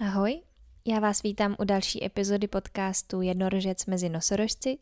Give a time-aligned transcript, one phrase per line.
[0.00, 0.40] Ahoj,
[0.86, 4.78] já vás vítám u další epizody podcastu Jednorožec mezi nosorožci.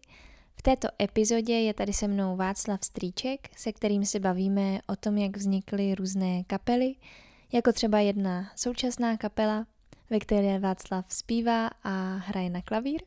[0.56, 5.18] V této epizodě je tady se mnou Václav Strýček, se kterým si bavíme o tom,
[5.18, 6.94] jak vznikly různé kapely,
[7.52, 9.66] jako třeba jedna současná kapela,
[10.10, 13.02] ve které Václav zpívá a hraje na klavír.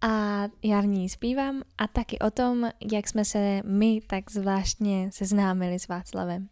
[0.00, 5.10] A já v ní zpívám a taky o tom, jak jsme se my tak zvláštně
[5.12, 6.48] seznámili s Václavem.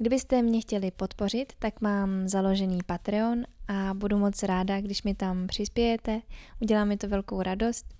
[0.00, 5.46] Kdybyste mě chtěli podpořit, tak mám založený Patreon a budu moc ráda, když mi tam
[5.46, 6.20] přispějete.
[6.60, 7.94] Udělá mi to velkou radost.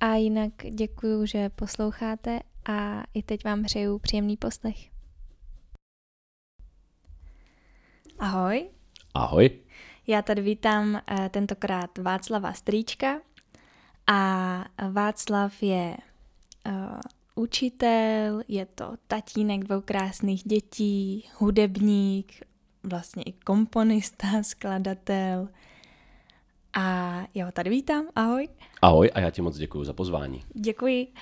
[0.00, 4.76] A jinak děkuju, že posloucháte a i teď vám přeju příjemný poslech.
[8.18, 8.70] Ahoj.
[9.14, 9.50] Ahoj.
[10.06, 13.20] Já tady vítám uh, tentokrát Václava Strýčka
[14.06, 15.96] a Václav je
[16.66, 17.00] uh,
[17.40, 22.32] učitel, je to tatínek dvou krásných dětí, hudebník,
[22.82, 25.48] vlastně i komponista, skladatel.
[26.72, 28.48] A já ho tady vítám, ahoj.
[28.82, 30.42] Ahoj a já ti moc děkuji za pozvání.
[30.54, 31.12] Děkuji.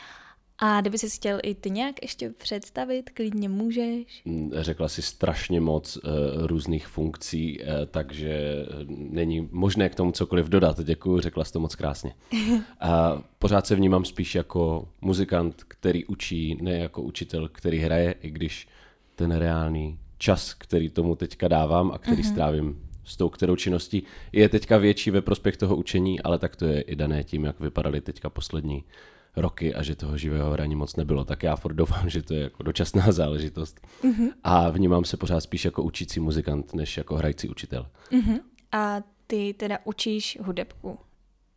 [0.58, 4.22] A kdyby si chtěl i ty nějak ještě představit, klidně můžeš.
[4.24, 6.02] Mm, řekla si strašně moc uh,
[6.46, 10.80] různých funkcí, uh, takže eh, není možné k tomu cokoliv dodat.
[10.80, 12.14] Děkuji, řekla jsi to moc krásně.
[12.80, 18.30] A pořád se vnímám spíš jako muzikant, který učí, ne jako učitel, který hraje, i
[18.30, 18.68] když
[19.14, 22.32] ten reálný čas, který tomu teďka dávám a který uh-huh.
[22.32, 26.64] strávím s tou kterou činností, je teďka větší ve prospěch toho učení, ale tak to
[26.64, 28.84] je i dané tím, jak vypadaly teďka poslední
[29.40, 32.40] roky a že toho živého hraní moc nebylo, tak já furt doufám, že to je
[32.40, 33.80] jako dočasná záležitost.
[34.02, 34.32] Uh-huh.
[34.44, 37.86] A vnímám se pořád spíš jako učící muzikant, než jako hrající učitel.
[38.10, 38.40] Uh-huh.
[38.72, 40.98] A ty teda učíš hudebku?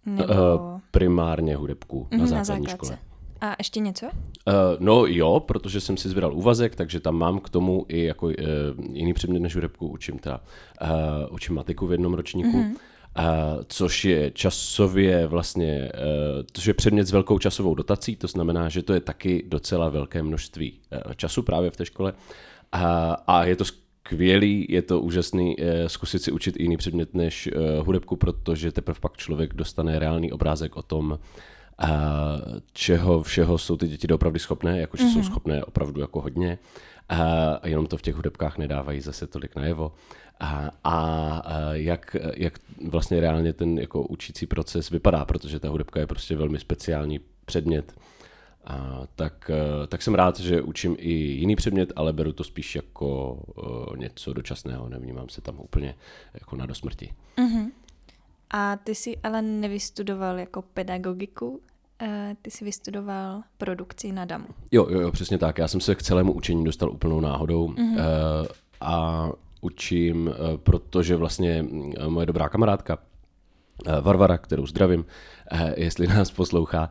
[0.06, 0.34] Nebo...
[0.34, 2.98] Uh, primárně hudebku uh-huh, na základní na škole.
[3.42, 4.06] A ještě něco?
[4.06, 8.26] Uh, no jo, protože jsem si zvybral úvazek, takže tam mám k tomu i jako
[8.26, 8.34] uh,
[8.92, 10.42] jiný předmět než hudebku, učím teda,
[10.82, 12.58] uh, učím matiku v jednom ročníku.
[12.58, 12.76] Uh-huh.
[13.20, 18.70] Uh, což je časově vlastně, uh, což je předmět s velkou časovou dotací, to znamená,
[18.70, 22.80] že to je taky docela velké množství uh, času právě v té škole uh,
[23.28, 27.50] a je to skvělý, je to úžasný uh, zkusit si učit jiný předmět než
[27.82, 31.90] hudebku, protože teprve pak člověk dostane reálný obrázek o tom, uh,
[32.74, 35.14] čeho všeho jsou ty děti doopravdy schopné, jakože mm-hmm.
[35.14, 35.28] jsou mhm.
[35.28, 36.60] schopné opravdu jako hodně
[37.10, 39.94] a jenom to v těch hudebkách nedávají zase tolik najevo
[40.40, 46.08] a, a jak, jak vlastně reálně ten jako učící proces vypadá, protože ta hudebka je
[46.08, 47.96] prostě velmi speciální předmět.
[48.66, 49.52] A, tak,
[49.88, 54.34] tak jsem rád, že učím i jiný předmět, ale beru to spíš jako uh, něco
[54.34, 55.96] dočasného, nevnímám se tam úplně
[56.34, 57.14] jako na dosmrti.
[57.38, 57.72] Uh-huh.
[58.50, 61.62] A ty jsi ale nevystudoval jako pedagogiku,
[62.42, 64.48] ty jsi vystudoval produkci na DAMu.
[64.72, 65.58] Jo, jo, jo, přesně tak.
[65.58, 67.76] Já jsem se k celému učení dostal úplnou náhodou uh,
[68.82, 69.30] a
[69.62, 71.66] učím, eh, protože vlastně
[71.98, 72.98] eh, moje dobrá kamarádka
[73.86, 75.06] eh, Varvara, kterou zdravím,
[75.76, 76.90] jestli nás poslouchá,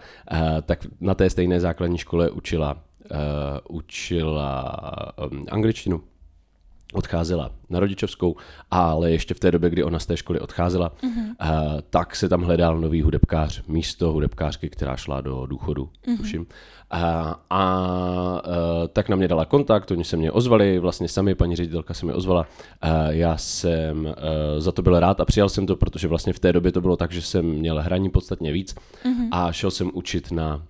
[0.63, 2.77] tak na té stejné základní škole učila,
[3.69, 4.79] učila
[5.51, 6.03] angličtinu
[6.93, 8.37] odcházela na rodičovskou,
[8.71, 11.83] ale ještě v té době, kdy ona z té školy odcházela, uh-huh.
[11.91, 16.17] tak se tam hledal nový hudebkář, místo hudebkářky, která šla do důchodu, uh-huh.
[16.17, 16.47] tuším.
[16.93, 18.41] A, a, a
[18.93, 22.13] tak na mě dala kontakt, oni se mě ozvali, vlastně sami, paní ředitelka se mi
[22.13, 22.47] ozvala.
[22.81, 26.39] A já jsem a, za to byl rád a přijal jsem to, protože vlastně v
[26.39, 29.29] té době to bylo tak, že jsem měl hraní podstatně víc uh-huh.
[29.31, 30.63] a šel jsem učit na,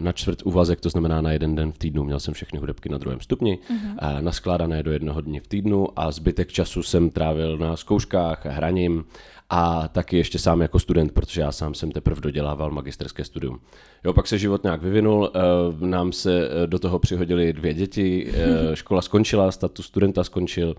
[0.00, 2.04] na čtvrt úvazek, to znamená na jeden den v týdnu.
[2.04, 3.94] Měl jsem všechny hudebky na druhém stupni, uh-huh.
[3.98, 5.55] a naskládané do jednoho dne v týdnu
[5.96, 9.04] a zbytek času jsem trávil na zkouškách, hraním
[9.50, 13.60] a taky ještě sám jako student, protože já sám jsem teprve dodělával magisterské studium.
[14.04, 15.40] Jo, pak se život nějak vyvinul, eh,
[15.86, 20.74] nám se eh, do toho přihodili dvě děti, eh, škola skončila, status studenta skončil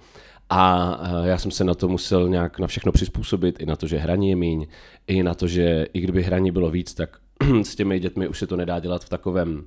[0.49, 3.97] a já jsem se na to musel nějak na všechno přizpůsobit, i na to, že
[3.97, 4.67] hraní je míň,
[5.07, 7.17] i na to, že i kdyby hraní bylo víc, tak
[7.63, 9.65] s těmi dětmi už se to nedá dělat v takovém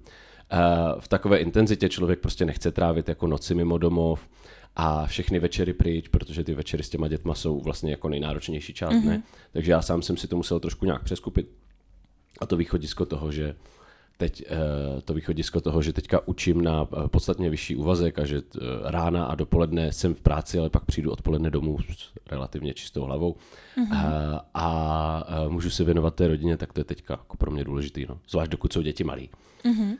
[0.99, 4.21] v takové intenzitě člověk prostě nechce trávit jako noci mimo domov
[4.77, 8.95] a všechny večery pryč, protože ty večery s těma dětma jsou vlastně jako nejnáročnější část,
[8.95, 9.05] mm-hmm.
[9.05, 9.23] ne?
[9.53, 11.49] Takže já sám jsem si to musel trošku nějak přeskupit.
[12.41, 13.55] A to východisko toho, že
[14.21, 18.37] teď eh, to východisko toho, že teďka učím na eh, podstatně vyšší úvazek a že
[18.37, 23.03] eh, rána a dopoledne jsem v práci, ale pak přijdu odpoledne domů s relativně čistou
[23.03, 23.37] hlavou
[23.77, 23.97] mm-hmm.
[23.97, 28.07] a, a můžu se věnovat té rodině, tak to je teďka jako pro mě důležitý,
[28.09, 28.21] no.
[28.29, 29.31] zvlášť dokud jsou děti malí.
[29.65, 29.97] Mm-hmm.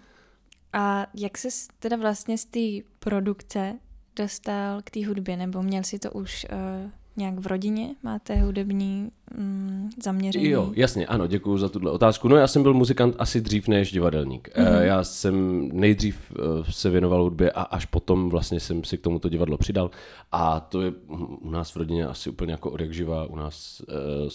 [0.73, 3.79] A jak se teda vlastně z té produkce
[4.23, 7.95] dostal k té hudbě, nebo měl si to už uh, nějak v rodině?
[8.03, 10.49] Máte hudební mm, zaměření?
[10.49, 12.29] Jo, jasně, ano, děkuji za tuhle otázku.
[12.29, 14.49] No já jsem byl muzikant asi dřív než divadelník.
[14.49, 14.81] Mm-hmm.
[14.81, 19.29] Já jsem nejdřív eh, se věnoval hudbě a až potom vlastně jsem si k tomuto
[19.29, 19.91] divadlo přidal.
[20.33, 20.93] A to je
[21.41, 23.25] u nás v rodině asi úplně jako odjakživa.
[23.25, 24.29] U nás uh,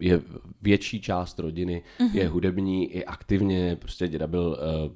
[0.00, 0.22] je
[0.62, 2.16] větší část rodiny, mm-hmm.
[2.16, 4.92] je hudební i aktivně, prostě děda byl uh,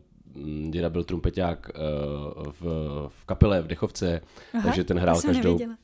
[0.71, 2.63] děda byl trumpeťák uh, v,
[3.09, 4.21] v kapele v Dechovce,
[4.55, 5.77] Aha, takže ten hrál každou, nevěděla.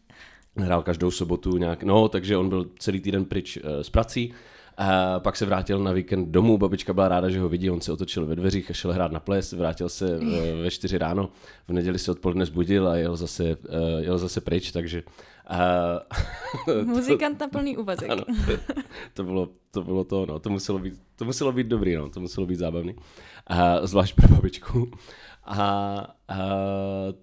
[0.56, 4.34] hrál každou sobotu nějak, no, takže on byl celý týden pryč uh, z prací,
[4.76, 7.92] a pak se vrátil na víkend domů, babička byla ráda, že ho vidí, on se
[7.92, 10.28] otočil ve dveřích a šel hrát na ples, vrátil se uh,
[10.62, 11.28] ve čtyři ráno,
[11.68, 13.56] v neděli se odpoledne zbudil a jel zase,
[13.98, 15.02] jel zase pryč, takže...
[16.66, 18.10] Uh, Muzikant to, na plný úvazek.
[18.10, 18.72] Ano, to,
[19.14, 22.20] to, bylo, to bylo to, no, to muselo být, to muselo být dobrý, no, to
[22.20, 23.02] muselo být zábavný, uh,
[23.82, 24.90] zvlášť pro babičku.
[25.44, 25.60] A,
[26.28, 26.38] a,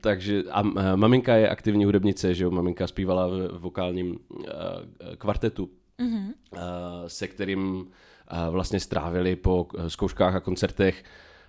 [0.02, 5.70] takže a, a maminka je aktivní hudebnice, že jo, maminka zpívala v vokálním a, kvartetu,
[6.00, 6.34] mm-hmm.
[6.58, 7.88] a, se kterým
[8.28, 11.04] a, vlastně strávili po zkouškách a koncertech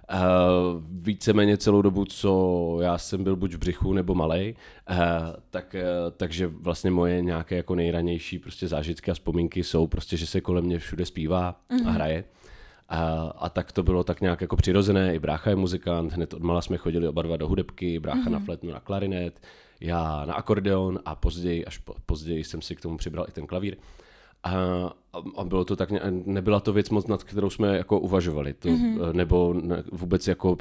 [0.08, 0.26] a,
[0.90, 4.54] víceméně celou dobu, co já jsem byl buď v břichu nebo malej,
[4.86, 4.96] a,
[5.50, 5.80] tak, a,
[6.16, 10.64] takže vlastně moje nějaké jako nejranější prostě zážitky a vzpomínky jsou prostě, že se kolem
[10.64, 11.80] mě všude zpívá mm-hmm.
[11.80, 11.94] a mhm.
[11.94, 12.24] hraje.
[12.88, 15.14] A, a tak to bylo tak nějak jako přirozené.
[15.14, 18.30] I brácha je muzikant, hned od mala jsme chodili oba dva do hudebky, brácha mm-hmm.
[18.30, 19.40] na fletnu, na klarinet,
[19.80, 23.46] já na akordeon a později, až po, později jsem si k tomu přibral i ten
[23.46, 23.76] klavír.
[24.42, 24.50] A,
[25.36, 29.12] a bylo to tak, nebyla to věc moc, nad kterou jsme jako uvažovali, to, mm-hmm.
[29.12, 30.56] nebo ne, vůbec jako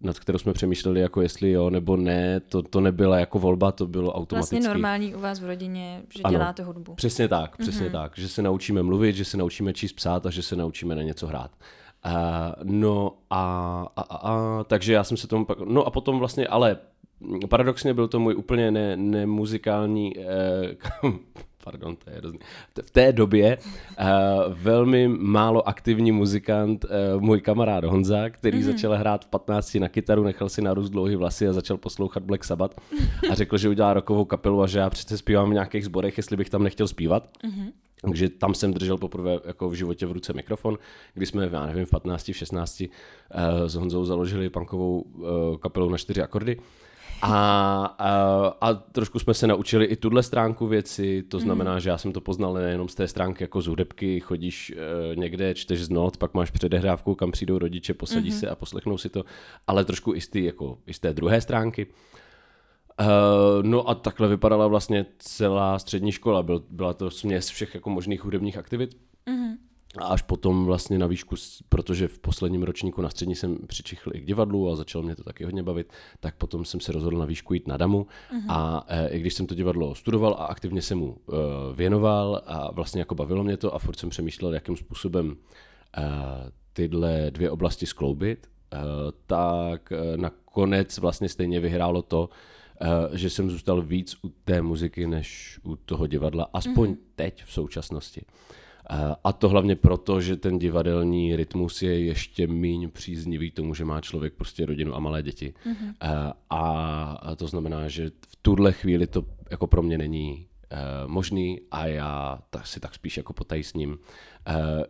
[0.00, 3.86] nad kterou jsme přemýšleli, jako jestli jo nebo ne, to, to nebyla jako volba, to
[3.86, 4.56] bylo automaticky.
[4.56, 6.94] Vlastně normální u vás v rodině, že ano, děláte hudbu.
[6.94, 7.92] Přesně tak, přesně mm-hmm.
[7.92, 11.02] tak, že se naučíme mluvit, že se naučíme číst psát a že se naučíme na
[11.02, 11.50] něco hrát.
[12.06, 12.12] Uh,
[12.62, 13.42] no a,
[13.96, 16.76] a, a, a, takže já jsem se tomu pak, no a potom vlastně, ale
[17.48, 20.24] paradoxně byl to můj úplně ne, nemuzikální eh,
[21.66, 22.38] pardon, to je hrozný.
[22.82, 24.06] V té době uh,
[24.48, 28.72] velmi málo aktivní muzikant, uh, můj kamarád Honza, který mm-hmm.
[28.72, 32.44] začal hrát v 15 na kytaru, nechal si narůst dlouhý vlasy a začal poslouchat Black
[32.44, 32.76] Sabbath
[33.30, 36.36] a řekl, že udělá rokovou kapelu a že já přece zpívám v nějakých sborech, jestli
[36.36, 37.28] bych tam nechtěl zpívat.
[37.44, 37.72] Mm-hmm.
[38.02, 40.78] Takže tam jsem držel poprvé jako v životě v ruce mikrofon,
[41.14, 42.88] kdy jsme, já nevím, v 15, v 16 uh,
[43.66, 45.26] s Honzou založili punkovou uh,
[45.56, 46.56] kapelu na čtyři akordy.
[47.22, 48.12] A, a,
[48.60, 51.80] a trošku jsme se naučili i tuhle stránku věci, to znamená, mm.
[51.80, 55.54] že já jsem to poznal nejenom z té stránky jako z hudebky, chodíš e, někde,
[55.54, 58.38] čteš z not, pak máš předehrávku, kam přijdou rodiče, posadí mm-hmm.
[58.38, 59.24] se a poslechnou si to,
[59.66, 61.86] ale trošku i z, ty, jako, i z té druhé stránky.
[63.00, 63.06] Uh,
[63.62, 68.24] no a takhle vypadala vlastně celá střední škola, Byl, byla to směs všech jako možných
[68.24, 68.96] hudebních aktivit.
[69.26, 69.56] Mm-hmm.
[69.98, 71.36] A až potom vlastně na výšku,
[71.68, 75.24] protože v posledním ročníku na střední jsem přičichl i k divadlu a začalo mě to
[75.24, 78.44] taky hodně bavit, tak potom jsem se rozhodl na výšku jít na Damu uh-huh.
[78.48, 81.32] a e, i když jsem to divadlo studoval a aktivně se mu e,
[81.74, 85.36] věnoval a vlastně jako bavilo mě to a furt jsem přemýšlel, jakým způsobem
[85.96, 86.02] e,
[86.72, 88.78] tyhle dvě oblasti skloubit, e,
[89.26, 92.28] tak e, nakonec vlastně stejně vyhrálo to,
[92.80, 96.98] e, že jsem zůstal víc u té muziky než u toho divadla, aspoň uh-huh.
[97.14, 98.22] teď v současnosti.
[99.24, 104.00] A to hlavně proto, že ten divadelní rytmus je ještě míň příznivý tomu, že má
[104.00, 105.54] člověk prostě rodinu a malé děti.
[105.66, 106.32] Mm-hmm.
[106.50, 111.86] A to znamená, že v tuhle chvíli to jako pro mě není Uh, možný a
[111.86, 113.96] já tak si tak spíš jako potají s ním, uh,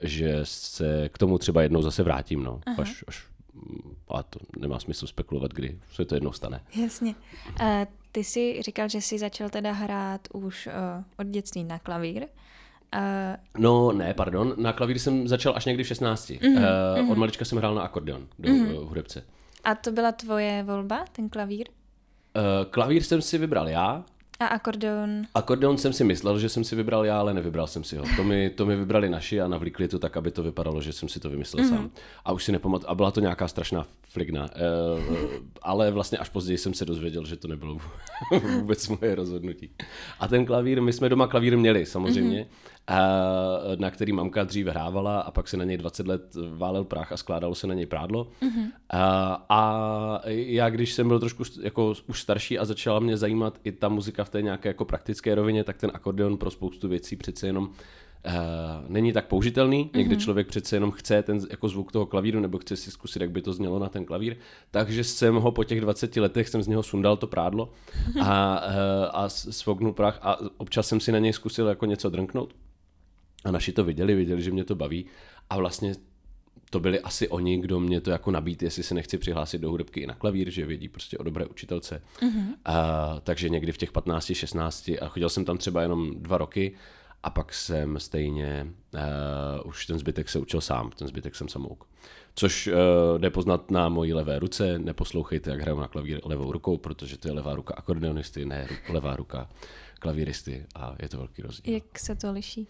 [0.01, 3.27] že se k tomu třeba jednou zase vrátím, no, až, až
[4.09, 6.61] a to nemá smysl spekulovat, kdy se to jednou stane.
[6.83, 7.15] Jasně.
[7.61, 7.67] Uh,
[8.13, 10.73] ty jsi říkal, že jsi začal teda hrát už uh,
[11.19, 12.27] od dětství na klavír.
[12.97, 16.31] Uh, no ne, pardon, na klavír jsem začal až někdy v 16.
[16.31, 19.25] Uh, uh, od malička jsem hrál na akordeon do uh, hudebce.
[19.65, 21.67] A to byla tvoje volba, ten klavír?
[22.37, 24.05] Uh, klavír jsem si vybral já,
[24.41, 25.23] a akordeon?
[25.35, 28.05] Akordeon jsem si myslel, že jsem si vybral já, ale nevybral jsem si ho.
[28.17, 31.09] To mi, to mi vybrali naši a navlíkli to tak, aby to vypadalo, že jsem
[31.09, 31.77] si to vymyslel mm-hmm.
[31.77, 31.91] sám.
[32.25, 32.91] A už si nepamatuju.
[32.91, 34.49] A byla to nějaká strašná fligna.
[34.55, 34.61] E,
[35.63, 37.79] ale vlastně až později jsem se dozvěděl, že to nebylo
[38.59, 39.71] vůbec moje rozhodnutí.
[40.21, 42.41] A ten klavír, my jsme doma klavír měli samozřejmě.
[42.41, 42.76] Mm-hmm
[43.79, 47.17] na který mamka dříve hrávala a pak se na něj 20 let válel prach a
[47.17, 48.29] skládalo se na něj prádlo.
[48.43, 48.71] Mm-hmm.
[48.91, 53.73] A, a já, když jsem byl trošku jako už starší a začala mě zajímat i
[53.73, 57.47] ta muzika v té nějaké jako praktické rovině, tak ten akordeon pro spoustu věcí přece
[57.47, 57.71] jenom
[58.27, 58.33] Uh,
[58.89, 59.91] není tak použitelný.
[59.95, 60.21] Někdy mm-hmm.
[60.21, 63.43] člověk přece jenom chce ten jako zvuk toho klavíru nebo chce si zkusit, jak by
[63.43, 64.37] to znělo na ten klavír.
[64.71, 68.23] Takže jsem ho po těch 20 letech jsem z něho sundal to prádlo mm-hmm.
[68.27, 68.73] a, uh,
[69.13, 72.55] a svognul prach a občas jsem si na něj zkusil jako něco drnknout.
[73.47, 75.07] A naši to viděli, viděli, že mě to baví.
[75.51, 75.95] A vlastně
[76.71, 80.01] to byli asi oni, kdo mě to jako nabít, jestli se nechci přihlásit do hudebky
[80.01, 82.03] i na klavír, že vědí prostě o dobré učitelce.
[82.21, 82.47] Mm-hmm.
[82.47, 86.75] Uh, takže někdy v těch 15, 16 a chodil jsem tam třeba jenom dva roky
[87.23, 91.85] a pak jsem stejně, uh, už ten zbytek se učil sám, ten zbytek jsem samouk.
[92.35, 96.77] Což uh, jde poznat na mojí levé ruce, neposlouchejte, jak hraju na klavír levou rukou,
[96.77, 99.49] protože to je levá ruka akordeonisty, ne levá ruka
[99.99, 101.75] klavíristy a je to velký rozdíl.
[101.75, 102.69] Jak se to liší?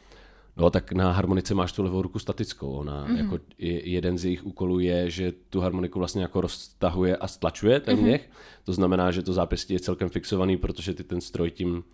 [0.57, 2.73] No tak na harmonice máš tu levou ruku statickou.
[2.73, 3.17] Ona mm-hmm.
[3.17, 7.99] jako jeden z jejich úkolů je, že tu harmoniku vlastně jako roztahuje a stlačuje ten
[7.99, 8.23] měch.
[8.23, 8.65] Mm-hmm.
[8.65, 11.85] To znamená, že to zápěstí je celkem fixovaný, protože ty ten stroj tím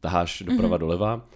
[0.00, 0.80] taháš doprava mm-hmm.
[0.80, 1.28] doleva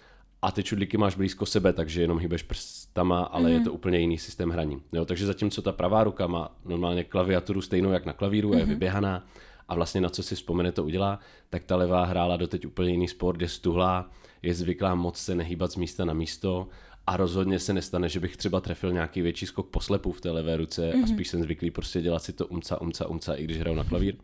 [0.43, 3.55] a ty čudlíky máš blízko sebe, takže jenom hýbeš prstama, ale mm-hmm.
[3.55, 4.83] je to úplně jiný systém hraní.
[4.93, 8.59] Jo, takže zatímco ta pravá ruka má normálně klaviaturu stejnou jak na klavíru, mm-hmm.
[8.59, 9.27] je vyběhaná
[9.69, 11.19] a vlastně na co si vzpomene to udělá,
[11.51, 14.11] tak ta levá hrála doteď úplně jiný sport, je stuhlá,
[14.43, 16.69] je zvyklá moc se nehýbat z místa na místo
[17.07, 20.57] a rozhodně se nestane, že bych třeba trefil nějaký větší skok poslepu v té levé
[20.57, 20.95] ruce mm-hmm.
[20.95, 21.07] a mhm.
[21.07, 24.15] spíš jsem zvyklý prostě dělat si to umca, umca, umca, i když hraju na klavír.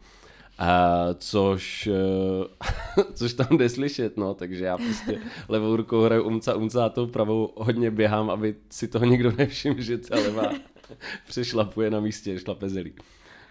[0.58, 6.54] A což, eh, což tam jde slyšet, no, takže já prostě levou rukou hraju umca,
[6.54, 10.50] umca a tou pravou hodně běhám, aby si toho nikdo nevšiml, že ta levá
[11.28, 12.94] přešlapuje na místě, šlape zelí.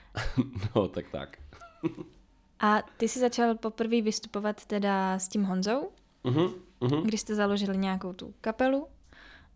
[0.75, 1.37] no, tak tak.
[2.59, 5.89] A ty jsi začal poprvé vystupovat teda s tím Honzou?
[6.25, 7.03] Uh-huh, uh-huh.
[7.03, 8.87] Kdy jste založili nějakou tu kapelu?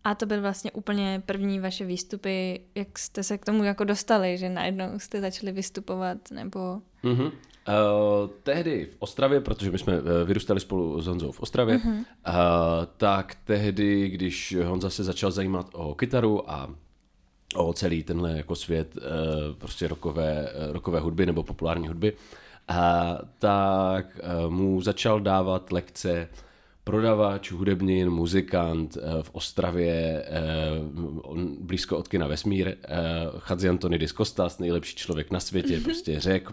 [0.04, 4.38] A to byl vlastně úplně první vaše výstupy, jak jste se k tomu jako dostali,
[4.38, 6.58] že najednou jste začali vystupovat, nebo...
[7.04, 7.32] Uh-huh.
[7.68, 11.94] Uh, tehdy v Ostravě, protože my jsme eh, vyrůstali spolu s Honzou v Ostravě, uh-huh.
[11.94, 12.04] uh,
[12.96, 16.74] tak tehdy, když Honza se začal zajímat o kytaru a
[17.56, 19.02] o celý tenhle jako svět uh,
[19.58, 22.76] prostě rokové, rokové hudby nebo populární hudby, uh,
[23.38, 26.28] tak uh, mu začal dávat lekce
[26.86, 30.40] prodavač, hudebnin, muzikant eh, v Ostravě, eh,
[31.60, 32.76] blízko od kina Vesmír, eh,
[33.38, 35.84] Chadzi Antonidis Kostas, nejlepší člověk na světě, mm-hmm.
[35.84, 36.48] prostě řek,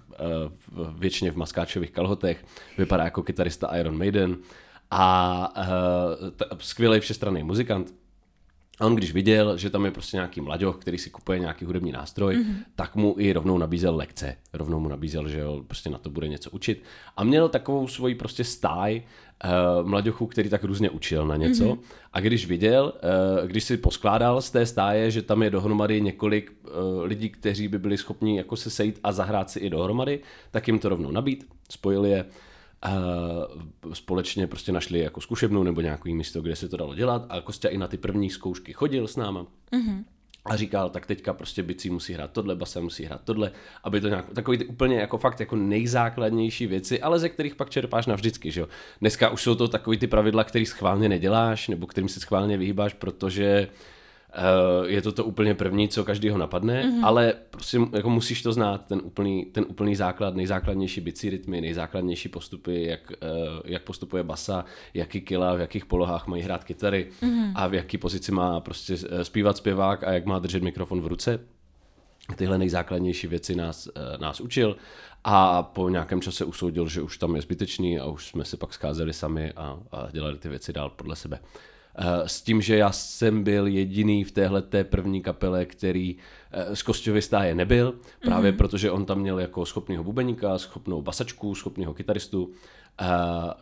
[0.98, 2.46] většině v maskáčových kalhotech,
[2.78, 4.38] vypadá jako kytarista Iron Maiden
[4.92, 5.54] a
[6.58, 7.94] skvělý všestranný muzikant.
[8.80, 11.92] A on když viděl, že tam je prostě nějaký mladěch, který si kupuje nějaký hudební
[11.92, 12.56] nástroj, mm-hmm.
[12.76, 14.36] tak mu i rovnou nabízel lekce.
[14.54, 16.84] Rovnou mu nabízel, že jo, prostě na to bude něco učit.
[17.18, 19.02] A měl takovou svoji prostě stáj
[19.44, 21.64] uh, mladěchů, který tak různě učil na něco.
[21.64, 21.80] Mm-hmm.
[22.14, 22.94] A když viděl,
[23.42, 27.68] uh, když si poskládal z té stáje, že tam je dohromady několik uh, lidí, kteří
[27.68, 30.20] by byli schopni jako se sejít a zahrát si i dohromady,
[30.52, 32.26] tak jim to rovnou nabít, spojili je
[33.94, 37.68] společně prostě našli jako zkušebnu nebo nějaký místo, kde se to dalo dělat a Kostě
[37.68, 39.46] i na ty první zkoušky chodil s náma.
[39.72, 40.04] Mm-hmm.
[40.46, 43.52] A říkal, tak teďka prostě bicí musí hrát tohle, basa musí hrát tohle,
[43.84, 47.70] aby to nějak, takový ty úplně jako fakt jako nejzákladnější věci, ale ze kterých pak
[47.70, 48.68] čerpáš navždycky, že jo.
[49.02, 52.94] Dneska už jsou to takový ty pravidla, který schválně neděláš, nebo kterým si schválně vyhýbáš,
[52.94, 53.78] protože Uh,
[54.86, 57.06] je to to úplně první, co každýho napadne, mm-hmm.
[57.06, 62.30] ale prostě jako musíš to znát, ten úplný, ten úplný základ, nejzákladnější bicí rytmy, nejzákladnější
[62.30, 67.52] postupy, jak, uh, jak postupuje basa, jaký kila, v jakých polohách mají hrát kytary mm-hmm.
[67.56, 71.08] a v jaký pozici má prostě eh, zpívat zpěvák a jak má držet mikrofon v
[71.08, 71.40] ruce.
[72.36, 74.78] Tyhle nejzákladnější věci nás, nás učil
[75.24, 78.74] a po nějakém čase usoudil, že už tam je zbytečný a už jsme se pak
[78.74, 81.40] scházeli sami a, a dělali ty věci dál podle sebe.
[81.96, 86.16] Eh, s tím, že já jsem byl jediný v téhle té první kapele, který
[86.52, 88.58] eh, z Kostěvy stáje nebyl, právě mm-hmm.
[88.58, 92.44] protože on tam měl jako schopného bubeníka, schopnou basačku, schopného kytaristu,
[93.02, 93.08] uh,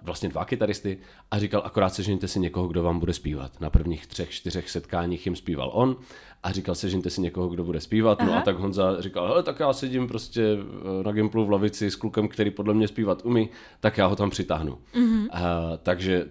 [0.02, 0.98] vlastně dva kytaristy
[1.32, 3.62] a říkal, akorát sežeňte si někoho, kdo vám bude zpívat.
[3.62, 5.96] Na prvních třech, čtyřech setkáních jim zpíval on
[6.44, 8.22] a říkal, sežeňte si někoho, kdo bude zpívat.
[8.22, 8.30] Aha.
[8.30, 10.58] No a tak Honza říkal, hele, tak já sedím prostě
[11.04, 14.30] na Gimplu v lavici s klukem, který podle mě zpívat umí, tak já ho tam
[14.30, 14.78] přitáhnu.
[14.94, 15.22] Mm-hmm.
[15.22, 15.28] Uh,
[15.84, 16.26] takže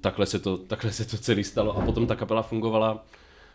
[0.00, 1.76] takhle se, to, takhle se to celý stalo.
[1.76, 3.04] A potom ta kapela fungovala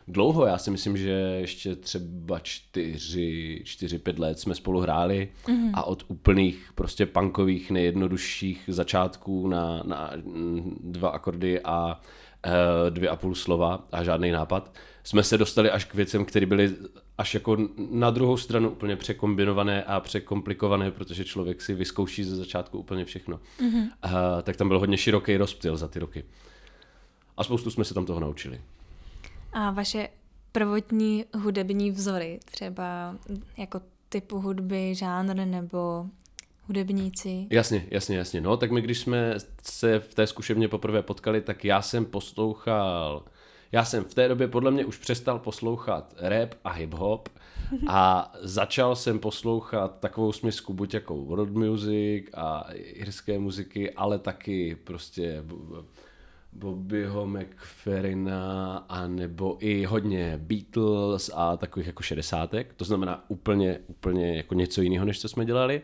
[0.07, 1.09] dlouho, já si myslím, že
[1.39, 5.29] ještě třeba čtyři, čtyři, pět let jsme spolu hráli.
[5.45, 5.71] Mm-hmm.
[5.73, 10.11] a od úplných prostě punkových nejjednodušších začátků na, na
[10.83, 12.01] dva akordy a
[12.45, 16.45] e, dvě a půl slova a žádný nápad, jsme se dostali až k věcem, které
[16.45, 16.75] byly
[17.17, 17.57] až jako
[17.91, 23.39] na druhou stranu úplně překombinované a překomplikované, protože člověk si vyzkouší ze začátku úplně všechno.
[23.59, 23.89] Mm-hmm.
[24.01, 26.23] A, tak tam byl hodně široký rozptyl za ty roky.
[27.37, 28.61] A spoustu jsme se tam toho naučili.
[29.53, 30.09] A vaše
[30.51, 33.15] prvotní hudební vzory, třeba
[33.57, 36.05] jako typu hudby, žánr nebo
[36.67, 37.47] hudebníci?
[37.49, 38.41] Jasně, jasně, jasně.
[38.41, 39.33] No, tak my když jsme
[39.63, 43.23] se v té zkušebně poprvé potkali, tak já jsem poslouchal
[43.71, 47.21] já jsem v té době podle mě už přestal poslouchat rap a hip-hop
[47.87, 54.77] a začal jsem poslouchat takovou směsku buď jako world music a irské muziky, ale taky
[54.83, 55.43] prostě
[56.53, 62.73] Bobbyho McFerrina a nebo i hodně Beatles a takových jako šedesátek.
[62.73, 65.81] To znamená úplně, úplně jako něco jiného, než co jsme dělali.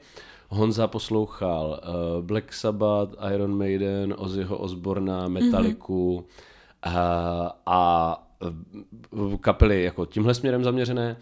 [0.50, 6.53] Honza poslouchal uh, Black Sabbath, Iron Maiden, Ozzyho Osborna, Metalliku mm-hmm.
[6.86, 6.92] Uh,
[7.66, 8.20] a
[9.40, 11.18] kapely jako tímhle směrem zaměřené.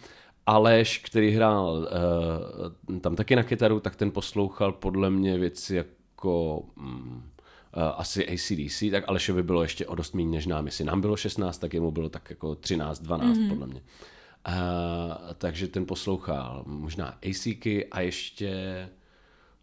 [0.46, 1.88] Aleš, který hrál
[2.90, 7.24] uh, tam taky na kytaru, tak ten poslouchal podle mě věci jako um,
[7.78, 10.66] uh, asi ACDC, tak Alešovi bylo ještě o dost méně než nám.
[10.66, 13.50] Jestli nám bylo 16, tak jemu bylo tak jako 13, 12 mm-hmm.
[13.50, 13.82] podle mě.
[14.48, 14.54] Uh,
[15.38, 18.90] takže ten poslouchal možná ACky a ještě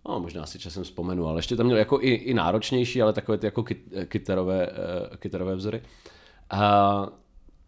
[0.09, 3.39] No, možná si časem vzpomenu, ale ještě tam měl jako i, i náročnější, ale takové
[3.39, 3.65] ty jako
[4.05, 5.83] kytarové, uh, kytarové vzory.
[6.51, 7.09] A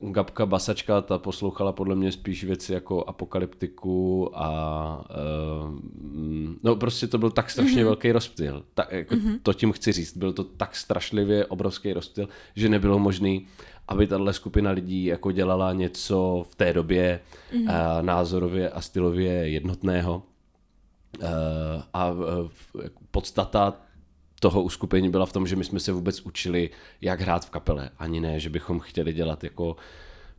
[0.00, 5.04] Gabka Basačka, ta poslouchala podle mě spíš věci jako apokalyptiku a
[5.64, 5.78] uh,
[6.62, 7.85] no prostě to byl tak strašně mm-hmm.
[7.85, 8.64] velký rozptyl.
[8.75, 9.38] Ta, jako mm-hmm.
[9.42, 13.47] To tím chci říct, byl to tak strašlivě obrovský rozptyl, že nebylo možný,
[13.88, 17.20] aby tahle skupina lidí jako dělala něco v té době
[17.52, 17.62] mm-hmm.
[17.62, 20.23] uh, názorově a stylově jednotného.
[21.18, 21.26] Uh,
[21.92, 22.50] a uh,
[23.10, 23.74] podstata
[24.40, 27.90] toho uskupení byla v tom, že my jsme se vůbec učili, jak hrát v kapele.
[27.98, 29.76] Ani ne, že bychom chtěli dělat jako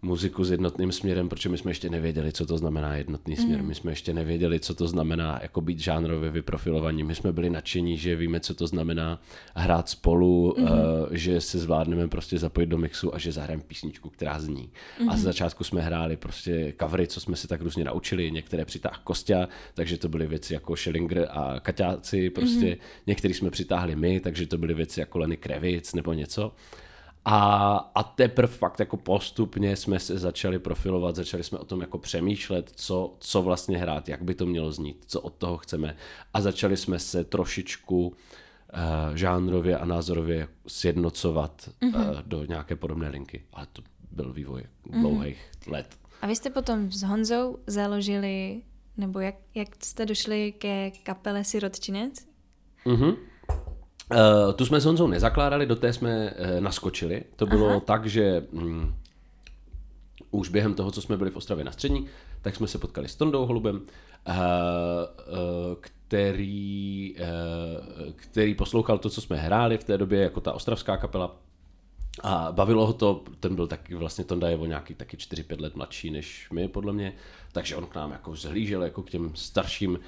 [0.01, 3.62] muziku s jednotným směrem, protože my jsme ještě nevěděli, co to znamená jednotný směr.
[3.62, 3.67] Mm.
[3.67, 7.03] My jsme ještě nevěděli, co to znamená jako být žánrově vyprofilovaní.
[7.03, 9.22] My jsme byli nadšení, že víme, co to znamená
[9.55, 10.63] hrát spolu, mm.
[10.63, 10.70] uh,
[11.12, 14.70] že se zvládneme prostě zapojit do mixu a že zahrajeme písničku, která zní.
[15.01, 15.10] Mm.
[15.10, 19.00] A z začátku jsme hráli prostě covery, co jsme si tak různě naučili, některé přitáh
[19.03, 22.75] Kostя, takže to byly věci jako Schellinger a Kaťáci, prostě mm.
[23.08, 26.51] některý jsme přitáhli my, takže to byly věci jako Lenny Krevic nebo něco.
[27.25, 31.97] A, a teprve fakt jako postupně jsme se začali profilovat, začali jsme o tom jako
[31.97, 35.95] přemýšlet, co, co vlastně hrát, jak by to mělo znít, co od toho chceme.
[36.33, 38.13] A začali jsme se trošičku uh,
[39.15, 42.11] žánrově a názorově sjednocovat mm-hmm.
[42.11, 43.43] uh, do nějaké podobné linky.
[43.53, 45.71] Ale to byl vývoj dlouhých mm-hmm.
[45.71, 45.95] let.
[46.21, 48.61] A vy jste potom s Honzou založili,
[48.97, 52.27] nebo jak, jak jste došli ke kapele Sirotčinec?
[52.85, 53.15] Mm-hmm.
[54.12, 57.24] Uh, tu jsme s Honzou nezakládali, do té jsme uh, naskočili.
[57.36, 57.80] To bylo Aha.
[57.80, 58.96] tak, že um,
[60.32, 62.08] už během toho, co jsme byli v Ostravě na střední,
[62.41, 63.82] tak jsme se potkali s Tondou Holubem, uh,
[64.34, 64.36] uh,
[65.80, 71.36] který, uh, který poslouchal to, co jsme hráli v té době, jako ta ostravská kapela.
[72.24, 75.75] A bavilo ho to, ten byl taky, vlastně Tonda je o nějaký taky 4-5 let
[75.75, 77.13] mladší než my, podle mě,
[77.52, 80.00] takže on k nám jako zhlížel jako k těm starším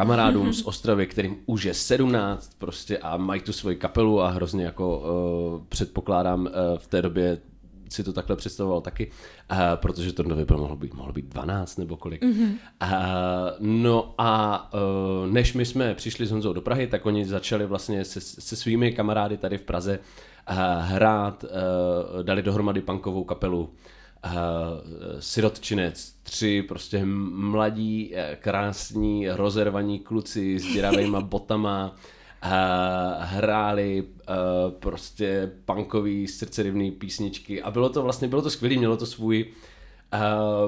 [0.00, 4.64] kamarádům z Ostravy, kterým už je 17 prostě a mají tu svoji kapelu a hrozně
[4.64, 7.38] jako uh, předpokládám uh, v té době
[7.90, 9.10] si to takhle představoval taky,
[9.50, 12.22] uh, protože to nově mohlo být, mohlo být 12 nebo kolik.
[12.22, 12.50] Mm-hmm.
[12.82, 12.88] Uh,
[13.60, 18.04] no a uh, než my jsme přišli s Honzou do Prahy, tak oni začali vlastně
[18.04, 23.70] se, se svými kamarády tady v Praze uh, hrát, uh, dali dohromady punkovou kapelu
[24.24, 24.30] uh,
[25.20, 31.96] sirotčinec, tři prostě mladí, eh, krásní, rozervaní kluci s děravejma botama,
[32.44, 32.50] uh,
[33.18, 37.62] hráli uh, prostě punkový, srdcerivný písničky.
[37.62, 39.69] A bylo to vlastně, bylo to skvělé, mělo to svůj Uh,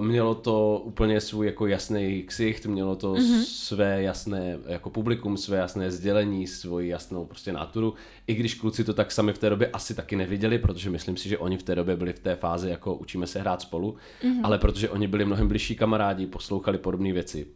[0.00, 3.44] mělo to úplně svůj jako jasný ksicht, mělo to mm-hmm.
[3.44, 7.94] své jasné jako publikum, své jasné sdělení, svoji jasnou prostě naturu.
[8.26, 11.28] I když kluci to tak sami v té době asi taky neviděli, protože myslím si,
[11.28, 14.40] že oni v té době byli v té fázi jako učíme se hrát spolu, mm-hmm.
[14.42, 17.46] ale protože oni byli mnohem bližší kamarádi, poslouchali podobné věci.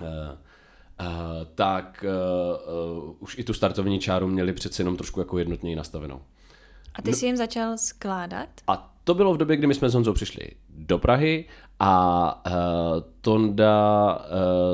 [0.00, 0.06] Uh,
[1.00, 1.06] Uh,
[1.54, 6.20] tak uh, uh, už i tu startovní čáru měli přece jenom trošku jako jednotněji nastavenou.
[6.94, 8.48] A ty no, jsi jim začal skládat?
[8.66, 11.44] A to bylo v době, kdy my jsme s Honzou přišli do Prahy
[11.80, 12.52] a uh,
[13.20, 14.22] Tonda uh,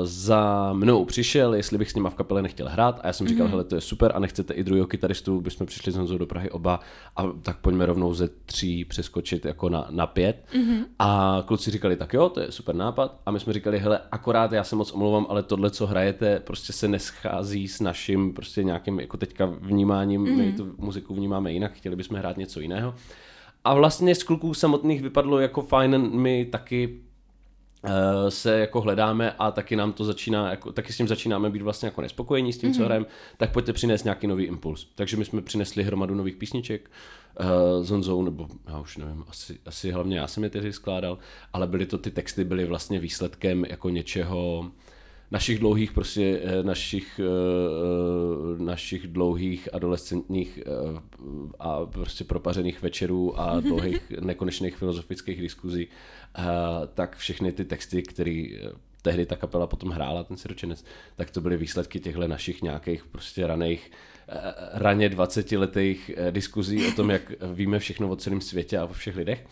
[0.03, 3.47] za mnou přišel, jestli bych s nima v kapele nechtěl hrát a já jsem říkal,
[3.47, 3.49] mm-hmm.
[3.49, 6.49] hele, to je super a nechcete i druhého kytaristu, bychom přišli s Honzou do Prahy
[6.49, 6.79] oba
[7.15, 10.45] a tak pojďme rovnou ze tří přeskočit jako na, na pět.
[10.53, 10.85] Mm-hmm.
[10.99, 14.51] A kluci říkali, tak jo, to je super nápad a my jsme říkali, hele, akorát
[14.51, 18.99] já se moc omlouvám, ale tohle, co hrajete, prostě se neschází s naším prostě nějakým
[18.99, 20.37] jako teďka vnímáním, mm-hmm.
[20.37, 22.93] my tu muziku vnímáme jinak, chtěli bychom hrát něco jiného.
[23.63, 26.99] A vlastně z kluků samotných vypadlo jako fajn, my taky
[27.83, 27.91] uh,
[28.29, 31.87] se jako hledáme a taky nám to začíná, jako, taky s tím začínáme být vlastně
[31.87, 32.73] jako nespokojení s tím, mm-hmm.
[32.73, 32.85] co mhm.
[32.85, 33.05] hrajeme,
[33.37, 34.87] tak pojďte přinést nějaký nový impuls.
[34.95, 36.91] Takže my jsme přinesli hromadu nových písniček
[37.39, 41.17] uh, s Honzou, nebo já už nevím, asi, asi hlavně já jsem je tehdy skládal,
[41.53, 44.71] ale byly to, ty texty byly vlastně výsledkem jako něčeho,
[45.31, 50.59] našich dlouhých prostě eh, našich, eh, eh, našich dlouhých adolescentních
[51.59, 55.87] a prostě propařených večerů a dlouhých nekonečných filozofických diskuzí,
[56.93, 58.45] tak všechny ty texty, které
[59.01, 63.47] tehdy ta kapela potom hrála, ten siročenec, tak to byly výsledky těchto našich nějakých prostě
[63.47, 63.91] raných,
[64.73, 69.15] raně 20 letých diskuzí o tom, jak víme všechno o celém světě a o všech
[69.15, 69.45] lidech.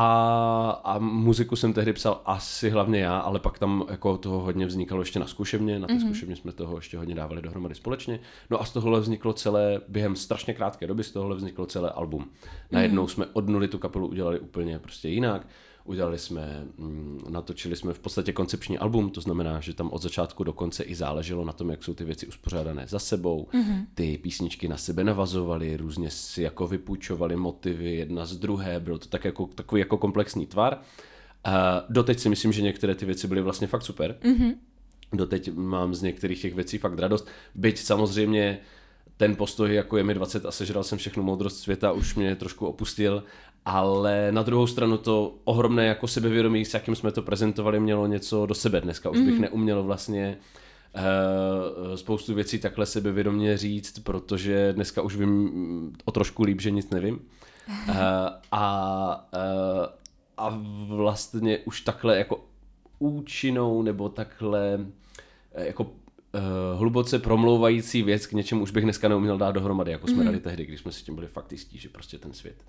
[0.00, 4.66] A, a muziku jsem tehdy psal asi hlavně já, ale pak tam jako toho hodně
[4.66, 6.06] vznikalo ještě na zkušebně, na té mm-hmm.
[6.06, 8.20] zkušebně jsme toho ještě hodně dávali dohromady společně.
[8.50, 12.30] No a z tohohle vzniklo celé, během strašně krátké doby z tohohle vzniklo celé album.
[12.70, 13.08] Najednou mm-hmm.
[13.08, 15.46] jsme od nuly tu kapelu udělali úplně prostě jinak.
[15.88, 20.44] Udělali jsme, mm, natočili jsme v podstatě koncepční album, to znamená, že tam od začátku
[20.44, 23.48] do konce i záleželo na tom, jak jsou ty věci uspořádané za sebou.
[23.52, 23.86] Mm-hmm.
[23.94, 29.08] Ty písničky na sebe navazovaly, různě si jako vypůjčovaly motivy jedna z druhé, byl to
[29.08, 30.78] tak jako, takový jako komplexní tvar.
[31.44, 34.16] A doteď si myslím, že některé ty věci byly vlastně fakt super.
[34.22, 34.54] Mm-hmm.
[35.12, 37.26] Doteď mám z některých těch věcí fakt radost.
[37.54, 38.60] Byť samozřejmě
[39.16, 42.66] ten postoj, jako je mi 20 a sežral jsem všechnu moudrost světa, už mě trošku
[42.66, 43.24] opustil,
[43.64, 48.46] ale na druhou stranu to ohromné jako sebevědomí, s jakým jsme to prezentovali, mělo něco
[48.46, 49.10] do sebe dneska.
[49.10, 49.40] Už bych mm.
[49.40, 50.38] neuměl vlastně
[50.94, 56.90] uh, spoustu věcí takhle sebevědomě říct, protože dneska už vím o trošku líp, že nic
[56.90, 57.20] nevím.
[57.88, 57.94] Uh,
[58.52, 59.86] a, uh,
[60.36, 62.44] a vlastně už takhle jako
[62.98, 64.86] účinnou nebo takhle
[65.54, 65.90] jako uh,
[66.78, 70.24] hluboce promlouvající věc k něčemu už bych dneska neuměl dát dohromady, jako jsme mm.
[70.24, 72.64] dali tehdy, když jsme si tím byli fakt jistí, že prostě ten svět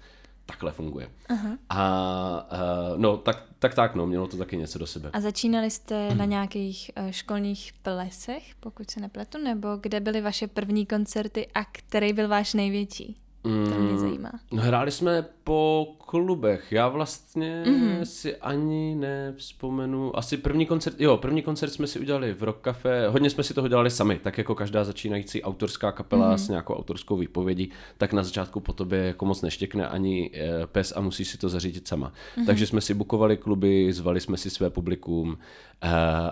[0.49, 1.09] takhle funguje.
[1.29, 1.57] Aha.
[1.69, 5.09] A uh, no, tak, tak tak, no, mělo to taky něco do sebe.
[5.13, 10.47] A začínali jste na nějakých uh, školních plesech, pokud se nepletu, nebo kde byly vaše
[10.47, 13.17] první koncerty a který byl váš největší?
[13.41, 14.32] To mě mm, zajímá.
[14.52, 16.71] No, hráli jsme po klubech.
[16.71, 18.02] Já vlastně mm-hmm.
[18.02, 20.17] si ani nevzpomenu.
[20.17, 23.08] Asi první koncert, jo, první koncert jsme si udělali v Rock Cafe.
[23.08, 26.45] Hodně jsme si toho dělali sami, tak jako každá začínající autorská kapela mm-hmm.
[26.45, 30.93] s nějakou autorskou výpovědí, tak na začátku po tobě jako moc neštěkne ani eh, pes
[30.95, 32.08] a musí si to zařídit sama.
[32.38, 32.45] Mm-hmm.
[32.45, 35.38] Takže jsme si bukovali kluby, zvali jsme si své publikum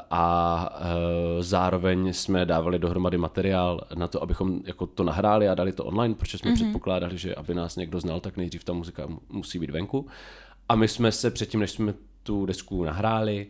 [0.10, 5.72] a eh, zároveň jsme dávali dohromady materiál na to, abychom jako to nahráli a dali
[5.72, 6.56] to online, protože jsme mm-hmm.
[6.56, 10.08] předpokládali, že aby nás někdo znal, tak nejdřív ta muzika musí být venku.
[10.70, 13.48] A my jsme se předtím, než jsme tu desku nahráli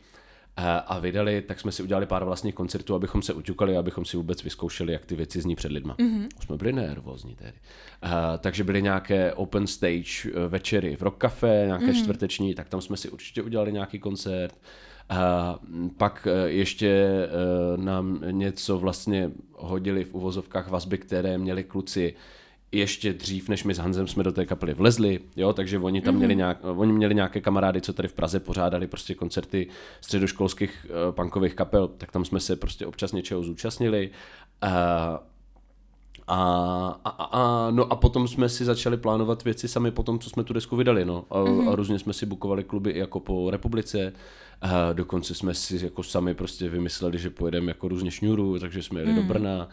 [0.57, 4.17] eh, a vydali, tak jsme si udělali pár vlastních koncertů, abychom se uťukali, abychom si
[4.17, 5.95] vůbec vyzkoušeli, jak ty věci zní před lidma.
[5.95, 6.27] Mm-hmm.
[6.45, 7.57] Jsme byli nervózní tehdy.
[8.03, 12.03] Uh, takže byly nějaké open stage eh, večery v Rock Cafe, nějaké mm-hmm.
[12.03, 14.55] čtvrteční, tak tam jsme si určitě udělali nějaký koncert.
[15.09, 15.59] A
[15.97, 17.07] pak ještě
[17.75, 22.13] nám něco vlastně hodili v uvozovkách vazby, které měli kluci
[22.71, 26.13] ještě dřív, než my s Hanzem jsme do té kapely vlezli, jo, takže oni tam
[26.13, 26.17] mm-hmm.
[26.17, 29.67] měli, nějak, oni měli nějaké kamarády, co tady v Praze pořádali prostě koncerty
[30.01, 34.09] středoškolských uh, punkových kapel, tak tam jsme se prostě občas něčeho zúčastnili.
[34.63, 34.69] Uh,
[36.27, 40.29] a, a, a, no a potom jsme si začali plánovat věci sami po tom, co
[40.29, 41.25] jsme tu desku vydali, no.
[41.29, 41.71] A, mm-hmm.
[41.71, 44.13] a různě jsme si bukovali kluby i jako po republice,
[44.61, 48.99] a dokonce jsme si jako sami prostě vymysleli, že pojedeme jako různě šňůru, takže jsme
[48.99, 49.15] jeli mm.
[49.15, 49.69] do Brna.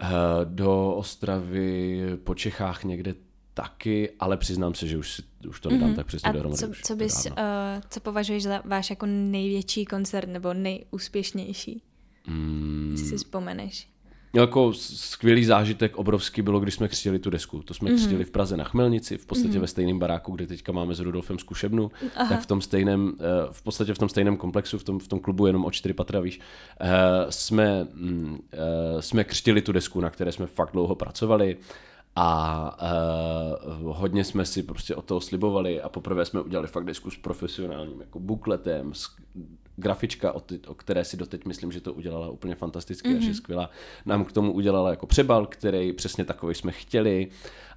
[0.00, 0.06] Eh,
[0.44, 3.14] do Ostravy, po Čechách někde
[3.54, 5.96] taky, ale přiznám se, že už, si, už to nedám mm-hmm.
[5.96, 6.58] tak přesně dohromady.
[6.58, 7.32] Co, co, bys, uh,
[7.90, 11.82] co považuješ za váš jako největší koncert nebo nejúspěšnější?
[12.26, 12.96] Mm.
[13.08, 13.88] Si vzpomeneš?
[14.32, 17.62] Jako skvělý zážitek obrovský bylo, když jsme křtili tu desku.
[17.62, 17.96] To jsme mm-hmm.
[17.96, 19.60] křtili v Praze na Chmelnici, v podstatě mm-hmm.
[19.60, 22.28] ve stejném baráku, kde teďka máme s Rudolfem zkušebnu, Aha.
[22.28, 25.20] tak v tom stejném, eh, v podstatě v tom stejném komplexu, v tom, v tom
[25.20, 26.40] klubu jenom o čtyři patra, víš,
[26.80, 26.88] eh,
[27.30, 31.56] jsme, mm, eh, jsme křtili tu desku, na které jsme fakt dlouho pracovali
[32.20, 32.78] a
[33.82, 37.16] uh, hodně jsme si prostě o toho slibovali a poprvé jsme udělali fakt desku s
[37.16, 39.16] profesionálním jako bukletem, s
[39.78, 43.18] grafička, o, ty, o které si doteď myslím, že to udělala úplně fantasticky mm-hmm.
[43.18, 43.34] a že mhm.
[43.34, 43.70] skvělá.
[44.06, 47.28] Nám k tomu udělala jako přebal, který přesně takový jsme chtěli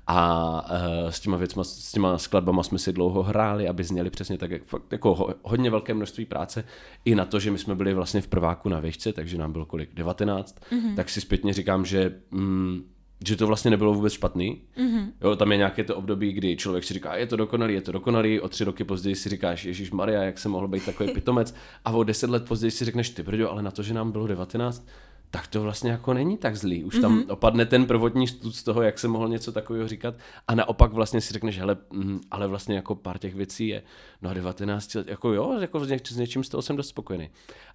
[0.08, 4.38] a uh, s těma věcma, s těma skladbama jsme si dlouho hráli, aby zněli přesně
[4.38, 6.64] tak, jak, fakt, jako ho, hodně velké množství práce
[7.06, 9.66] i na to, že my jsme byli vlastně v prváku na výšce, takže nám bylo
[9.66, 10.96] kolik, 19, mm-hmm.
[10.96, 12.84] tak si zpětně říkám, že mm,
[13.26, 14.62] že to vlastně nebylo vůbec špatný.
[14.78, 15.12] Mm-hmm.
[15.22, 17.92] Jo, tam je nějaké to období, kdy člověk si říká, je to dokonalý, je to
[17.92, 21.56] dokonalý, o tři roky později si říkáš, Ježíš Maria, jak jsem mohl být takový pitomec,
[21.86, 24.28] a o deset let později si řekneš, ty brďo, ale na to, že nám bylo
[24.28, 24.88] 19,
[25.32, 26.84] tak to vlastně jako není tak zlý.
[26.84, 27.34] Už tam mm-hmm.
[27.34, 30.16] opadne ten prvotní stud z toho, jak jsem mohl něco takového říkat
[30.48, 33.84] a naopak vlastně si řekneš, hele, mm, ale vlastně jako pár těch věcí je,
[34.22, 36.88] no a 19 let, jako jo, jako s, něč, s něčím z toho jsem dost
[36.88, 37.30] spokojený.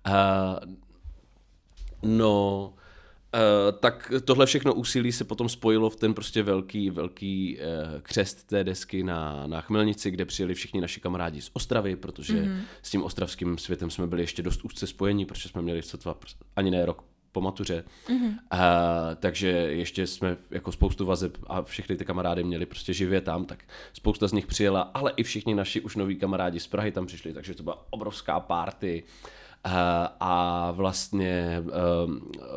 [0.06, 0.12] Uh,
[2.02, 2.74] no,
[3.81, 8.64] tak tohle všechno úsilí se potom spojilo v ten prostě velký, velký uh, křest té
[8.64, 12.61] desky na, na Chmelnici, kde přijeli všichni naši kamarádi z Ostravy, protože mm-hmm.
[12.83, 16.18] s tím ostravským světem jsme byli ještě dost úzce spojení, protože jsme měli sotva
[16.57, 17.85] ani ne rok po matuře.
[18.07, 18.29] Mm-hmm.
[18.29, 18.59] Uh,
[19.16, 23.64] takže ještě jsme jako spoustu vazeb a všechny ty kamarády měli prostě živě tam, tak
[23.92, 27.33] spousta z nich přijela, ale i všichni naši už noví kamarádi z Prahy tam přišli,
[27.33, 29.03] takže to byla obrovská party.
[29.66, 29.72] Uh,
[30.20, 32.12] a vlastně uh,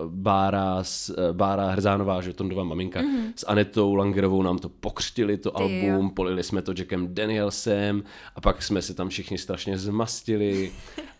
[0.05, 3.31] Bára, s, Bára Hrzánová, že Tondová maminka, mm-hmm.
[3.35, 6.09] s Anetou Langerovou nám to pokřtili, to Ty album, jo.
[6.15, 8.03] polili jsme to Jackem Danielsem
[8.35, 10.71] a pak jsme se tam všichni strašně zmastili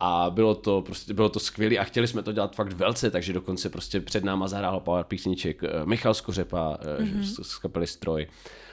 [0.00, 3.32] a bylo to prostě, bylo to skvělé a chtěli jsme to dělat fakt velce, takže
[3.32, 7.22] dokonce prostě před náma zahrál pár písniček Michal Skořepa mm-hmm.
[7.22, 8.26] z, z kapely Stroj.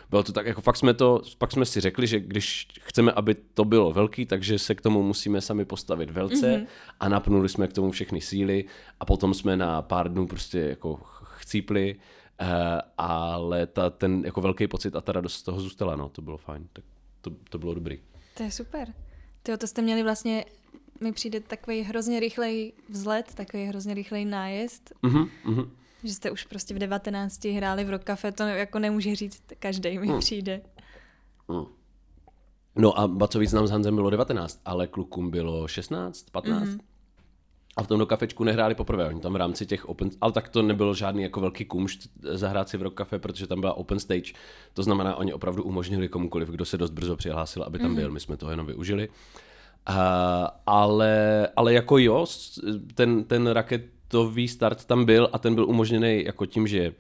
[0.10, 3.36] Bylo to tak, jako fakt jsme to, pak jsme si řekli, že když chceme, aby
[3.36, 6.68] to bylo velký, takže se k tomu musíme sami postavit velce mm-hmm.
[7.00, 8.66] a napnuli jsme k tomu všechny síly
[9.00, 11.96] a potom jsme na pár dnů prostě jako chcípli,
[12.42, 12.48] uh,
[12.98, 16.38] ale ta, ten jako velký pocit a ta radost z toho zůstala, no, to bylo
[16.38, 16.86] fajn, tak
[17.22, 18.00] to, to bylo dobrý.
[18.34, 18.94] To je super.
[19.44, 20.46] Tyjo, to jste měli vlastně
[21.02, 24.94] mi přijde takový hrozně rychlej vzlet, takový hrozně rychlej nájezd.
[25.04, 25.70] Mm-hmm, mm-hmm.
[26.06, 30.00] Že jste už prostě v 19 hráli v Rock Cafe, to jako nemůže říct každý
[30.00, 30.20] mi hmm.
[30.20, 30.62] přijde.
[31.50, 31.66] Hmm.
[32.76, 36.64] No a ba co víc nám s Hanzem bylo 19, ale klukům bylo 16, 15.
[36.64, 36.80] Mm-hmm.
[37.78, 40.50] A v tom do kafečku nehráli poprvé, oni tam v rámci těch open, ale tak
[40.50, 44.00] to nebylo žádný jako velký kumšt zahrát si v Rock Cafe, protože tam byla open
[44.00, 44.34] stage,
[44.74, 47.96] to znamená, oni opravdu umožnili komukoliv, kdo se dost brzo přihlásil, aby tam mm-hmm.
[47.96, 49.10] byl, my jsme to jenom využili.
[49.90, 49.96] Uh,
[50.66, 52.26] ale, ale jako jo,
[52.96, 56.94] ten, ten raket raketový start tam byl a ten byl umožněný jako tím, že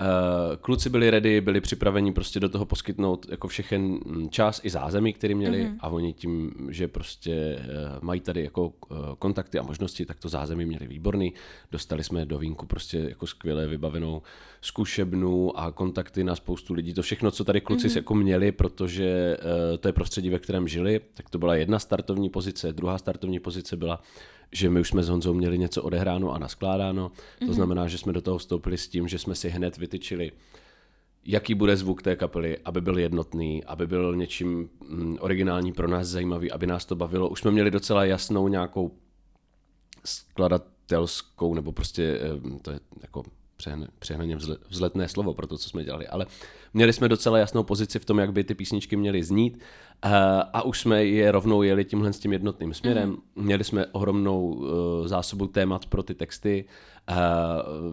[0.00, 4.70] Uh, kluci byli ready, byli připraveni prostě do toho poskytnout jako všechen mm, čas i
[4.70, 5.76] zázemí, který měli mm-hmm.
[5.80, 10.28] a oni tím, že prostě uh, mají tady jako uh, kontakty a možnosti, tak to
[10.28, 11.32] zázemí měli výborný.
[11.72, 14.22] Dostali jsme do vínku prostě jako skvěle vybavenou
[14.60, 16.94] zkušebnu a kontakty na spoustu lidí.
[16.94, 17.96] To všechno, co tady kluci mm-hmm.
[17.96, 19.36] jako měli, protože
[19.80, 22.72] to je prostředí, ve kterém žili, tak to byla jedna startovní pozice.
[22.72, 24.00] Druhá startovní pozice byla
[24.52, 27.08] že my už jsme s Honzou měli něco odehráno a naskládáno.
[27.38, 27.52] To mm-hmm.
[27.52, 30.32] znamená, že jsme do toho vstoupili s tím, že jsme si hned vytyčili,
[31.24, 36.08] jaký bude zvuk té kapely, aby byl jednotný, aby byl něčím mm, originální pro nás
[36.08, 37.28] zajímavý, aby nás to bavilo.
[37.28, 38.90] Už jsme měli docela jasnou nějakou
[40.04, 43.22] skladatelskou, nebo prostě eh, to je jako
[43.98, 44.36] přehnaně
[44.68, 46.26] vzletné slovo pro to, co jsme dělali, ale
[46.74, 49.58] měli jsme docela jasnou pozici v tom, jak by ty písničky měly znít
[50.02, 53.10] a, eh, a už jsme je rovnou jeli tímhle s tím jednotným směrem.
[53.10, 53.44] Mm.
[53.44, 54.68] Měli jsme ohromnou uh,
[55.06, 56.64] zásobu témat pro ty texty,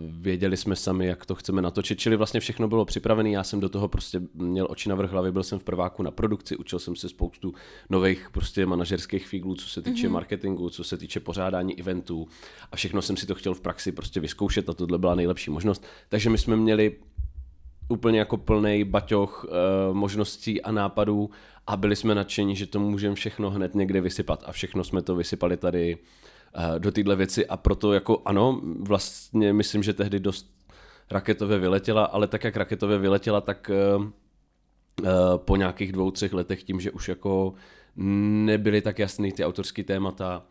[0.09, 3.69] věděli jsme sami, jak to chceme natočit, čili vlastně všechno bylo připravené, já jsem do
[3.69, 6.95] toho prostě měl oči na vrch hlavy, byl jsem v prváku na produkci, učil jsem
[6.95, 7.53] se spoustu
[7.89, 10.13] nových prostě manažerských fíglů, co se týče mm.
[10.13, 12.27] marketingu, co se týče pořádání eventů
[12.71, 15.85] a všechno jsem si to chtěl v praxi prostě vyzkoušet a tohle byla nejlepší možnost.
[16.09, 16.95] Takže my jsme měli
[17.89, 21.29] úplně jako plný baťoch uh, možností a nápadů
[21.67, 25.15] a byli jsme nadšení, že to můžeme všechno hned někde vysypat a všechno jsme to
[25.15, 25.97] vysypali tady
[26.77, 30.51] do téhle věci a proto jako ano, vlastně myslím, že tehdy dost
[31.11, 34.09] raketově vyletěla, ale tak jak raketově vyletěla, tak uh, uh,
[35.37, 37.53] po nějakých dvou, třech letech tím, že už jako
[37.95, 40.43] nebyly tak jasný ty autorské témata,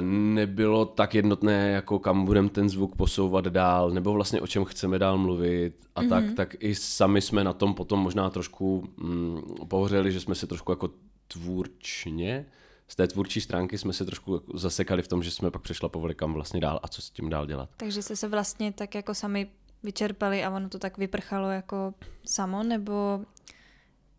[0.00, 4.98] nebylo tak jednotné, jako kam budeme ten zvuk posouvat dál, nebo vlastně o čem chceme
[4.98, 6.08] dál mluvit a mm-hmm.
[6.08, 10.46] tak, tak i sami jsme na tom potom možná trošku mm, pohořeli, že jsme se
[10.46, 10.90] trošku jako
[11.28, 12.46] tvůrčně,
[12.88, 16.34] z té tvůrčí stránky jsme se trošku zasekali v tom, že jsme pak přešlapovali kam
[16.34, 17.68] vlastně dál a co s tím dál dělat.
[17.76, 19.50] Takže jste se vlastně tak jako sami
[19.82, 21.94] vyčerpali a ono to tak vyprchalo jako
[22.24, 23.20] samo, nebo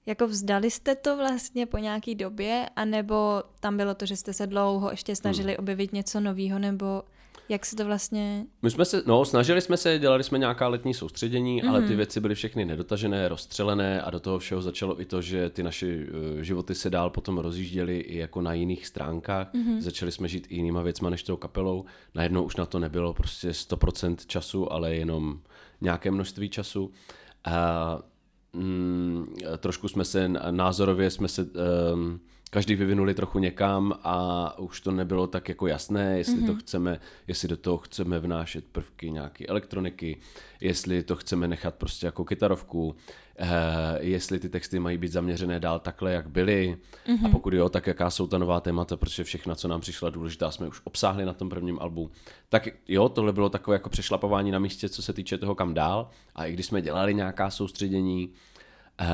[0.06, 4.48] jako vzdali jste to vlastně po nějaký době, anebo tam bylo to, že jste se
[4.48, 5.60] dlouho ještě snažili hmm.
[5.60, 7.04] objevit něco nového, nebo
[7.50, 8.46] jak se to vlastně...
[8.62, 11.70] My jsme se, no, snažili jsme se, dělali jsme nějaká letní soustředění, mm-hmm.
[11.70, 11.98] ale ty mhm.
[11.98, 15.88] věci byly všechny nedotažené, rozstřelené a do toho všeho začalo i to, že ty naše
[15.88, 19.54] uh, životy se dál potom rozjížděly i jako na jiných stránkách.
[19.54, 19.80] Mm-hmm.
[19.80, 21.86] Začali jsme žít i jinýma věcma než tou kapelou.
[22.16, 25.40] Najednou už na to nebylo prostě 100% času, ale jenom
[25.82, 26.92] nějaké množství času.
[27.48, 31.48] Uh, mm, trošku jsme se názorově jsme se
[31.94, 32.20] um,
[32.56, 36.46] každý vyvinuli trochu někam a už to nebylo tak jako jasné, jestli mm-hmm.
[36.46, 36.62] to mhm.
[36.62, 40.18] chceme, jestli do toho chceme vnášet prvky nějaké elektroniky,
[40.62, 42.96] jestli to chceme nechat prostě jako kytarovku,
[43.38, 43.48] eh,
[44.00, 47.20] jestli ty texty mají být zaměřené dál takhle, jak byly mm-hmm.
[47.20, 47.32] a mhm.
[47.32, 50.68] pokud jo, tak jaká jsou ta nová témata, protože všechna, co nám přišla důležitá, jsme
[50.68, 52.12] už obsáhli na tom prvním albu.
[52.50, 56.10] Tak jo, tohle bylo takové jako přešlapování na místě, co se týče toho, kam dál
[56.36, 58.30] a i když jsme dělali nějaká soustředění,
[59.00, 59.06] eh,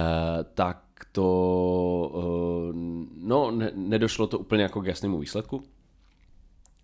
[0.54, 2.74] tak to, eh,
[3.18, 5.64] no, ne, nedošlo to úplně jako k jasnému výsledku.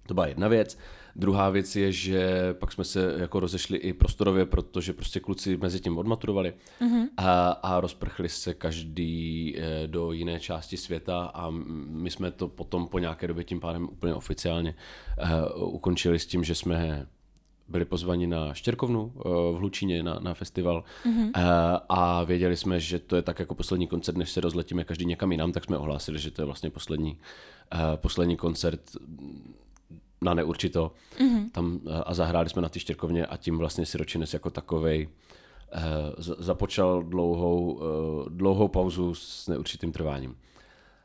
[0.08, 0.78] To byla jedna věc.
[1.16, 5.80] Druhá věc je, že pak jsme se jako rozešli i prostorově, protože prostě kluci mezi
[5.80, 7.08] tím odmaturovali mm-hmm.
[7.18, 11.50] a, a rozprchli se každý eh, do jiné části světa a
[11.90, 14.76] my jsme to potom po nějaké době tím pádem úplně oficiálně
[15.58, 17.08] uh, ukončili s tím, že jsme
[17.70, 21.32] byli pozvani na Štěrkovnu uh, v Hlučíně na, na festival mm-hmm.
[21.90, 25.32] a věděli jsme, že to je tak jako poslední koncert, než se rozletíme každý někam
[25.32, 27.18] jinam, tak jsme ohlásili, že to je vlastně poslední,
[27.74, 28.82] uh, poslední koncert
[30.22, 31.50] na neurčito mm-hmm.
[31.52, 35.10] tam a zahráli jsme na ty Štěrkovně a tím vlastně Siročinec jako takovej
[36.20, 40.36] započal dlouhou, uh, dlouhou pauzu s neurčitým trváním.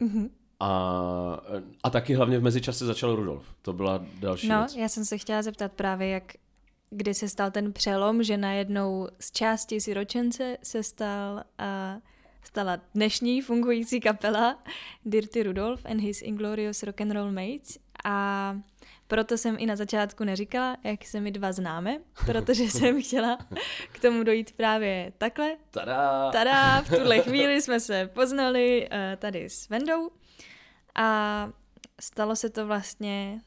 [0.01, 0.29] Mm-hmm.
[0.61, 1.41] A,
[1.83, 3.45] a taky hlavně v mezičase začal Rudolf.
[3.63, 4.77] To byla další No, věc.
[4.77, 6.33] já jsem se chtěla zeptat právě, jak
[6.95, 11.99] kdy se stal ten přelom, že najednou z části siročence se stal a
[12.43, 14.63] stala dnešní fungující kapela
[15.05, 18.57] Dirty Rudolf and his Inglorious Rock and Roll Mates a
[19.07, 23.39] proto jsem i na začátku neříkala, jak se my dva známe, protože jsem chtěla
[23.93, 25.57] k tomu dojít právě takhle.
[25.71, 26.31] Tada!
[26.31, 26.83] Tada!
[26.83, 30.11] V tuhle chvíli jsme se poznali uh, tady s Vendou
[30.95, 31.49] a
[32.01, 33.41] stalo se to vlastně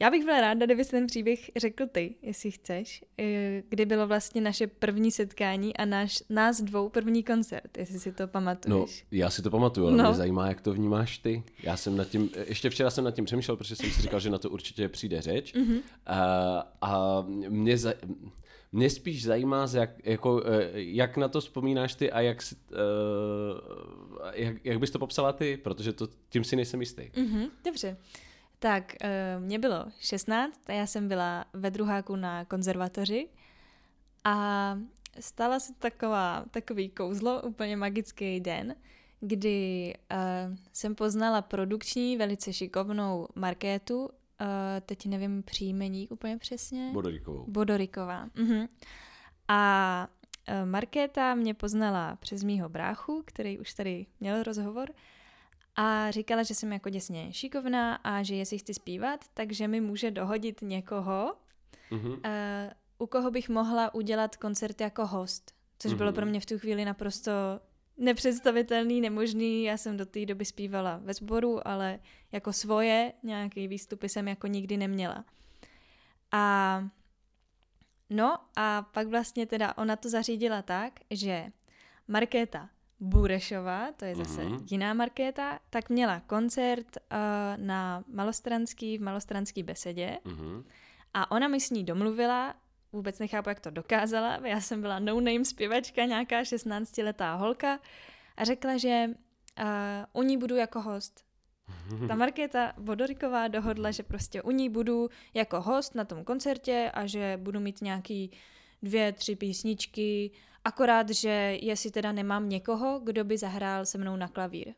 [0.00, 4.40] já bych byla ráda, kdyby ten příběh řekl ty, jestli chceš, eh, kdy bylo vlastně
[4.40, 9.02] naše první setkání a náš, nás dvou první koncert, jestli si to pamatuješ.
[9.02, 10.04] No, já si to pamatuju, ale no.
[10.04, 11.42] mě zajímá, jak to vnímáš ty.
[11.62, 14.30] Já jsem nad tím, ještě včera jsem nad tím přemýšlel, protože jsem si říkal, že
[14.30, 15.54] na to určitě přijde řeč.
[15.54, 15.80] Mm-hmm.
[16.06, 16.18] A,
[16.80, 17.94] a mě, za,
[18.72, 22.70] mě spíš zajímá, jak, jako, eh, jak na to vzpomínáš ty a jak, si, uh,
[24.32, 27.02] jak, jak bys to popsala ty, protože to, tím si nejsem jistý.
[27.02, 27.96] Mm-hmm, dobře.
[28.62, 33.28] Tak, uh, mě bylo 16 a já jsem byla ve druháku na konzervatoři
[34.24, 34.78] a
[35.20, 38.74] stala se taková, takový kouzlo, úplně magický den,
[39.20, 44.08] kdy uh, jsem poznala produkční, velice šikovnou Markétu, uh,
[44.86, 46.90] teď nevím příjmení úplně přesně.
[46.92, 47.44] Bodorikovou.
[47.48, 48.26] Bodoriková.
[48.26, 48.68] Uh-huh.
[49.48, 50.08] A
[50.48, 54.90] uh, Markéta mě poznala přes mýho bráchu, který už tady měl rozhovor
[55.80, 60.10] a říkala, že jsem jako děsně šikovná a že jestli chci zpívat, takže mi může
[60.10, 61.34] dohodit někoho,
[61.90, 62.12] mm-hmm.
[62.12, 62.20] uh,
[62.98, 65.96] u koho bych mohla udělat koncert jako host, což mm-hmm.
[65.96, 67.32] bylo pro mě v tu chvíli naprosto
[67.96, 69.64] nepředstavitelný, nemožný.
[69.64, 71.98] Já jsem do té doby zpívala ve sboru, ale
[72.32, 75.24] jako svoje nějaké výstupy jsem jako nikdy neměla.
[76.32, 76.84] A
[78.10, 81.46] no a pak vlastně teda ona to zařídila tak, že
[82.08, 82.68] Markéta
[83.00, 84.64] Burešová, to je zase uh-huh.
[84.70, 87.18] jiná Markéta, tak měla koncert uh,
[87.64, 90.64] na Malostranský, v Malostranský besedě uh-huh.
[91.14, 92.54] a ona mi s ní domluvila,
[92.92, 97.80] vůbec nechápu, jak to dokázala, já jsem byla no-name zpěvačka, nějaká 16-letá holka
[98.36, 99.64] a řekla, že uh,
[100.12, 101.24] u ní budu jako host.
[102.08, 107.06] Ta Markéta Vodoriková dohodla, že prostě u ní budu jako host na tom koncertě a
[107.06, 108.30] že budu mít nějaký
[108.82, 110.30] dvě, tři písničky,
[110.64, 114.74] akorát, že jestli teda nemám někoho, kdo by zahrál se mnou na klavír.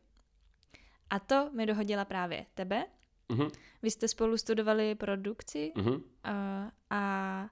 [1.09, 2.85] A to mi dohodila právě tebe.
[3.29, 3.51] Uh-huh.
[3.81, 6.03] Vy jste spolu studovali produkci uh-huh.
[6.23, 7.49] a, a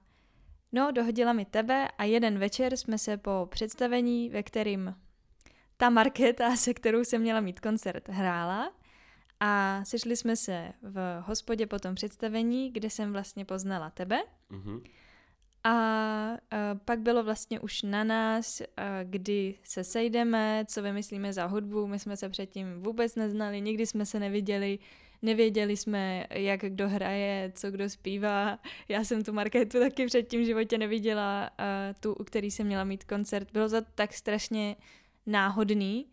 [0.72, 4.96] no, dohodila mi tebe a jeden večer jsme se po představení, ve kterým
[5.76, 8.72] ta Markéta, se kterou jsem měla mít koncert, hrála
[9.40, 14.22] a sešli jsme se v hospodě po tom představení, kde jsem vlastně poznala tebe.
[14.50, 14.82] Uh-huh.
[15.64, 16.36] A
[16.84, 18.62] pak bylo vlastně už na nás,
[19.02, 21.86] kdy se sejdeme, co vymyslíme za hudbu.
[21.86, 24.78] My jsme se předtím vůbec neznali, nikdy jsme se neviděli,
[25.22, 28.58] nevěděli jsme, jak kdo hraje, co kdo zpívá.
[28.88, 31.50] Já jsem tu Marketu taky předtím v životě neviděla,
[32.00, 33.52] tu, u který jsem měla mít koncert.
[33.52, 34.76] Bylo to tak strašně
[35.26, 36.06] náhodný,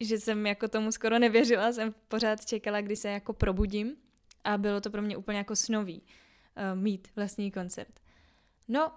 [0.00, 3.96] že jsem jako tomu skoro nevěřila, jsem pořád čekala, kdy se jako probudím
[4.44, 6.02] a bylo to pro mě úplně jako snový
[6.74, 8.00] mít vlastní koncert.
[8.68, 8.92] No,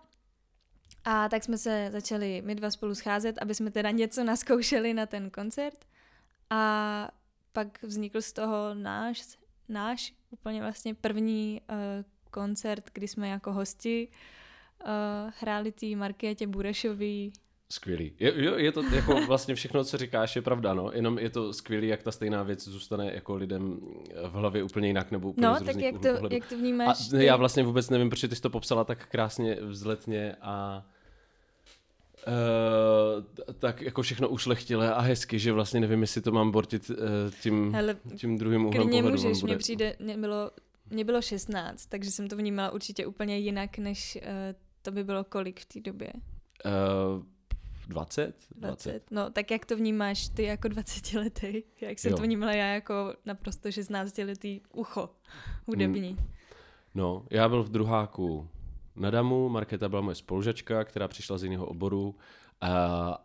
[1.06, 5.06] a tak jsme se začali my dva spolu scházet, aby jsme teda něco naskoušeli na
[5.06, 5.86] ten koncert.
[6.50, 7.12] A
[7.54, 9.38] pak vznikl z toho náš,
[9.70, 11.76] náš úplně vlastně první uh,
[12.32, 14.88] koncert, kdy jsme jako hosti uh,
[15.40, 17.34] hráli tý Markétě Burešový
[17.72, 18.12] Skvělý.
[18.20, 20.92] Je, jo, je to jako vlastně všechno, co říkáš, je pravda, no.
[20.94, 23.80] Jenom je to skvělý, jak ta stejná věc zůstane jako lidem
[24.28, 26.36] v hlavě úplně jinak nebo úplně No, tak jak to, pohledu.
[26.36, 27.08] jak to vnímáš?
[27.14, 27.26] A ty?
[27.26, 30.86] já vlastně vůbec nevím, proč ty jsi to popsala tak krásně, vzletně a
[32.28, 33.24] Uh,
[33.60, 36.96] tak jako všechno ušlechtilé a hezky, že vlastně nevím, jestli to mám bortit uh,
[37.42, 39.10] tím, Hele, tím druhým úhlem pohledu.
[39.12, 40.52] můžeš, mě přijde, mě bylo,
[40.90, 44.30] mě bylo 16, takže jsem to vnímala určitě úplně jinak, než uh,
[44.82, 46.08] to by bylo kolik v té době.
[46.66, 47.24] Uh,
[47.90, 48.36] 20?
[48.56, 49.12] 20.
[49.12, 51.64] No, tak jak to vnímáš ty jako 20 letý?
[51.82, 52.18] Jak jsem Jo.
[52.18, 55.10] to vnímala já jako naprosto 16 letý ucho
[55.66, 56.18] hudební?
[56.96, 58.50] No, já byl v druháku
[58.96, 62.16] na Damu, Markéta byla moje spolužačka, která přišla z jiného oboru
[62.62, 62.70] a,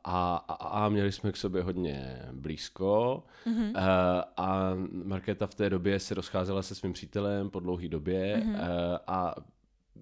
[0.04, 3.78] a, a, a měli jsme k sobě hodně blízko mm-hmm.
[3.78, 4.74] a, a
[5.04, 9.00] Markéta v té době se rozcházela se svým přítelem po dlouhé době mm-hmm.
[9.06, 9.34] a, a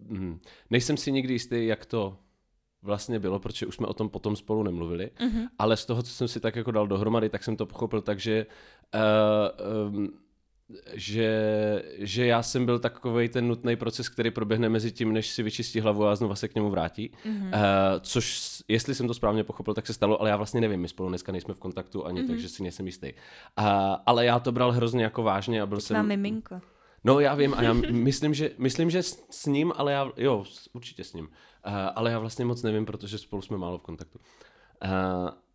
[0.08, 0.38] hm,
[0.70, 2.18] nejsem si nikdy jistý, jak to
[2.82, 5.48] vlastně bylo, protože už jsme o tom potom spolu nemluvili, mm-hmm.
[5.58, 8.20] ale z toho, co jsem si tak jako dal dohromady, tak jsem to pochopil tak,
[8.20, 8.46] že
[8.94, 10.08] uh, um,
[10.94, 15.42] že, že já jsem byl takový ten nutný proces, který proběhne mezi tím, než si
[15.42, 17.12] vyčistí hlavu a znova se k němu vrátí.
[17.24, 17.46] Mm-hmm.
[17.46, 17.50] Uh,
[18.00, 21.08] což, jestli jsem to správně pochopil, tak se stalo, ale já vlastně nevím, my spolu
[21.08, 22.26] dneska nejsme v kontaktu ani, mm-hmm.
[22.26, 23.12] takže si nejsem jistý.
[23.58, 23.66] Uh,
[24.06, 25.96] ale já to bral hrozně jako vážně a byl jsem...
[25.96, 26.60] Má miminko.
[27.04, 30.44] No já vím a já myslím, že, myslím, že s, s ním, ale já, jo,
[30.72, 31.28] určitě s ním,
[31.66, 34.18] uh, ale já vlastně moc nevím, protože spolu jsme málo v kontaktu.
[34.84, 34.90] Uh,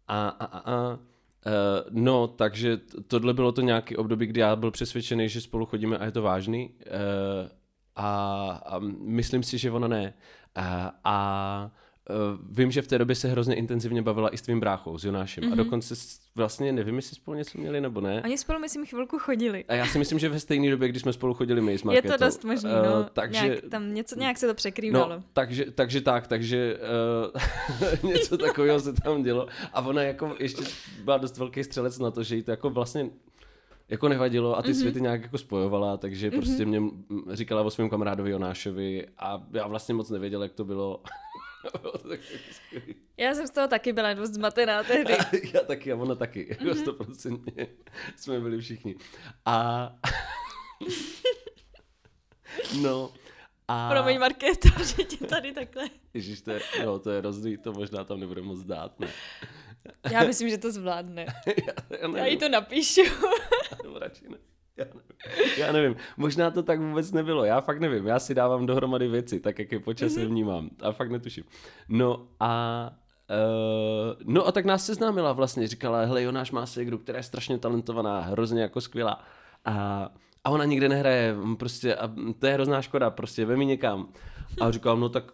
[0.08, 0.99] a, a, a, a
[1.45, 1.53] Uh,
[1.89, 2.78] no, takže
[3.08, 6.22] tohle bylo to nějaký období, kdy já byl přesvědčený, že spolu chodíme a je to
[6.22, 6.70] vážný.
[6.70, 7.49] Uh,
[7.95, 10.14] a, a myslím si, že ona ne.
[10.58, 10.64] Uh,
[11.03, 11.72] a
[12.49, 15.43] vím, že v té době se hrozně intenzivně bavila i s tvým bráchou, s Jonášem.
[15.43, 15.51] Mm-hmm.
[15.51, 18.22] A dokonce s- vlastně nevím, jestli spolu něco měli nebo ne.
[18.26, 19.66] Oni spolu, myslím, chvilku chodili.
[19.68, 21.86] A já si myslím, že ve stejné době, kdy jsme spolu chodili my s Je
[21.86, 22.18] Markétou.
[22.18, 23.03] to dost možný, Eh, no.
[23.14, 25.10] takže, nějak, tam něco, nějak se to překrývalo.
[25.10, 26.78] no, takže, takže tak, takže
[28.03, 29.47] uh, něco takového se tam dělo.
[29.74, 30.64] A ona jako ještě
[31.03, 33.10] byla dost velký střelec na to, že jí to jako vlastně
[33.89, 34.80] jako nevadilo a ty mm-hmm.
[34.80, 36.36] světy nějak jako spojovala, takže mm-hmm.
[36.38, 36.99] prostě mě mm,
[37.32, 41.01] říkala o svém kamarádovi Jonášovi a já vlastně moc nevěděl, jak to bylo.
[43.18, 45.14] Já jsem z toho taky byla dost zmatená tehdy.
[45.53, 46.76] já taky a ona taky, jako Mhm.
[46.76, 47.68] stoprocentně
[48.16, 48.95] jsme byli všichni.
[49.45, 49.89] A
[52.82, 53.14] no
[53.68, 53.89] a...
[53.89, 55.89] Promiň, Markéto, že tě tady takhle.
[56.14, 59.08] Ježíš, to je, no, to je rozdý, to možná tam nebude moc dát, ne?
[60.12, 61.26] Já myslím, že to zvládne.
[61.68, 63.01] já, já, Já jí to napíšu.
[63.84, 64.38] nebo radši ne.
[64.78, 65.01] Já nevím.
[65.57, 69.39] já nevím, možná to tak vůbec nebylo, já fakt nevím, já si dávám dohromady věci,
[69.39, 71.43] tak jak je po čase vnímám a fakt netuším.
[71.89, 72.91] No a
[73.30, 77.57] Uh, no a tak nás seznámila vlastně, říkala, hele Jonáš má ségru, která je strašně
[77.57, 79.23] talentovaná, hrozně jako skvělá
[79.65, 80.09] a,
[80.43, 84.07] a ona nikde nehraje, prostě a to je hrozná škoda, prostě vemi někam.
[84.61, 85.32] A říkám, no tak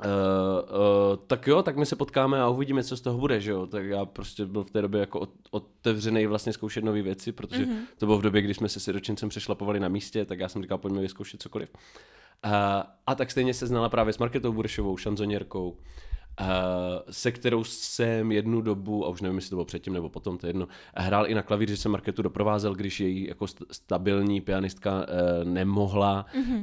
[0.00, 3.50] Uh, uh, tak jo, tak my se potkáme a uvidíme, co z toho bude, že
[3.50, 3.66] jo.
[3.66, 7.66] Tak já prostě byl v té době jako ot- otevřený vlastně zkoušet nové věci, protože
[7.66, 7.78] mm-hmm.
[7.98, 10.78] to bylo v době, kdy jsme se siročincem přešlapovali na místě, tak já jsem říkal,
[10.78, 11.70] pojďme vyzkoušet cokoliv.
[12.44, 12.52] Uh,
[13.06, 15.76] a tak stejně se znala právě s Marketou Burešovou, šanzonierkou, uh,
[17.10, 20.46] se kterou jsem jednu dobu, a už nevím, jestli to bylo předtím nebo potom, to
[20.46, 24.40] je jedno, hrál i na klavír, že jsem Marketu doprovázel, když její jako st- stabilní
[24.40, 25.04] pianistka uh,
[25.44, 26.62] nemohla, mm-hmm.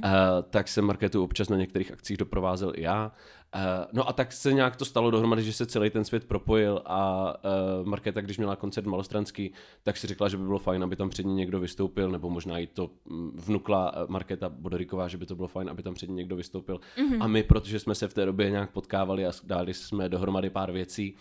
[0.50, 3.12] tak jsem Marketu občas na některých akcích doprovázel i já.
[3.56, 6.82] Uh, no a tak se nějak to stalo dohromady, že se celý ten svět propojil
[6.86, 7.34] a
[7.82, 11.10] uh, Markéta, když měla koncert malostranský, tak si řekla, že by bylo fajn, aby tam
[11.10, 15.26] před ní někdo vystoupil, nebo možná i to mm, vnukla eh, Markéta Bodoriková, že by
[15.26, 16.80] to bylo fajn, aby tam před ní někdo vystoupil.
[16.98, 17.24] Mm-hmm.
[17.24, 20.72] A my, protože jsme se v té době nějak potkávali a dali jsme dohromady pár
[20.72, 21.16] věcí,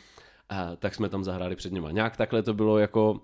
[0.53, 1.91] uh, tak jsme tam zahráli před nima.
[1.91, 3.19] Nějak takhle to bylo jako uh,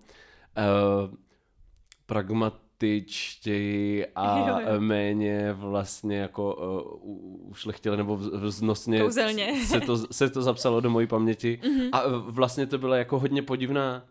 [2.78, 4.80] pragmatičtěji a Jo, jo.
[4.80, 6.54] méně vlastně jako
[7.02, 9.64] uh, ušlechtile nebo vz- vznosně Kouzelně.
[9.66, 11.88] se to, se to zapsalo do mojí paměti mm-hmm.
[11.92, 14.04] a uh, vlastně to byla jako hodně podivná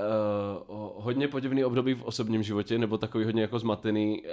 [0.00, 4.28] uh, hodně podivný období v osobním životě, nebo takový hodně jako zmatený uh,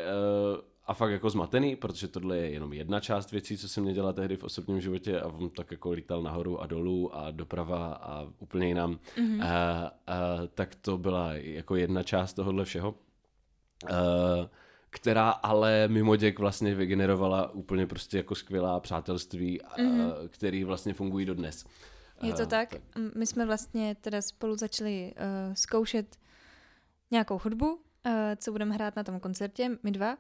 [0.90, 4.14] a fakt jako zmatený, protože tohle je jenom jedna část věcí, co se mě dělá
[4.14, 8.28] tehdy v osobním životě a on tak jako lítal nahoru a dolů a doprava a
[8.40, 9.36] úplně jinam, mm-hmm.
[9.36, 12.92] uh, uh, tak to byla jako jedna část tohohle všeho.
[12.92, 13.98] Uh,
[14.90, 20.14] která ale mimo děk vlastně vygenerovala úplně prostě jako skvělá přátelství, mm-hmm.
[20.30, 21.66] který vlastně fungují dodnes.
[22.22, 22.76] Je to tak?
[22.96, 26.18] M- My jsme vlastně teda spolu začali uh, zkoušet
[27.12, 27.80] nějakou hudbu, uh,
[28.38, 30.18] co budeme hrát na tom koncertě, my dva.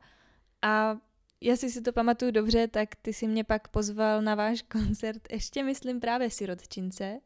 [0.61, 0.97] A
[1.41, 5.63] jestli si to pamatuju dobře, tak ty si mě pak pozval na váš koncert, ještě
[5.63, 7.19] myslím právě sirotčince.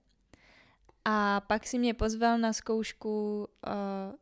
[1.05, 4.15] A pak si mě pozval na zkoušku uh,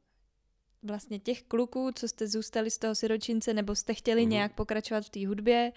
[0.83, 4.29] vlastně těch kluků, co jste zůstali z toho siročince, nebo jste chtěli mm-hmm.
[4.29, 5.71] nějak pokračovat v té hudbě,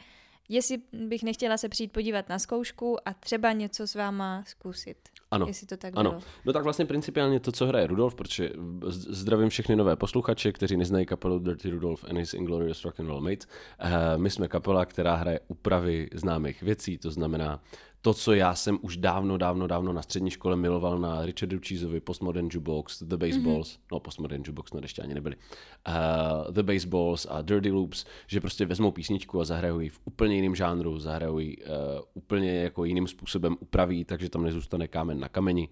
[0.48, 5.08] jestli bych nechtěla se přijít podívat na zkoušku a třeba něco s váma zkusit.
[5.34, 6.10] Ano, Jestli to tak ano.
[6.10, 6.22] bylo.
[6.44, 8.50] No tak vlastně principiálně to, co hraje Rudolf, protože
[8.90, 13.20] zdravím všechny nové posluchače, kteří neznají kapelu Dirty Rudolf and his Inglorious Rock and Roll
[13.20, 13.46] Mates.
[13.84, 17.60] Uh, my jsme kapela, která hraje úpravy známých věcí, to znamená
[18.04, 22.00] to, co já jsem už dávno, dávno, dávno na střední škole miloval na Richardu Cheeseovi,
[22.00, 23.80] Postmodern Jukebox, The Baseballs, mm-hmm.
[23.92, 28.66] no Postmodern Jukebox, no ještě ani nebyli, uh, The Baseballs a Dirty Loops, že prostě
[28.66, 31.64] vezmou písničku a zahrajou ji v úplně jiném žánru, zahrajou ji uh,
[32.14, 35.68] úplně jako jiným způsobem, upraví, takže tam nezůstane kámen na kameni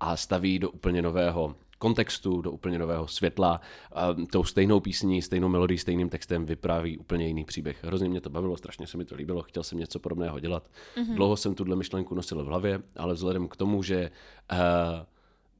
[0.00, 3.60] a staví do úplně nového kontextu, do úplně nového světla.
[3.92, 7.84] A tou stejnou písní, stejnou melodii, stejným textem vypráví úplně jiný příběh.
[7.84, 10.68] Hrozně mě to bavilo, strašně se mi to líbilo, chtěl jsem něco podobného dělat.
[10.68, 11.14] Mm-hmm.
[11.14, 14.10] Dlouho jsem tuhle myšlenku nosil v hlavě, ale vzhledem k tomu, že
[14.52, 14.58] uh,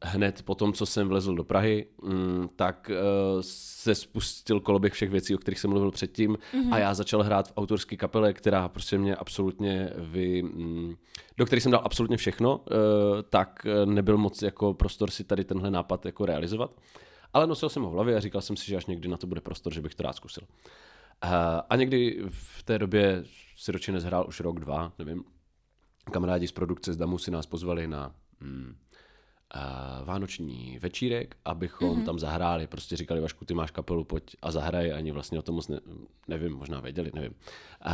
[0.03, 5.11] hned po tom, co jsem vlezl do Prahy, mm, tak uh, se spustil koloběh všech
[5.11, 6.74] věcí, o kterých jsem mluvil předtím mm-hmm.
[6.74, 10.94] a já začal hrát v autorské kapele, která prostě mě absolutně vy, mm,
[11.36, 12.64] do které jsem dal absolutně všechno, uh,
[13.30, 16.70] tak nebyl moc jako prostor si tady tenhle nápad jako realizovat.
[17.32, 19.26] Ale nosil jsem ho v hlavě a říkal jsem si, že až někdy na to
[19.26, 20.42] bude prostor, že bych to rád zkusil.
[21.68, 23.24] A někdy v té době
[23.57, 25.24] si ročně nezhrál už rok, dva, nevím.
[26.12, 28.76] Kamarádi z produkce z Damu si nás pozvali na mm,
[30.05, 32.05] vánoční večírek, abychom mm-hmm.
[32.05, 32.66] tam zahráli.
[32.66, 34.92] Prostě říkali, Vašku, ty máš kapelu, pojď a zahraj.
[34.92, 35.80] Ani vlastně o tom moc ne,
[36.28, 37.34] nevím, možná věděli, nevím.
[37.86, 37.92] Uh,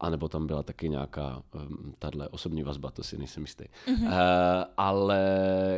[0.00, 3.64] a nebo tam byla taky nějaká um, tahle osobní vazba, to si nejsem jistý.
[3.64, 4.06] Mm-hmm.
[4.06, 4.12] Uh,
[4.76, 5.22] ale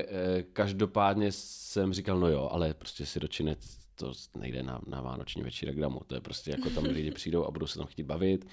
[0.04, 5.42] uh, každopádně jsem říkal, no jo, ale prostě si dočinec to nejde na, na vánoční
[5.42, 6.00] večírek damu.
[6.06, 8.46] To je prostě jako tam lidi přijdou a budou se tam chtít bavit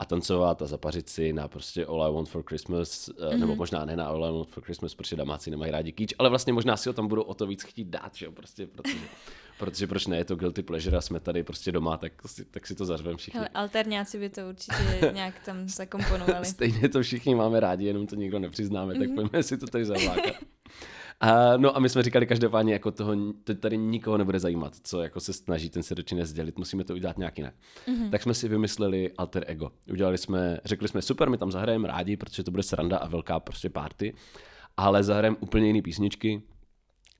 [0.00, 3.38] a tancovat a zapařit si na prostě All I Want for Christmas, mm-hmm.
[3.38, 6.28] nebo možná ne na All I Want for Christmas, protože damáci nemají rádi kýč, ale
[6.28, 8.98] vlastně možná si ho tam budou o to víc chtít dát, že jo, prostě, protože,
[9.58, 12.66] protože proč ne, je to guilty pleasure a jsme tady prostě doma, tak si, tak
[12.66, 13.38] si to zařveme všichni.
[13.38, 16.46] Ale alternáci by to určitě nějak tam zakomponovali.
[16.46, 18.98] Stejně to všichni máme rádi, jenom to nikdo nepřiznáme, mm-hmm.
[18.98, 19.16] tak mhm.
[19.16, 20.34] pojďme si to tady zavlákat.
[21.20, 25.02] A, no a my jsme říkali každopádně, jako toho, to tady nikoho nebude zajímat, co
[25.02, 27.54] jako se snaží ten seročinec sdělit, musíme to udělat nějak jinak.
[27.86, 28.10] Mm-hmm.
[28.10, 29.70] Tak jsme si vymysleli alter ego.
[29.92, 33.40] Udělali jsme, řekli jsme super, my tam zahrajeme rádi, protože to bude sranda a velká
[33.40, 34.14] prostě party,
[34.76, 36.42] ale zahrajeme úplně jiné písničky,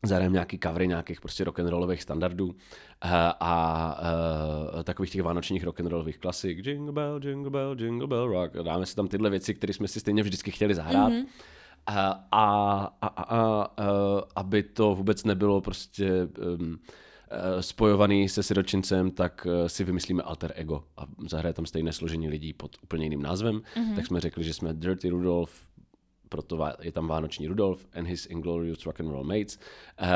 [0.06, 2.54] zahrajeme nějaký covery nějakých prostě rock'n'rollových standardů
[3.00, 3.52] a, a,
[4.72, 8.52] a takových těch vánočních rock'n'rollových klasik, Jingle Bell, Jingle Bell, Jingle Bell Rock.
[8.52, 11.12] Dáme si tam tyhle věci, které jsme si stejně vždycky chtěli zahrát.
[11.12, 11.26] Mm-hmm
[11.98, 13.64] a, a, a, a, a
[14.36, 16.28] aby to vůbec nebylo prostě
[16.60, 16.78] um,
[17.60, 22.76] spojovaný se siročincem, tak si vymyslíme alter ego a zahraje tam stejné složení lidí pod
[22.82, 23.62] úplně jiným názvem.
[23.76, 23.94] Mm-hmm.
[23.94, 25.52] Tak jsme řekli, že jsme Dirty Rudolph,
[26.28, 29.58] proto je tam Vánoční Rudolf and his Inglorious Rock and Roll Mates.
[30.02, 30.08] Uh,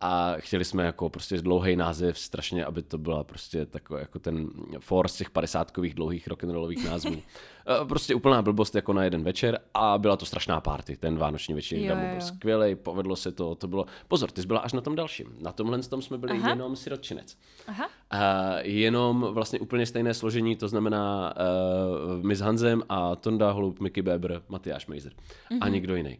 [0.00, 4.50] a chtěli jsme jako prostě dlouhý název, strašně, aby to byla prostě takový jako ten
[4.78, 7.22] force těch padesátkových dlouhých rock'n'rollových názvů.
[7.66, 11.54] Eh, prostě úplná blbost jako na jeden večer a byla to strašná party, ten vánoční
[11.54, 14.80] večer, jo, byl skvělý, povedlo se to, to bylo, pozor, ty jsi byla až na
[14.80, 16.48] tom dalším, na tomhle tom jsme byli Aha.
[16.48, 17.38] jenom sirotčinec.
[17.66, 17.88] Aha.
[18.14, 18.20] Uh,
[18.62, 24.02] jenom vlastně úplně stejné složení, to znamená uh, my s Hanzem a Tonda Holub, Mickey
[24.02, 25.58] Beber, Matyáš Mejzer mm-hmm.
[25.60, 25.72] a mhm.
[25.72, 26.18] nikdo jiný.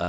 [0.00, 0.06] Uh,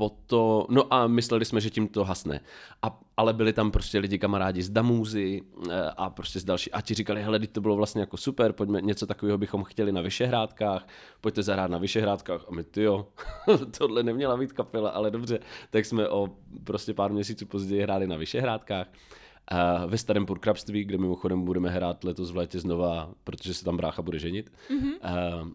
[0.00, 2.40] potom, no a mysleli jsme, že tím to hasne.
[2.82, 6.72] A, ale byli tam prostě lidi kamarádi z Damůzy eh, a prostě z další.
[6.72, 10.00] A ti říkali, hele, to bylo vlastně jako super, pojďme, něco takového bychom chtěli na
[10.00, 10.88] Vyšehrádkách,
[11.20, 12.44] pojďte zahrát na Vyšehrádkách.
[12.48, 13.06] A my, ty jo,
[13.78, 15.38] tohle neměla být kapela, ale dobře.
[15.70, 16.28] Tak jsme o
[16.64, 18.86] prostě pár měsíců později hráli na Vyšehrádkách.
[19.52, 23.76] Uh, ve starém purkrabství, kde mimochodem budeme hrát letos v létě znova, protože se tam
[23.76, 24.52] brácha bude ženit.
[24.70, 25.42] Mm-hmm.
[25.42, 25.48] Uh,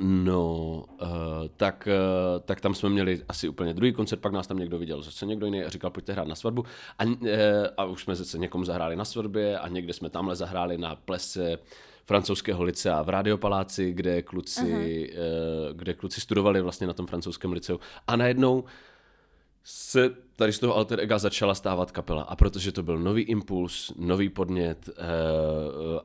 [0.00, 1.08] No, uh,
[1.56, 5.02] tak, uh, tak tam jsme měli asi úplně druhý koncert, pak nás tam někdo viděl,
[5.02, 6.64] zase někdo jiný a říkal, pojďte hrát na svatbu.
[6.98, 7.28] A, uh,
[7.76, 11.58] a už jsme zase někomu zahráli na svatbě a někde jsme tamhle zahráli na plese
[12.04, 17.78] francouzského licea v Radiopaláci, kde kluci, uh, kde kluci studovali vlastně na tom francouzském liceu.
[18.06, 18.64] A najednou
[19.68, 22.22] se tady z toho alter ega začala stávat kapela.
[22.22, 25.02] A protože to byl nový impuls, nový podnět eh,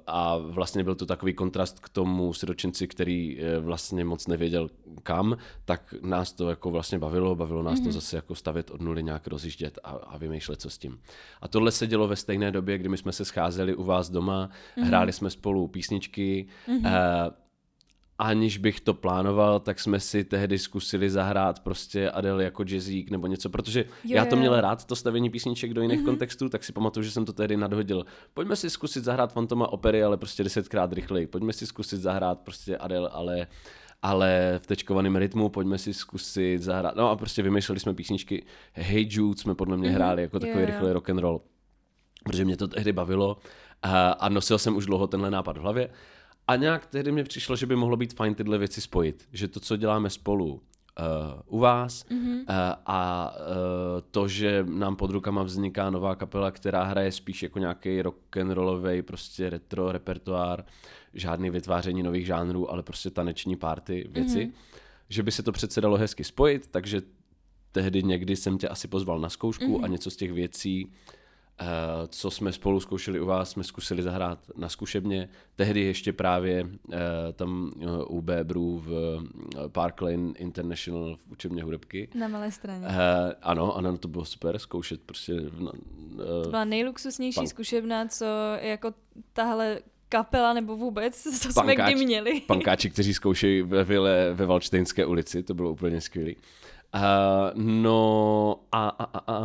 [0.08, 4.70] a vlastně byl to takový kontrast k tomu siročinci, který eh, vlastně moc nevěděl
[5.04, 7.84] kam, tak nás to jako vlastně bavilo, bavilo nás mm-hmm.
[7.84, 7.92] to mhm.
[7.92, 11.00] zase jako stavět od nuly nějak rozjíždět a, a vymýšlet, co s tím.
[11.42, 14.50] A tohle se dělo ve stejné době, kdy my jsme se scházeli u vás doma,
[14.50, 14.84] mm-hmm.
[14.84, 17.32] hráli jsme spolu písničky, mm-hmm
[18.18, 23.28] aniž bych to plánoval, tak jsme si tehdy zkusili zahrát prostě Adele jako jazzík nebo
[23.28, 26.06] něco, protože jo, já to měl rád, to stavění písniček do jiných mm-hmm.
[26.06, 28.06] kontextů, tak si pamatuju, že jsem to tehdy nadhodil.
[28.34, 31.28] Pojďme si zkusit zahrát Fantoma opery, ale prostě desetkrát rychleji.
[31.28, 33.48] Pojďme si zkusit zahrát prostě Adele, ale
[34.04, 36.96] ale v tečkovaném rytmu, pojďme si zkusit zahrát.
[36.96, 38.46] No a prostě vymýšleli jsme písničky.
[38.74, 39.94] Hey Jude jsme podle mě mm-hmm.
[39.94, 40.72] hráli jako takový yeah.
[40.72, 41.42] rychlý rock and roll,
[42.24, 43.38] protože mě to tehdy bavilo
[43.84, 45.90] a, a nosil jsem už dlouho tenhle nápad v hlavě.
[46.48, 49.28] A nějak tehdy mi přišlo, že by mohlo být fajn tyhle věci spojit.
[49.34, 50.62] Že to, co děláme spolu,
[51.46, 52.40] u vás mm-hmm.
[52.40, 52.46] uh,
[52.86, 53.46] a uh,
[54.12, 58.52] to, že nám pod rukama vzniká nová kapela, která hraje spíš jako nějaký rock and
[58.52, 60.66] rollový prostě retro repertoár,
[61.14, 64.52] žádný vytváření nových žánrů, ale prostě taneční party věci, mm-hmm.
[65.10, 67.02] že by se to přece dalo hezky spojit, takže
[67.72, 69.84] tehdy někdy jsem tě asi pozval na zkoušku mm-hmm.
[69.84, 70.92] a něco z těch věcí
[72.08, 75.30] co jsme spolu zkoušeli u vás, jsme zkusili zahrát na zkušebně.
[75.56, 76.98] Tehdy ještě právě eh,
[77.34, 79.20] tam eh, u Bébru v
[79.68, 82.10] Park Lane International v učebně hudebky.
[82.16, 82.88] Na malé straně.
[83.42, 85.34] Ano, ano, to bylo super zkoušet prostě.
[86.44, 87.48] To byla nejluxusnější pan...
[87.48, 88.26] zkušebna, co
[88.62, 88.94] jako
[89.34, 92.42] tahle kapela nebo vůbec, co Pankáč, jsme kdy měli.
[92.42, 96.32] Pankáči, kteří zkoušejí ve vile ve Valčtejnské ulici, to bylo úplně skvělé.
[96.96, 97.02] Uh,
[97.56, 99.42] no a, a, a,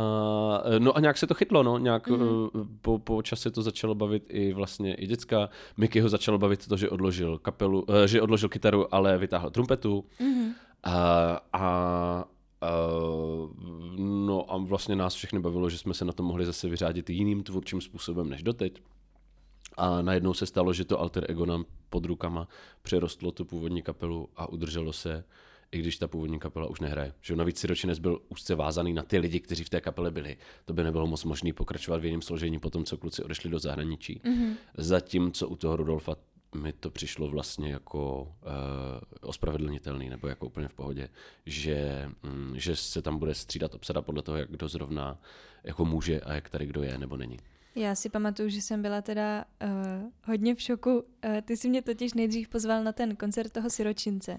[0.79, 2.49] no a nějak se to chytlo, no, nějak mm-hmm.
[2.53, 5.49] uh, po, po čase to začalo bavit i vlastně i děcka.
[5.77, 10.05] Miky ho začalo bavit to, že odložil kapelu, uh, že odložil kytaru, ale vytáhl trumpetu.
[10.19, 10.47] Mm-hmm.
[10.87, 10.93] Uh,
[11.53, 12.25] a
[12.61, 13.49] Uh,
[13.97, 17.43] no a vlastně nás všechny bavilo, že jsme se na to mohli zase vyřádit jiným
[17.43, 18.81] tvůrčím způsobem než doteď.
[19.77, 22.47] A najednou se stalo, že to alter ego nám pod rukama
[22.81, 25.23] přerostlo tu původní kapelu a udrželo se
[25.71, 27.13] i když ta původní kapela už nehraje.
[27.21, 30.37] Že navíc Siročinec byl úzce vázaný na ty lidi, kteří v té kapele byli.
[30.65, 33.59] To by nebylo moc možné pokračovat v jiném složení po tom, co kluci odešli do
[33.59, 34.21] zahraničí.
[34.23, 34.55] Mm-hmm.
[34.77, 36.15] Zatímco u toho Rudolfa
[36.55, 38.49] mi to přišlo vlastně jako uh,
[39.21, 41.09] ospravedlnitelný nebo jako úplně v pohodě,
[41.45, 45.21] že, um, že se tam bude střídat obsada podle toho, jak kdo zrovna
[45.63, 47.37] jako může a jak tady kdo je nebo není.
[47.75, 50.91] Já si pamatuju, že jsem byla teda uh, hodně v šoku.
[50.91, 51.01] Uh,
[51.45, 54.37] ty si mě totiž nejdřív pozval na ten koncert toho Siročince.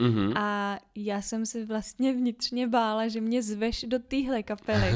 [0.00, 0.32] Mm-hmm.
[0.36, 4.92] A já jsem se vlastně vnitřně bála, že mě zveš do téhle kapely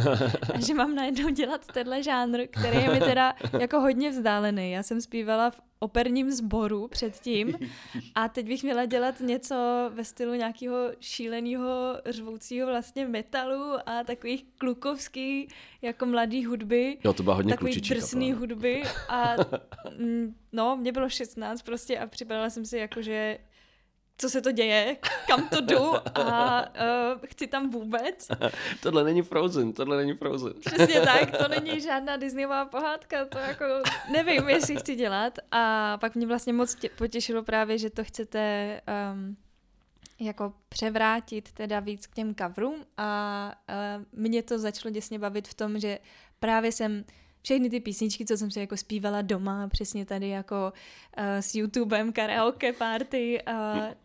[0.55, 4.71] a že mám najednou dělat tenhle žánr, který je mi teda jako hodně vzdálený.
[4.71, 7.55] Já jsem zpívala v operním sboru předtím
[8.15, 9.55] a teď bych měla dělat něco
[9.95, 15.49] ve stylu nějakého šíleného řvoucího vlastně metalu a takových klukovský
[15.83, 16.99] jako mladý hudby.
[17.05, 18.41] Jo, to byla hodně takový drsný kapela.
[18.41, 19.35] hudby a
[19.99, 23.39] mm, no, mě bylo 16 prostě a připadala jsem si jako, že
[24.19, 24.97] co se to děje,
[25.27, 28.29] kam to jdu a uh, chci tam vůbec.
[28.83, 30.53] tohle není Frozen, tohle není Frozen.
[30.61, 33.65] Přesně tak, to není žádná Disneyová pohádka, to jako
[34.13, 35.39] nevím, jestli chci dělat.
[35.51, 38.81] A pak mě vlastně moc tě, potěšilo právě, že to chcete
[39.13, 39.37] um,
[40.21, 45.55] jako převrátit teda víc k těm coverům a uh, mě to začalo děsně bavit v
[45.55, 45.99] tom, že
[46.41, 47.05] právě jsem
[47.45, 50.73] všechny ty písničky, co jsem si jako zpívala doma, přesně tady jako
[51.19, 53.55] uh, s YouTubem, karaoke party, uh,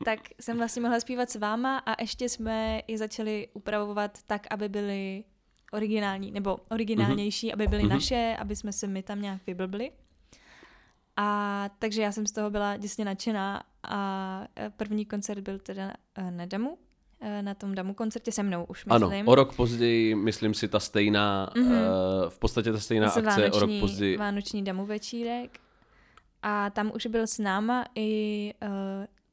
[0.06, 4.70] tak jsem vlastně mohla zpívat s váma a ještě jsme je začali upravovat tak, aby
[4.70, 5.24] byly
[5.72, 7.54] originální, nebo originálnější, mm-hmm.
[7.54, 7.90] aby byly mm-hmm.
[7.90, 9.92] naše, aby jsme se my tam nějak vyblbli.
[11.16, 15.94] A takže já jsem z toho byla děsně nadšená a eh, první koncert byl teda
[16.30, 16.78] na Damu,
[17.42, 19.04] na tom Damu koncertě se mnou už myslím.
[19.04, 21.72] Ano, o rok později, myslím si, ta stejná, mm-hmm.
[21.72, 24.18] uh, v podstatě ta stejná akce, vánoční, o rok později.
[24.18, 25.60] Vánoční Damu večírek.
[26.42, 28.70] A tam už byl s náma i uh,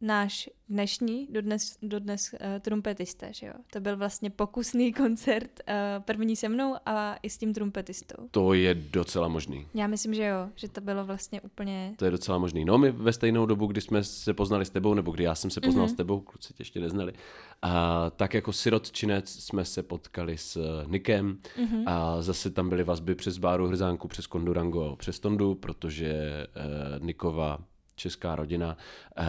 [0.01, 3.53] náš dnešní, dodnes, dodnes uh, trumpetista, že jo?
[3.73, 8.29] To byl vlastně pokusný koncert, uh, první se mnou a i s tím trumpetistou.
[8.31, 9.67] To je docela možný.
[9.75, 11.95] Já myslím, že jo, že to bylo vlastně úplně...
[11.97, 12.65] To je docela možný.
[12.65, 15.51] No my ve stejnou dobu, kdy jsme se poznali s tebou, nebo kdy já jsem
[15.51, 15.93] se poznal mm-hmm.
[15.93, 17.13] s tebou, kluci tě ještě neznali,
[17.63, 21.83] a tak jako sirotčinec jsme se potkali s eh, Nikem mm-hmm.
[21.87, 27.59] a zase tam byly vazby přes Báru Hrzánku, přes Kondurango, přes Tondu, protože uh, Nikova
[27.97, 28.77] česká rodina.
[29.17, 29.25] Eh,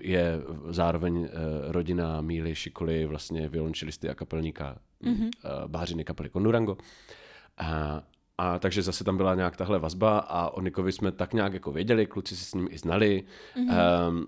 [0.00, 5.30] je zároveň eh, rodina Míly Šikoly, vlastně violončelisty a kapelníka mm-hmm.
[5.66, 6.76] Bářiny kapely Kondurango.
[7.58, 8.02] A,
[8.38, 11.72] a takže zase tam byla nějak tahle vazba a o Nikovi jsme tak nějak jako
[11.72, 13.24] věděli, kluci si s ním i znali.
[13.56, 14.08] Mm-hmm.
[14.08, 14.26] Um,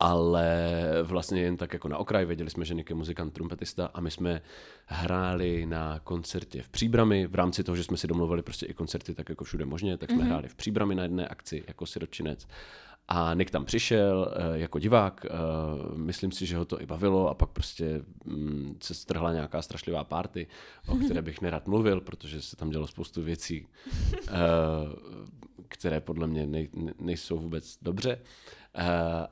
[0.00, 4.00] ale vlastně jen tak jako na okraj, věděli jsme, že Nick je muzikant, trumpetista a
[4.00, 4.42] my jsme
[4.86, 9.14] hráli na koncertě v Příbrami, v rámci toho, že jsme si domluvili prostě i koncerty
[9.14, 10.26] tak jako všude možně, tak jsme mm-hmm.
[10.26, 12.46] hráli v Příbrami na jedné akci jako siročinec.
[13.10, 17.28] A Nick tam přišel uh, jako divák, uh, myslím si, že ho to i bavilo
[17.28, 20.46] a pak prostě um, se strhla nějaká strašlivá party,
[20.86, 23.66] o které bych nerad mluvil, protože se tam dělo spoustu věcí,
[24.12, 24.28] uh,
[25.68, 26.68] které podle mě nej,
[27.00, 28.18] nejsou vůbec dobře.
[28.76, 28.84] Uh,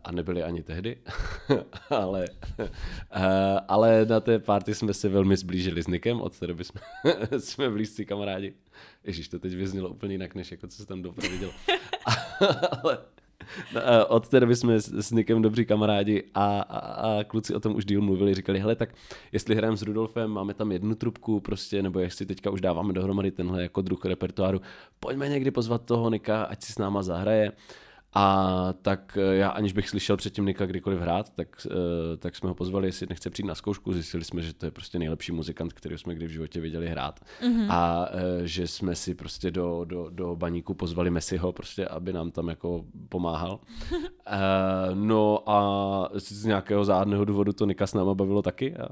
[0.04, 0.96] a nebyly ani tehdy,
[1.90, 2.24] ale,
[2.58, 2.66] uh,
[3.68, 6.80] ale na té party jsme se velmi zblížili s Nikem, od té doby jsme,
[7.38, 8.54] jsme blízcí kamarádi.
[9.04, 11.52] Ježíš, to teď vyznělo úplně jinak, než jako co se tam dopředu vidělo.
[12.82, 12.98] ale,
[14.08, 17.84] od té doby jsme s, Nikem dobří kamarádi a, a, a kluci o tom už
[17.84, 18.94] díl mluvili, říkali, hele, tak
[19.32, 23.30] jestli hrajeme s Rudolfem, máme tam jednu trubku prostě, nebo jestli teďka už dáváme dohromady
[23.30, 24.60] tenhle jako druh repertoáru,
[25.00, 27.52] pojďme někdy pozvat toho Nika, ať si s náma zahraje.
[28.18, 32.48] A tak eh, já, aniž bych slyšel předtím Nika kdykoliv hrát, tak, eh, tak jsme
[32.48, 33.92] ho pozvali, jestli nechce přijít na zkoušku.
[33.92, 37.20] Zjistili jsme, že to je prostě nejlepší muzikant, který jsme kdy v životě viděli hrát.
[37.42, 37.66] Mm-hmm.
[37.70, 42.30] A eh, že jsme si prostě do, do, do baníku pozvali Messiho, prostě, aby nám
[42.30, 43.60] tam jako pomáhal.
[44.94, 48.76] no a z nějakého zádného důvodu to Nika s náma bavilo taky.
[48.76, 48.88] A,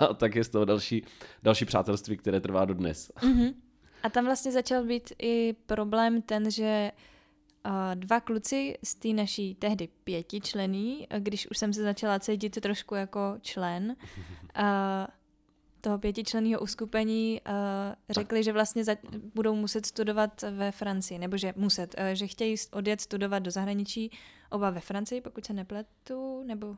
[0.04, 1.04] a tak je z toho další,
[1.42, 3.12] další přátelství, které trvá do dnes.
[3.20, 3.54] Mm-hmm.
[4.02, 6.90] A tam vlastně začal být i problém ten, že
[7.94, 13.36] dva kluci z té naší tehdy pětičlený, když už jsem se začala cítit trošku jako
[13.40, 13.96] člen
[15.80, 17.40] toho pětičlenného uskupení,
[18.10, 18.84] řekli, že vlastně
[19.34, 24.10] budou muset studovat ve Francii, nebo že muset, že chtějí odjet studovat do zahraničí,
[24.50, 26.76] oba ve Francii, pokud se nepletu, nebo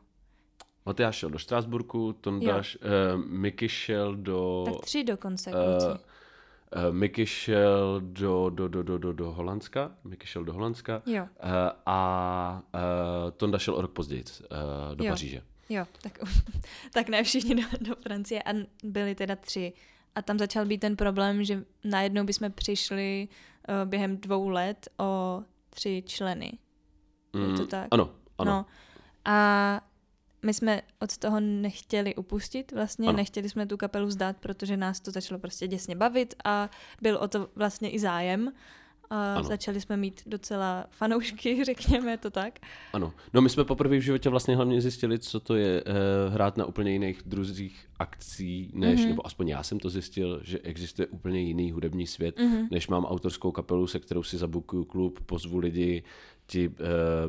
[0.85, 4.63] Matyáš šel do Štrásburku, Tondáš, uh, Miky šel do...
[4.65, 5.87] Tak tři dokonce, kluci.
[5.87, 5.97] Uh, Uh,
[6.91, 11.23] Miky šel do, do, do, do, do, do Holandska, Miky šel do Holandska jo.
[11.23, 11.49] Uh,
[11.85, 15.11] a uh, Tonda šel o rok později uh, do jo.
[15.11, 15.41] Paříže.
[15.69, 16.19] Jo, tak,
[16.93, 18.53] tak ne všichni do, do Francie a
[18.83, 19.73] byli teda tři.
[20.15, 23.27] A tam začal být ten problém, že najednou bychom přišli
[23.69, 26.51] uh, během dvou let o tři členy.
[27.33, 27.87] Mm, Je to tak?
[27.91, 28.51] Ano, ano.
[28.51, 28.65] No.
[29.25, 29.81] A
[30.43, 33.17] my jsme od toho nechtěli upustit vlastně, ano.
[33.17, 36.69] nechtěli jsme tu kapelu zdát, protože nás to začalo prostě děsně bavit a
[37.01, 38.51] byl o to vlastně i zájem.
[39.09, 39.43] A ano.
[39.43, 42.59] začali jsme mít docela fanoušky, řekněme to tak.
[42.93, 43.13] Ano.
[43.33, 46.65] No my jsme poprvé v životě vlastně hlavně zjistili, co to je uh, hrát na
[46.65, 49.07] úplně jiných druzích akcí, než, mm-hmm.
[49.07, 52.67] nebo aspoň já jsem to zjistil, že existuje úplně jiný hudební svět, mm-hmm.
[52.71, 56.03] než mám autorskou kapelu, se kterou si zabukuju klub, pozvu lidi,
[56.47, 56.75] ti uh,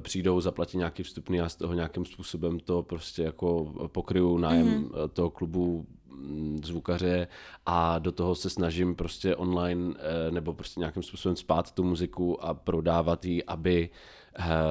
[0.01, 5.09] přijdou, zaplatí nějaký vstupný a z toho nějakým způsobem to prostě jako pokryju nájem mm-hmm.
[5.09, 7.29] toho klubu mm, zvukaře
[7.67, 12.45] a do toho se snažím prostě online eh, nebo prostě nějakým způsobem spát tu muziku
[12.45, 13.91] a prodávat ji, aby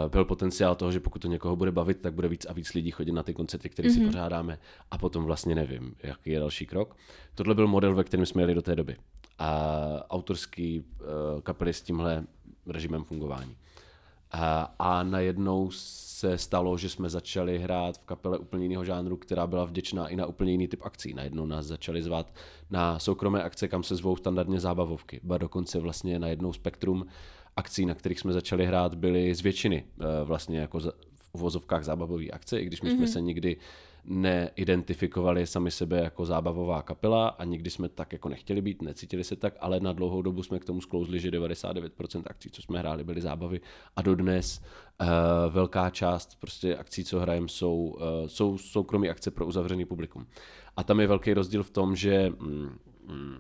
[0.08, 2.92] byl potenciál toho, že pokud to někoho bude bavit, tak bude víc a víc lidí
[2.92, 3.94] chodit na ty koncerty, které mm-hmm.
[3.94, 4.08] si mhm.
[4.08, 4.60] pořádáme
[4.92, 6.96] a potom vlastně nevím, jaký je další krok.
[7.36, 8.96] Tohle byl model, ve kterém jsme jeli do té doby.
[9.40, 9.70] A
[10.10, 10.86] autorský
[11.44, 12.24] kapely s tímhle
[12.66, 13.56] režimem fungování.
[14.80, 19.66] A najednou se stalo, že jsme začali hrát v kapele úplně jiného žánru, která byla
[19.66, 21.14] vděčná i na úplně jiný typ akcí.
[21.14, 22.34] Najednou nás začali zvat
[22.70, 25.20] na soukromé akce, kam se zvou standardně zábavovky.
[25.24, 27.06] Ba dokonce vlastně na jednou spektrum
[27.56, 32.28] akcí, na kterých jsme začali hrát, byly z většiny eh, vlastně jako v uvozovkách zábavové
[32.28, 32.96] akce, i když my mm-hmm.
[32.96, 33.14] jsme mhm.
[33.14, 33.58] se nikdy
[34.06, 39.36] neidentifikovali sami sebe jako zábavová kapela a nikdy jsme tak jako nechtěli být, necítili se
[39.36, 43.04] tak, ale na dlouhou dobu jsme k tomu sklouzli, že 99% akcí, co jsme hráli,
[43.04, 43.62] byly zábavy
[43.96, 44.62] a dodnes
[45.02, 45.08] uh,
[45.50, 50.26] velká část prostě akcí, co hrajeme, jsou, uh, jsou soukromí akce pro uzavřený publikum.
[50.78, 52.78] A tam je velký rozdíl v tom, že mm,
[53.08, 53.38] mm,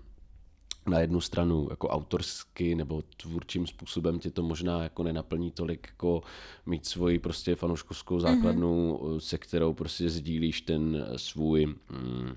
[0.85, 6.21] na jednu stranu jako autorsky nebo tvůrčím způsobem tě to možná jako nenaplní tolik jako
[6.65, 9.17] mít svoji prostě fanouškovskou základnu, mm-hmm.
[9.17, 12.35] se kterou prostě sdílíš ten svůj mm,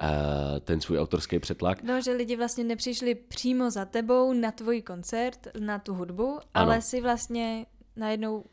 [0.00, 1.82] eh, ten svůj autorský přetlak.
[1.82, 6.40] No, že lidi vlastně nepřišli přímo za tebou na tvůj koncert, na tu hudbu, ano.
[6.54, 7.66] ale si vlastně
[7.96, 8.44] najednou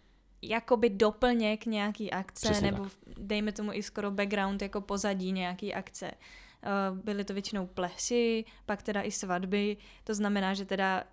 [0.41, 2.93] jakoby doplněk nějaký akce, Přesně nebo tak.
[3.17, 6.11] dejme tomu i skoro background jako pozadí nějaký akce.
[6.63, 11.03] Eh, byly to většinou plesy, pak teda i svatby, to znamená, že teda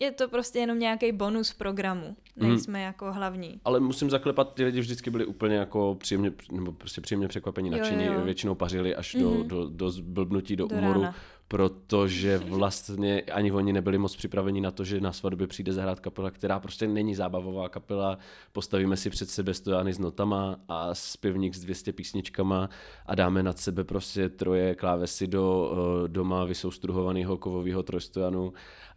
[0.00, 2.86] je to prostě jenom nějaký bonus programu, nejsme hmm.
[2.86, 3.60] jako hlavní.
[3.64, 8.08] Ale musím zaklepat, ty lidi vždycky byli úplně jako příjemně, nebo prostě příjemně překvapení, nadšení,
[8.24, 9.22] většinou pařili až mm-hmm.
[9.22, 11.02] do, do, do zblbnutí, do, do umoru.
[11.02, 11.14] Rána
[11.48, 16.30] protože vlastně ani oni nebyli moc připraveni na to, že na svatbě přijde zahrát kapela,
[16.30, 18.18] která prostě není zábavová kapela,
[18.52, 22.68] postavíme si před sebe stojány s notama a zpěvník s 200 písničkama
[23.06, 28.52] a dáme nad sebe prostě troje klávesy do uh, doma vysoustruhovaného kovového trojstojanu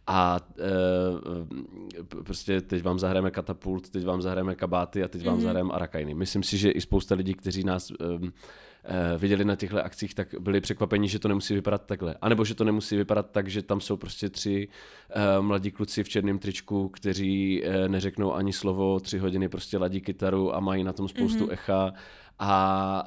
[0.06, 0.40] a
[2.10, 5.42] uh, prostě teď vám zahrajeme katapult, teď vám zahrajeme kabáty a teď vám mm-hmm.
[5.42, 6.14] zahrajeme arakajny.
[6.14, 8.30] Myslím si, že i spousta lidí, kteří nás Eh,
[9.18, 12.14] viděli na těchto akcích, tak byli překvapeni, že to nemusí vypadat takhle.
[12.20, 16.04] A nebo že to nemusí vypadat tak, že tam jsou prostě tři uh, mladí kluci
[16.04, 20.84] v černém tričku, kteří uh, neřeknou ani slovo, tři hodiny prostě ladí kytaru a mají
[20.84, 21.52] na tom spoustu mm-hmm.
[21.52, 21.92] echa
[22.38, 23.04] a,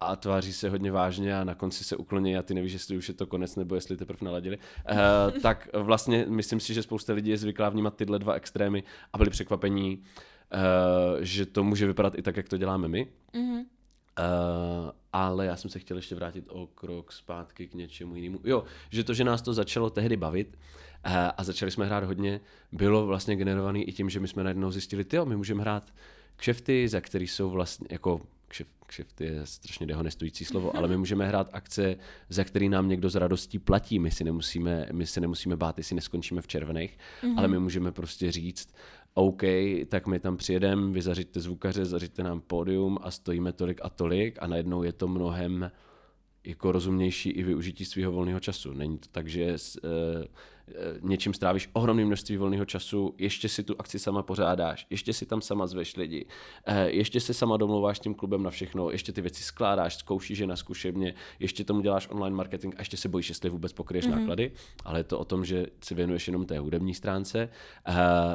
[0.00, 3.08] a tváří se hodně vážně a na konci se ukloní a ty nevíš, jestli už
[3.08, 4.58] je to konec nebo jestli teprve naladili.
[4.90, 8.82] Uh, tak vlastně myslím si, že spousta lidí je zvyklá vnímat tyhle dva extrémy
[9.12, 10.60] a byli překvapení, uh,
[11.20, 13.08] že to může vypadat i tak, jak to děláme my.
[13.34, 13.64] Mm-hmm.
[14.18, 18.40] Uh, ale já jsem se chtěl ještě vrátit o krok zpátky k něčemu jinému.
[18.44, 20.56] Jo, že to, že nás to začalo tehdy bavit
[21.06, 22.40] uh, a začali jsme hrát hodně,
[22.72, 25.94] bylo vlastně generovaný i tím, že my jsme najednou zjistili, jo, my můžeme hrát
[26.36, 31.28] kšefty, za který jsou vlastně, jako kšef, kšefty je strašně dehonestující slovo, ale my můžeme
[31.28, 31.96] hrát akce,
[32.28, 33.98] za který nám někdo z radostí platí.
[33.98, 37.38] My si nemusíme, my si nemusíme bát, jestli neskončíme v červených, mm-hmm.
[37.38, 38.74] ale my můžeme prostě říct,
[39.18, 39.42] OK,
[39.88, 44.38] tak my tam přijedeme, vy zařiďte zvukaře, zařiďte nám pódium a stojíme tolik a tolik
[44.40, 45.70] a najednou je to mnohem
[46.44, 48.72] jako rozumnější i využití svého volného času.
[48.72, 50.26] Není to tak, že Eh,
[51.02, 55.40] něčím strávíš ohromné množství volného času, ještě si tu akci sama pořádáš, ještě si tam
[55.40, 56.26] sama zveš lidi,
[56.66, 60.46] eh, ještě se sama domluváš tím klubem na všechno, ještě ty věci skládáš, zkoušíš je
[60.46, 64.18] na zkušebně, ještě tomu děláš online marketing a ještě se bojíš, jestli vůbec pokryješ mm-hmm.
[64.18, 64.52] náklady,
[64.84, 67.48] ale je to o tom, že si věnuješ jenom té hudební stránce,
[67.84, 67.94] a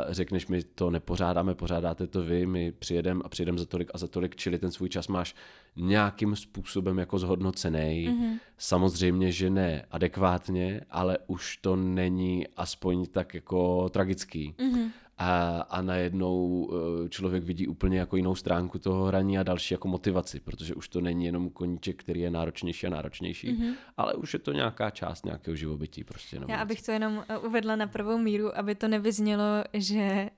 [0.10, 4.08] řekneš mi, to nepořádáme, pořádáte to vy, my přijedeme a přijedeme za tolik a za
[4.08, 5.36] tolik, čili ten svůj čas máš
[5.76, 8.10] nějakým způsobem jako zhodnocený.
[8.10, 8.40] Mm-hmm.
[8.58, 14.56] Samozřejmě, že ne adekvátně, ale už to není aspoň tak jako tragický.
[14.58, 14.92] Mm-hmm
[15.22, 19.88] a, a najednou eh, člověk vidí úplně jako jinou stránku toho hraní a další jako
[19.88, 23.74] motivaci, protože už to není jenom koníček, který je náročnější a náročnější, mm-hmm.
[23.98, 26.04] ale už je to nějaká část nějakého živobytí.
[26.04, 30.30] Prostě Já abych to jenom eh, uvedla na prvou míru, aby to nevyznělo, že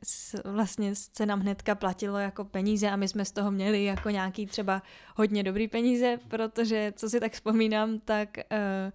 [0.45, 4.45] vlastně se nám hnedka platilo jako peníze a my jsme z toho měli jako nějaký
[4.45, 4.81] třeba
[5.15, 8.91] hodně dobrý peníze, protože co si tak vzpomínám, tak uh,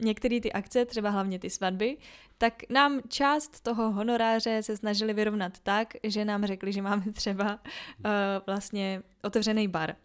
[0.00, 1.96] některé ty akce, třeba hlavně ty svatby,
[2.38, 7.54] tak nám část toho honoráře se snažili vyrovnat tak, že nám řekli, že máme třeba
[7.54, 8.10] uh,
[8.46, 9.96] vlastně otevřený bar.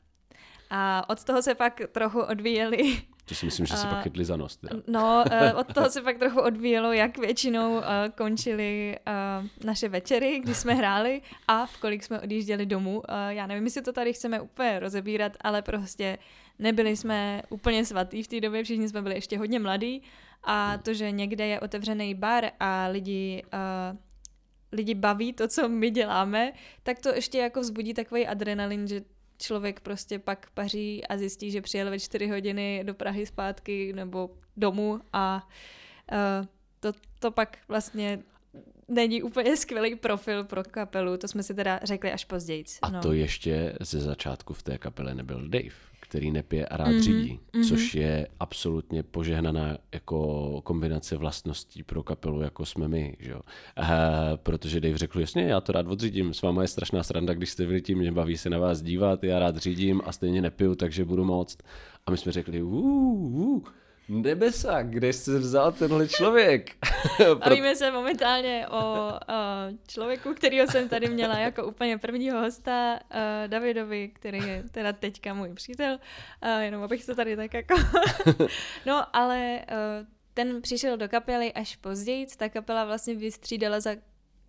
[0.69, 4.37] A od toho se pak trochu odvíjeli to si myslím, že se pak chytli za
[4.37, 4.57] nos.
[4.57, 4.75] Teda.
[4.87, 5.23] No,
[5.53, 7.83] uh, od toho se pak trochu odvíjelo, jak většinou uh,
[8.15, 8.97] končily
[9.63, 13.01] naše večery, kdy jsme hráli a v kolik jsme odjížděli domů.
[13.29, 16.17] Já nevím, jestli to tady chceme úplně rozebírat, ale prostě
[16.59, 20.01] nebyli jsme úplně svatý v té době, všichni jsme byli ještě hodně mladí
[20.43, 23.43] a to, že někde je otevřený bar a lidi...
[24.71, 26.53] Lidi baví to, co my děláme,
[26.83, 29.01] tak to ještě jako vzbudí takový adrenalin, že
[29.37, 34.29] člověk prostě pak paří a zjistí, že přijel ve čtyři hodiny do Prahy zpátky nebo
[34.57, 35.47] domů a
[36.11, 36.45] uh,
[36.79, 38.23] to, to pak vlastně
[38.87, 42.63] není úplně skvělý profil pro kapelu, to jsme si teda řekli až později.
[42.81, 43.01] A no.
[43.01, 46.99] to ještě ze začátku v té kapele nebyl Dave který nepije a rád mm-hmm.
[46.99, 47.67] řídí, mm-hmm.
[47.69, 53.41] což je absolutně požehnaná jako kombinace vlastností pro kapelu, jako jsme my, že jo.
[53.75, 53.87] A,
[54.37, 57.65] protože Dave řekl, jasně, já to rád odřídím, s váma je strašná sranda, když jste
[57.65, 61.23] vylití, mě baví se na vás dívat, já rád řídím a stejně nepiju, takže budu
[61.23, 61.57] moct.
[62.05, 63.63] A my jsme řekli, uh, uh,
[64.09, 66.71] Nebesa, kde jsi vzal tenhle člověk?
[67.35, 69.19] Bavíme se momentálně o, o
[69.87, 75.33] člověku, kterýho jsem tady měla jako úplně prvního hosta, uh, Davidovi, který je teda teďka
[75.33, 75.99] můj přítel,
[76.43, 77.75] uh, jenom abych to tady tak jako...
[78.85, 83.95] no, ale uh, ten přišel do kapely až později, ta kapela vlastně vystřídala za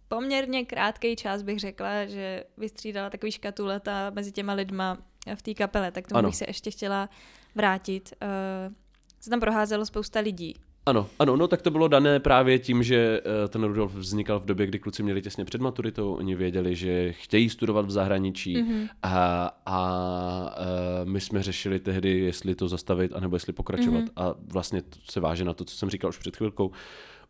[0.09, 4.99] poměrně krátký čas, bych řekla, že vystřídala takový škatuleta mezi těma lidma
[5.35, 6.29] v té kapele, tak tomu ano.
[6.29, 7.09] bych se ještě chtěla
[7.55, 8.13] vrátit.
[8.23, 8.75] Uh,
[9.21, 10.55] se tam proházelo spousta lidí.
[10.89, 14.45] Ano, ano, no tak to bylo dané právě tím, že uh, ten Rudolf vznikal v
[14.45, 18.89] době, kdy kluci měli těsně před maturitou, oni věděli, že chtějí studovat v zahraničí mm-hmm.
[19.03, 19.81] a, a
[20.59, 24.13] uh, my jsme řešili tehdy, jestli to zastavit, anebo jestli pokračovat mm-hmm.
[24.17, 26.71] a vlastně to se váže na to, co jsem říkal už před chvilkou,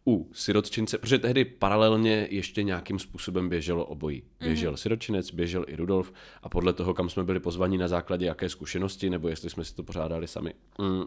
[0.07, 4.22] u sirotčince, protože tehdy paralelně ještě nějakým způsobem běželo obojí.
[4.41, 4.76] Běžel mm-hmm.
[4.76, 6.12] sirotčinec, běžel i Rudolf
[6.43, 9.74] a podle toho, kam jsme byli pozvaní na základě jaké zkušenosti, nebo jestli jsme si
[9.74, 11.05] to pořádali sami, mm,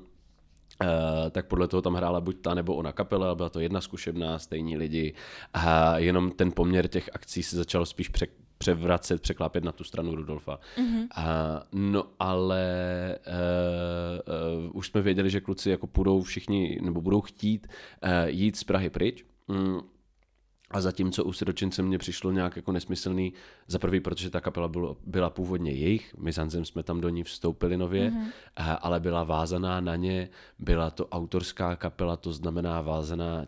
[0.84, 4.40] Uh, tak podle toho tam hrála buď ta nebo ona kapela, byla to jedna zkušebná,
[4.40, 5.14] stejní lidi
[5.54, 8.28] a jenom ten poměr těch akcí se začal spíš pře-
[8.58, 10.60] převracet, překlápět na tu stranu Rudolfa.
[10.78, 11.08] Mm-hmm.
[11.18, 12.66] Uh, no ale
[13.28, 17.68] uh, uh, už jsme věděli, že kluci jako půjdou všichni, nebo budou chtít
[18.04, 19.26] uh, jít z Prahy pryč.
[19.48, 19.80] Mm,
[20.72, 23.34] a zatímco u Siročince mě přišlo nějak jako nesmyslný,
[23.68, 27.10] za prvý, protože ta kapela bylo, byla původně jejich, my s Hanzem jsme tam do
[27.10, 28.78] ní vstoupili nově, mm-hmm.
[28.82, 33.46] ale byla vázaná na ně, byla to autorská kapela, to znamená vázaná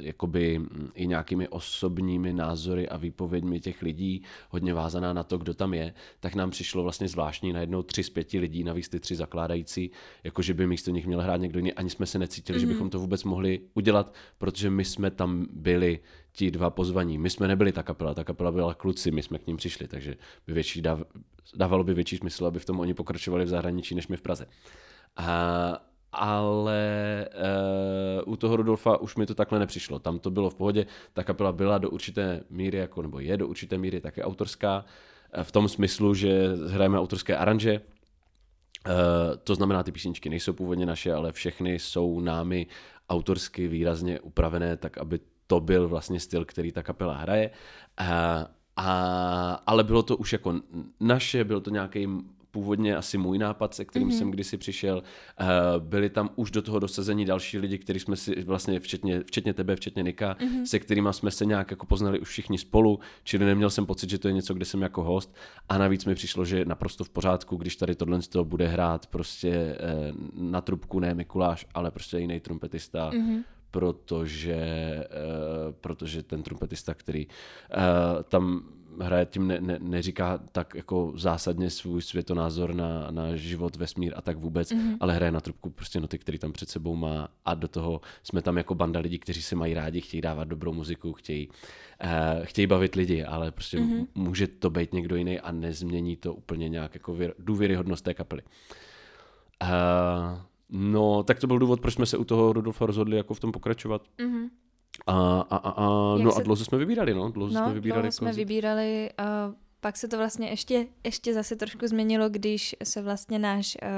[0.00, 0.60] jakoby
[0.94, 5.94] i nějakými osobními názory a výpověďmi těch lidí, hodně vázaná na to, kdo tam je,
[6.20, 9.90] tak nám přišlo vlastně zvláštní najednou tři z pěti lidí, navíc ty tři zakládající,
[10.24, 12.60] jako že by místo nich měl hrát někdo jiný, ani jsme se necítili, mm-hmm.
[12.60, 12.74] že mhm.
[12.74, 16.00] bychom to vůbec mohli udělat, protože my jsme tam byli
[16.32, 17.18] ti dva pozvaní.
[17.18, 20.16] My jsme nebyli ta kapela, ta kapela byla kluci, my jsme k ním přišli, takže
[20.46, 21.02] by větší dav,
[21.56, 24.46] dávalo by větší smysl, aby v tom oni pokračovali v zahraničí, než my v Praze.
[25.16, 27.26] A ale
[28.26, 29.98] uh, u toho Rudolfa už mi to takhle nepřišlo.
[29.98, 33.48] Tam to bylo v pohodě, ta kapela byla do určité míry, jako, nebo je do
[33.48, 34.84] určité míry také autorská,
[35.36, 38.92] uh, v tom smyslu, že hrajeme autorské aranže, uh,
[39.44, 42.66] to znamená, ty písničky nejsou původně naše, ale všechny jsou námi
[43.10, 47.50] autorsky výrazně upravené, tak aby to byl vlastně styl, který ta kapela hraje.
[48.76, 50.54] A, ale bylo to už jako
[51.00, 52.08] naše, byl to nějaký
[52.50, 54.18] původně asi můj nápad, se kterým mm-hmm.
[54.18, 55.02] jsem kdysi přišel.
[55.40, 55.46] Uh,
[55.78, 59.76] byli tam už do toho dosazení další lidi, kteří jsme si vlastně, včetně, včetně tebe,
[59.76, 60.62] včetně Nika, mm-hmm.
[60.62, 64.18] se kterými jsme se nějak jako poznali už všichni spolu, čili neměl jsem pocit, že
[64.18, 65.34] to je něco, kde jsem jako host.
[65.68, 68.68] A navíc mi přišlo, že je naprosto v pořádku, když tady tohle z toho bude
[68.68, 73.10] hrát prostě uh, na trubku ne Mikuláš, ale prostě jiný trumpetista.
[73.10, 74.56] Mm-hmm protože,
[74.96, 77.26] uh, protože ten trumpetista, který
[78.28, 78.62] tam
[79.00, 84.22] hraje, tím ne, ne, neříká tak jako zásadně svůj světonázor na, na život, vesmír a
[84.22, 84.96] tak vůbec, mm-hmm.
[85.00, 88.42] ale hraje na trubku prostě noty, který tam před sebou má a do toho jsme
[88.42, 92.66] tam jako banda lidí, kteří se mají rádi, chtějí dávat dobrou muziku, chtějí, uh, chtějí
[92.66, 94.06] bavit lidi, ale prostě mm-hmm.
[94.14, 98.42] může to být někdo jiný a nezmění to úplně nějak jako důvěryhodnost té kapely.
[99.62, 100.38] Uh,
[100.70, 103.52] No, tak to byl důvod, proč jsme se u toho Rudolfa rozhodli jako v tom
[103.52, 104.02] pokračovat.
[104.18, 104.48] Mm-hmm.
[105.06, 106.40] A, a, a, a no se...
[106.40, 107.30] a dlouho jsme vybírali, no.
[107.30, 108.02] Dlouho no, jsme vybírali.
[108.02, 113.02] Dlouho jsme vybírali a pak se to vlastně ještě, ještě zase trošku změnilo, když se
[113.02, 113.88] vlastně náš uh,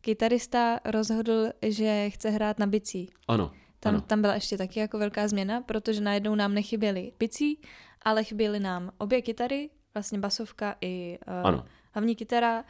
[0.00, 3.10] kytarista rozhodl, že chce hrát na bicí.
[3.28, 3.52] Ano.
[3.80, 4.04] Tam, ano.
[4.06, 7.60] tam byla ještě taky jako velká změna, protože najednou nám nechyběly bicí,
[8.02, 11.64] ale chyběly nám obě kytary, vlastně basovka i uh, ano.
[11.92, 12.64] hlavní kytara, uh,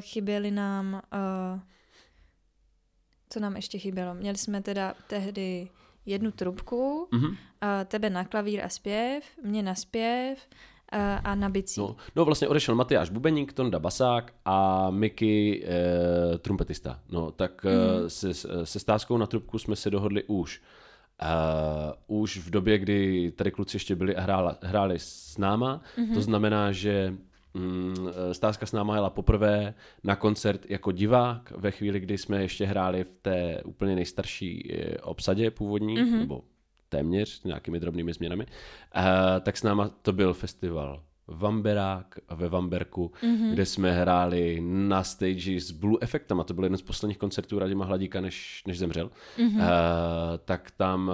[0.00, 1.60] chyběly nám uh,
[3.30, 4.14] co nám ještě chybělo?
[4.14, 5.68] Měli jsme teda tehdy
[6.10, 7.36] jednu trubku, mm-hmm.
[7.60, 10.48] a tebe na klavír a zpěv, mě na zpěv
[10.92, 11.80] a, a na bicí.
[11.80, 17.00] No, no vlastně odešel Matyáš Bubeník, Tonda Basák a Miky e, trumpetista.
[17.08, 18.06] No tak mm-hmm.
[18.06, 18.34] se,
[18.64, 20.62] se stáskou na trubku jsme se dohodli už.
[22.08, 26.14] Uh, už v době, kdy tady kluci ještě byli a hráli, hráli s náma, mm-hmm.
[26.14, 27.14] to znamená, že
[27.54, 27.96] Mm,
[28.32, 29.74] Stázka s náma jela poprvé
[30.04, 34.98] na koncert jako divák ve chvíli, kdy jsme ještě hráli v té úplně nejstarší eh,
[34.98, 36.18] obsadě původní, mm-hmm.
[36.18, 36.44] nebo
[36.88, 39.02] téměř s nějakými drobnými změnami, uh,
[39.40, 43.52] tak s náma to byl festival Vamberák ve Vamberku, mm-hmm.
[43.52, 47.84] kde jsme hráli na stage s Blue Effectama, to byl jeden z posledních koncertů Radima
[47.84, 49.10] Hladíka, než, než zemřel.
[49.38, 49.56] Mm-hmm.
[49.56, 49.62] Uh,
[50.44, 51.08] tak tam,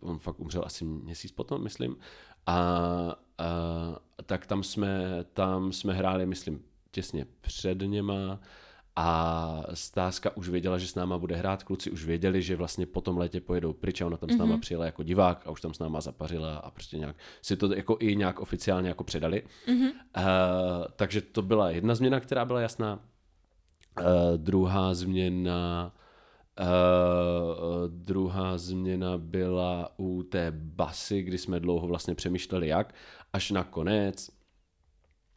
[0.00, 1.96] uh, on fakt umřel asi měsíc potom, myslím,
[2.46, 8.40] a Uh, tak tam jsme, tam jsme hráli, myslím, těsně před něma
[8.96, 13.00] a Stázka už věděla, že s náma bude hrát, kluci už věděli, že vlastně po
[13.00, 14.60] tom létě pojedou pryč a ona tam s náma mm-hmm.
[14.60, 17.96] přijela jako divák a už tam s náma zapařila a prostě nějak si to jako
[18.00, 19.42] i nějak oficiálně jako předali.
[19.66, 19.90] Mm-hmm.
[20.16, 23.00] Uh, takže to byla jedna změna, která byla jasná.
[24.00, 24.06] Uh,
[24.36, 25.92] druhá změna
[26.60, 32.94] Uh, druhá změna byla u té basy, kdy jsme dlouho vlastně přemýšleli jak,
[33.32, 34.30] až nakonec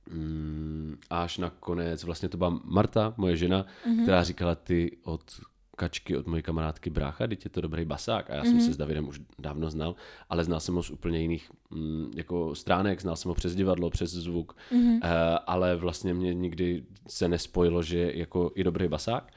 [0.10, 4.02] mm, až nakonec vlastně to byla Marta, moje žena, mm-hmm.
[4.04, 5.42] která říkala ty od
[5.76, 8.30] kačky od mojí kamarádky brácha, teď je to dobrý basák.
[8.30, 8.50] A já mm-hmm.
[8.50, 9.96] jsem se s Davidem už dávno znal,
[10.30, 13.90] ale znal jsem ho z úplně jiných mm, jako stránek, znal jsem ho přes divadlo,
[13.90, 14.96] přes zvuk, mm-hmm.
[14.96, 19.32] uh, ale vlastně mě nikdy se nespojilo, že jako i dobrý basák.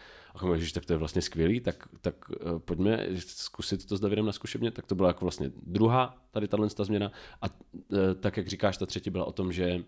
[0.47, 4.27] Říkám, že tak to je vlastně skvělý, tak, tak uh, pojďme zkusit to s Davidem
[4.27, 4.71] na zkušebně.
[4.71, 7.13] Tak to byla jako vlastně druhá tady tahle změna.
[7.43, 9.83] A uh, tak, jak říkáš, ta třetí byla o tom, že uh,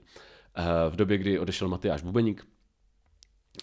[0.90, 2.46] v době, kdy odešel Matyáš Bubeník,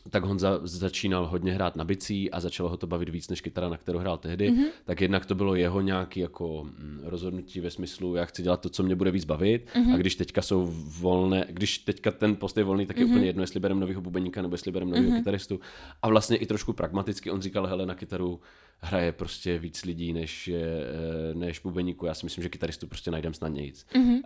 [0.09, 3.69] tak Honza začínal hodně hrát na bicí a začalo ho to bavit víc než kytara,
[3.69, 4.65] na kterou hrál tehdy, mm-hmm.
[4.85, 8.69] tak jednak to bylo jeho nějaký jako mm, rozhodnutí ve smyslu, já chci dělat to,
[8.69, 9.93] co mě bude víc bavit mm-hmm.
[9.93, 10.65] a když teďka jsou
[10.99, 13.09] volné, když teďka ten post je volný, tak je mm-hmm.
[13.09, 15.17] úplně jedno, jestli bereme nového bubeníka nebo jestli bereme nového mm-hmm.
[15.17, 15.59] kytaristu
[16.01, 18.39] a vlastně i trošku pragmaticky on říkal, hele, na kytaru
[18.79, 22.05] hraje prostě víc lidí než, eh, než bubeníku.
[22.05, 23.85] Já si myslím, že kytaristu prostě najdem snadnějíc.
[23.93, 24.15] Mm-hmm.
[24.15, 24.21] Uh,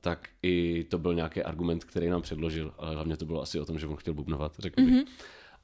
[0.00, 3.64] tak i to byl nějaký argument, který nám předložil, ale hlavně to bylo asi o
[3.64, 4.94] tom, že on chtěl bubnovat, řekl bych.
[4.94, 5.06] Mm-hmm.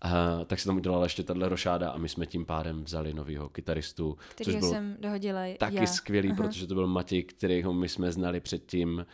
[0.05, 3.49] Uh, tak se tam udělala ještě tahle rošáda a my jsme tím pádem vzali novýho
[3.49, 4.19] kytaristu.
[4.29, 5.87] Který jsem dohodila Taky já.
[5.87, 6.37] skvělý, uh-huh.
[6.37, 9.07] protože to byl Matěj, kterýho my jsme znali předtím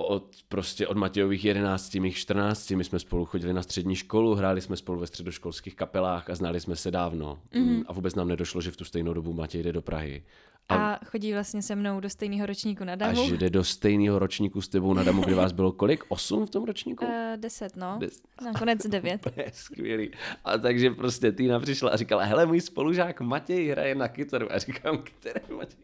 [0.00, 4.60] od, prostě od Matějových 11, mých 14, my jsme spolu chodili na střední školu, hráli
[4.60, 7.38] jsme spolu ve středoškolských kapelách a znali jsme se dávno.
[7.52, 7.84] Mm-hmm.
[7.86, 10.24] A vůbec nám nedošlo, že v tu stejnou dobu Matěj jde do Prahy.
[10.68, 13.22] A, a chodí vlastně se mnou do stejného ročníku na Damu.
[13.22, 16.04] A že jde do stejného ročníku s tebou na Damu, kde vás bylo kolik?
[16.08, 17.04] Osm v tom ročníku?
[17.04, 17.96] Uh, deset, no.
[18.00, 18.22] Des...
[18.44, 19.20] Nakonec devět.
[19.52, 20.10] Skvělý.
[20.44, 24.52] A takže prostě Týna přišla a říkala, hele, můj spolužák Matěj hraje na kytaru.
[24.52, 25.78] A říkám, který Matěj?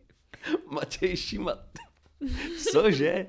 [0.70, 1.58] Matěj Šimat.
[2.72, 3.26] Cože?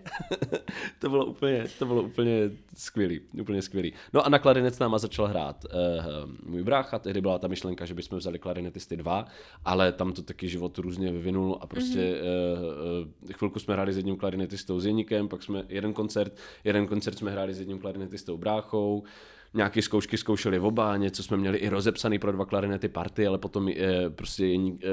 [0.99, 3.93] to bylo úplně, to bylo úplně skvělý, úplně skvělý.
[4.13, 7.85] No a na klarinet s náma začal hrát uh, můj brácha, tehdy byla ta myšlenka,
[7.85, 9.25] že bychom vzali klarinetisty dva,
[9.65, 13.01] ale tam to taky život různě vyvinul a prostě mm-hmm.
[13.01, 16.87] uh, uh, chvilku jsme hráli s jedním klarinetistou s Jeníkem, pak jsme jeden koncert, jeden
[16.87, 19.03] koncert jsme hráli s jedním klarinetistou bráchou,
[19.55, 23.69] nějaké zkoušky zkoušeli oba, něco jsme měli i rozepsaný pro dva klarinety party, ale potom
[23.69, 24.83] je, prostě Jeník,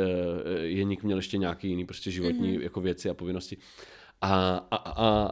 [0.63, 2.63] Jeník měl ještě nějaký jiný prostě životní mm-hmm.
[2.63, 3.57] jako věci a povinnosti.
[4.21, 5.31] A, a, a, a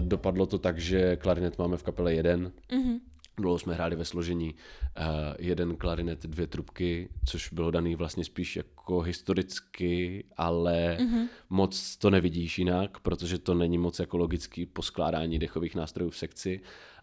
[0.00, 2.52] dopadlo to tak, že klarinet máme v kapele jeden.
[2.70, 3.00] Mm-hmm.
[3.38, 5.04] Dlouho jsme hráli ve složení uh,
[5.38, 11.28] jeden klarinet, dvě trubky, což bylo daný vlastně spíš jako historicky, ale mm-hmm.
[11.50, 16.60] moc to nevidíš jinak, protože to není moc jako logický poskládání dechových nástrojů v sekci.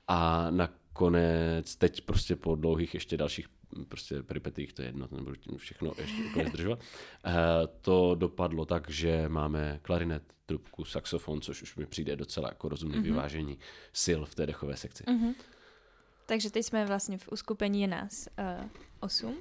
[0.08, 0.52] A
[0.92, 3.48] nakonec teď prostě po dlouhých ještě dalších
[3.88, 6.80] prostě peripetích, to je jedno, nebudu tím všechno ještě úplně zdržovat.
[6.80, 7.34] Uh,
[7.82, 12.98] to dopadlo tak, že máme klarinet, trubku, saxofon, což už mi přijde docela jako rozumné
[12.98, 13.04] mm-hmm.
[13.04, 13.58] vyvážení
[14.04, 15.04] sil v té dechové sekci.
[15.04, 15.34] Mm-hmm.
[16.26, 18.70] Takže teď jsme vlastně v uskupení je nás uh,
[19.00, 19.36] osm.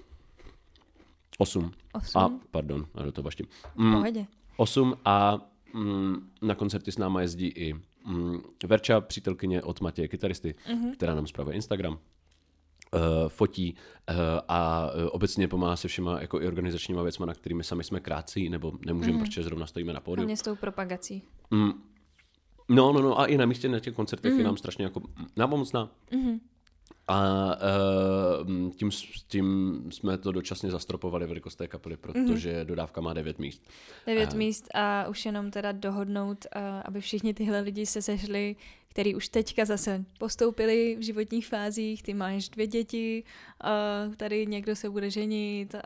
[1.38, 1.72] Osm.
[1.92, 2.18] Osm.
[2.18, 3.46] A, pardon, a do toho baštím.
[3.74, 4.26] Mm, Pohodě.
[4.56, 5.38] Osm a
[5.74, 7.74] mm, na koncerty s náma jezdí i
[8.04, 10.92] mm, Verča, přítelkyně od Matěje, kytaristy, mm-hmm.
[10.92, 11.98] která nám zpravuje Instagram.
[12.94, 13.74] Uh, fotí
[14.10, 14.16] uh,
[14.48, 18.48] a uh, obecně pomáhá se všema jako i organizačníma věcma, na kterými sami jsme krátcí,
[18.48, 19.24] nebo nemůžeme, mm-hmm.
[19.24, 20.22] protože zrovna stojíme na pódiu.
[20.22, 21.22] Hlavně s tou propagací.
[21.50, 21.72] Mm,
[22.68, 24.38] no, no, no a i na místě na těch koncertech mm-hmm.
[24.38, 25.02] je nám strašně jako
[25.36, 25.90] nápomocná.
[26.12, 26.40] Mm-hmm.
[27.08, 27.46] A
[28.44, 28.90] uh, tím,
[29.28, 32.64] tím jsme to dočasně zastropovali velikost té kapely, protože mm-hmm.
[32.64, 33.62] dodávka má 9 míst.
[34.06, 38.56] 9 uh, míst a už jenom teda dohodnout, uh, aby všichni tyhle lidi se sešli,
[38.88, 43.24] který už teďka zase postoupili v životních fázích, ty máš dvě děti,
[44.08, 45.80] uh, tady někdo se bude ženit, uh,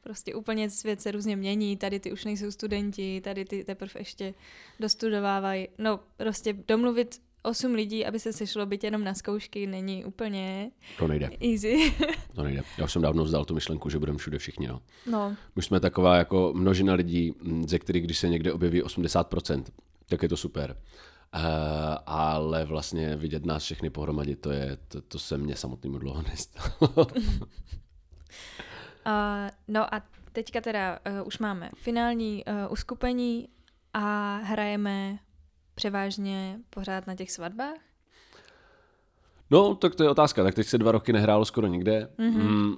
[0.00, 4.34] prostě úplně svět se různě mění, tady ty už nejsou studenti, tady ty teprve ještě
[4.80, 5.68] dostudovávají.
[5.78, 11.08] No prostě domluvit osm lidí, aby se sešlo byt jenom na zkoušky, není úplně to
[11.08, 11.30] nejde.
[11.40, 11.94] easy.
[12.34, 12.62] to nejde.
[12.78, 14.68] Já už jsem dávno vzdal tu myšlenku, že budeme všude všichni.
[14.68, 14.82] No.
[15.10, 15.36] no.
[15.56, 17.34] My jsme taková jako množina lidí,
[17.66, 19.64] ze kterých, když se někde objeví 80%,
[20.08, 20.76] tak je to super.
[21.34, 21.40] Uh,
[22.06, 26.90] ale vlastně vidět nás všechny pohromadě, to, je, to, to se mně samotnému dlouho nestalo.
[26.96, 27.04] uh,
[29.68, 33.48] no a teďka teda uh, už máme finální uh, uskupení
[33.94, 35.18] a hrajeme
[35.78, 37.78] převážně pořád na těch svatbách?
[39.50, 40.44] No, tak to je otázka.
[40.44, 42.08] Tak teď se dva roky nehrálo skoro nikde.
[42.18, 42.42] Mm-hmm.
[42.42, 42.76] Mm,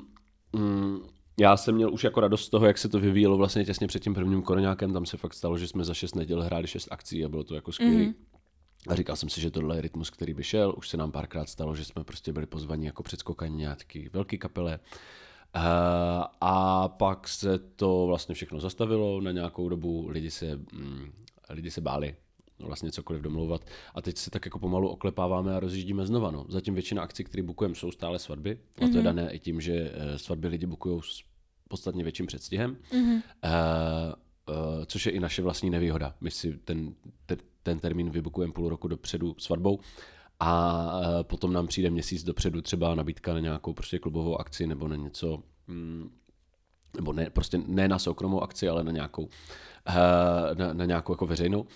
[0.53, 1.01] mm,
[1.41, 4.03] já jsem měl už jako radost z toho, jak se to vyvíjelo vlastně těsně před
[4.03, 4.93] tím prvním koronákem.
[4.93, 7.55] Tam se fakt stalo, že jsme za šest neděl hráli šest akcí a bylo to
[7.55, 7.95] jako skvělé.
[7.95, 8.15] Mm-hmm.
[8.89, 10.75] A říkal jsem si, že tohle je rytmus, který by šel.
[10.77, 14.79] Už se nám párkrát stalo, že jsme prostě byli pozvaní jako předskokaní nějaký velký kapele.
[15.57, 15.63] Uh,
[16.41, 20.09] a pak se to vlastně všechno zastavilo na nějakou dobu.
[20.09, 21.13] Lidi se, mm,
[21.51, 22.15] lidi se báli
[22.61, 23.65] vlastně cokoliv domlouvat.
[23.95, 26.31] A teď se tak jako pomalu oklepáváme a rozjíždíme znova.
[26.31, 26.45] No.
[26.49, 28.59] Zatím většina akcí, které bukujeme, jsou stále svatby.
[28.59, 28.85] Mm-hmm.
[28.85, 29.05] A to je mhm.
[29.05, 31.31] dané i tím, že eh, svatby lidi bukují s
[31.71, 32.77] podstatně větším předstihem.
[32.93, 33.15] Mm-hmm.
[33.15, 33.21] Uh,
[34.49, 36.15] uh, což je i naše vlastní nevýhoda.
[36.21, 36.95] My si ten,
[37.27, 39.79] ten, ten termín vybukujeme půl roku dopředu svatbou
[40.41, 44.89] a uh, potom nám přijde měsíc dopředu třeba nabídka na nějakou prostě klubovou akci nebo
[44.89, 46.11] na něco, mm,
[46.97, 49.29] nebo ne, prostě ne na soukromou akci, ale na nějakou,
[50.55, 51.67] na, na nějakou jako veřejnou.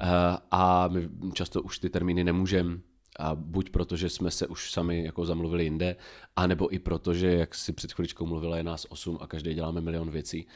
[0.00, 2.78] Eh, a my často už ty termíny nemůžeme
[3.18, 5.96] a buď proto, že jsme se už sami jako zamluvili jinde,
[6.36, 9.80] anebo i proto, že, jak si před chviličkou mluvila, je nás osm a každý děláme
[9.80, 10.46] milion věcí,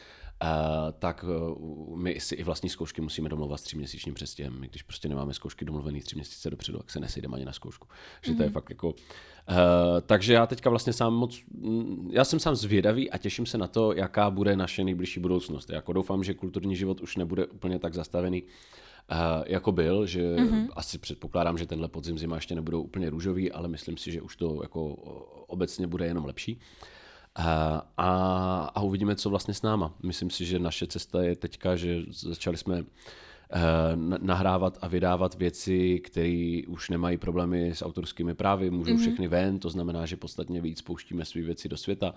[0.43, 0.49] uh,
[0.99, 4.61] tak uh, my si i vlastní zkoušky musíme domluvat s tříměsíčním přestěhem.
[4.61, 7.89] My když prostě nemáme zkoušky domluvený tři měsíce dopředu, tak se nesejdeme ani na zkoušku.
[8.23, 8.37] Že mm-hmm.
[8.37, 8.55] to je mhm.
[8.55, 8.89] fakt jako...
[8.89, 8.95] Uh,
[10.07, 11.41] takže já teďka vlastně sám moc...
[11.51, 15.71] Mm, já jsem sám zvědavý a těším se na to, jaká bude naše nejbližší budoucnost.
[15.71, 18.43] Jako doufám, že kulturní život už nebude úplně tak zastavený,
[19.47, 20.69] jako byl, že mm-hmm.
[20.73, 24.37] asi předpokládám, že tenhle podzim zima ještě nebudou úplně růžový, ale myslím si, že už
[24.37, 24.85] to jako
[25.47, 26.59] obecně bude jenom lepší.
[27.39, 27.45] Uh,
[27.97, 28.11] a,
[28.75, 29.95] a uvidíme, co vlastně s náma.
[30.03, 32.85] Myslím si, že naše cesta je teďka, že začali jsme
[34.21, 39.01] nahrávat a vydávat věci, které už nemají problémy s autorskými právy, můžou mm-hmm.
[39.01, 42.15] všechny ven, to znamená, že podstatně víc pouštíme své věci do světa.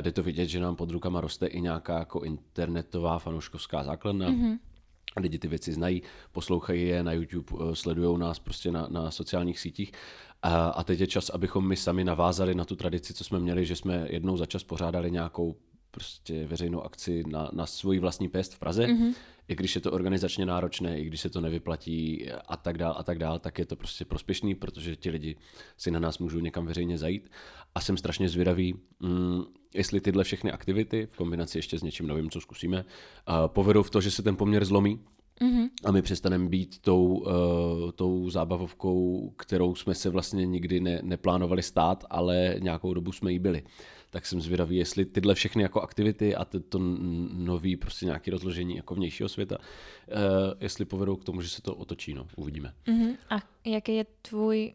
[0.00, 4.30] Jde to vidět, že nám pod rukama roste i nějaká jako internetová fanouškovská základna.
[4.30, 4.58] Mm-hmm
[5.16, 6.02] lidi ty věci znají,
[6.32, 9.92] poslouchají je na YouTube, eh, sledují nás prostě na, na sociálních sítích.
[10.42, 13.66] A, a teď je čas, abychom my sami navázali na tu tradici, co jsme měli,
[13.66, 15.56] že jsme jednou za čas pořádali nějakou
[15.90, 19.14] prostě veřejnou akci na, na svůj vlastní pěst v Praze, mm-hmm.
[19.48, 23.02] i když je to organizačně náročné, i když se to nevyplatí a tak dál a
[23.02, 25.36] tak dál, tak je to prostě prospěšný, protože ti lidi
[25.76, 27.30] si na nás můžou někam veřejně zajít.
[27.74, 29.42] A jsem strašně zvědavý, mm,
[29.74, 32.84] jestli tyhle všechny aktivity v kombinaci ještě s něčím novým, co zkusíme,
[33.46, 35.00] povedou v to, že se ten poměr zlomí,
[35.40, 35.68] Mm-hmm.
[35.84, 41.62] A my přestaneme být tou, uh, tou zábavovkou, kterou jsme se vlastně nikdy ne, neplánovali
[41.62, 43.62] stát, ale nějakou dobu jsme jí byli.
[44.10, 46.78] Tak jsem zvědavý, jestli tyhle všechny jako aktivity a to
[47.32, 50.14] nový prostě nějaké rozložení jako vnějšího světa, uh,
[50.60, 52.72] jestli povedou k tomu, že se to otočí, no, uvidíme.
[52.86, 53.16] Mm-hmm.
[53.30, 54.74] A jaký je tvůj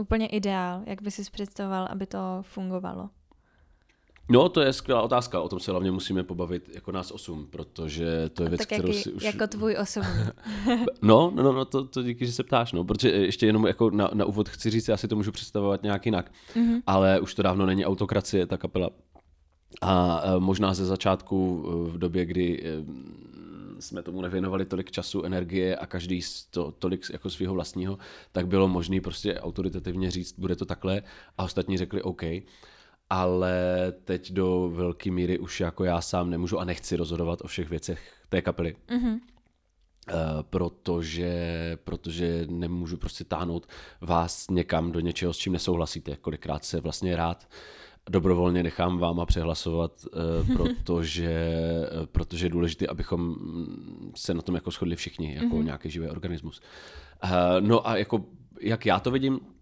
[0.00, 3.10] úplně ideál, jak by si představoval, aby to fungovalo?
[4.30, 8.28] No, to je skvělá otázka, o tom se hlavně musíme pobavit jako nás osm, protože
[8.28, 9.22] to je věc, tak kterou jaký, si už...
[9.22, 10.10] jako tvůj osobní.
[11.02, 13.90] no, no, no, no to, to díky, že se ptáš, no, protože ještě jenom jako
[13.90, 16.82] na, na úvod chci říct, já si to můžu představovat nějak jinak, mm-hmm.
[16.86, 18.90] ale už to dávno není autokracie, ta kapela.
[19.80, 22.84] A e, možná ze začátku, e, v době, kdy e,
[23.80, 26.20] jsme tomu nevěnovali tolik času, energie a každý
[26.50, 27.98] to, tolik jako svého vlastního,
[28.32, 31.02] tak bylo možné prostě autoritativně říct, bude to takhle
[31.38, 32.22] a ostatní řekli OK
[33.10, 33.56] ale
[34.04, 38.12] teď do velké míry už jako já sám nemůžu a nechci rozhodovat o všech věcech
[38.28, 38.76] té kapely.
[38.88, 39.20] Mm-hmm.
[40.12, 43.66] Uh, protože, protože nemůžu prostě táhnout
[44.00, 46.16] vás někam do něčeho, s čím nesouhlasíte.
[46.16, 47.48] Kolikrát se vlastně rád
[48.10, 51.54] dobrovolně nechám váma přehlasovat, uh, protože,
[52.00, 53.36] uh, protože je důležité, abychom
[54.16, 55.64] se na tom jako shodli všichni, jako mm-hmm.
[55.64, 56.60] nějaký živý organismus.
[57.24, 57.30] Uh,
[57.60, 58.24] no a jako,
[58.60, 59.57] jak já to vidím, Eh,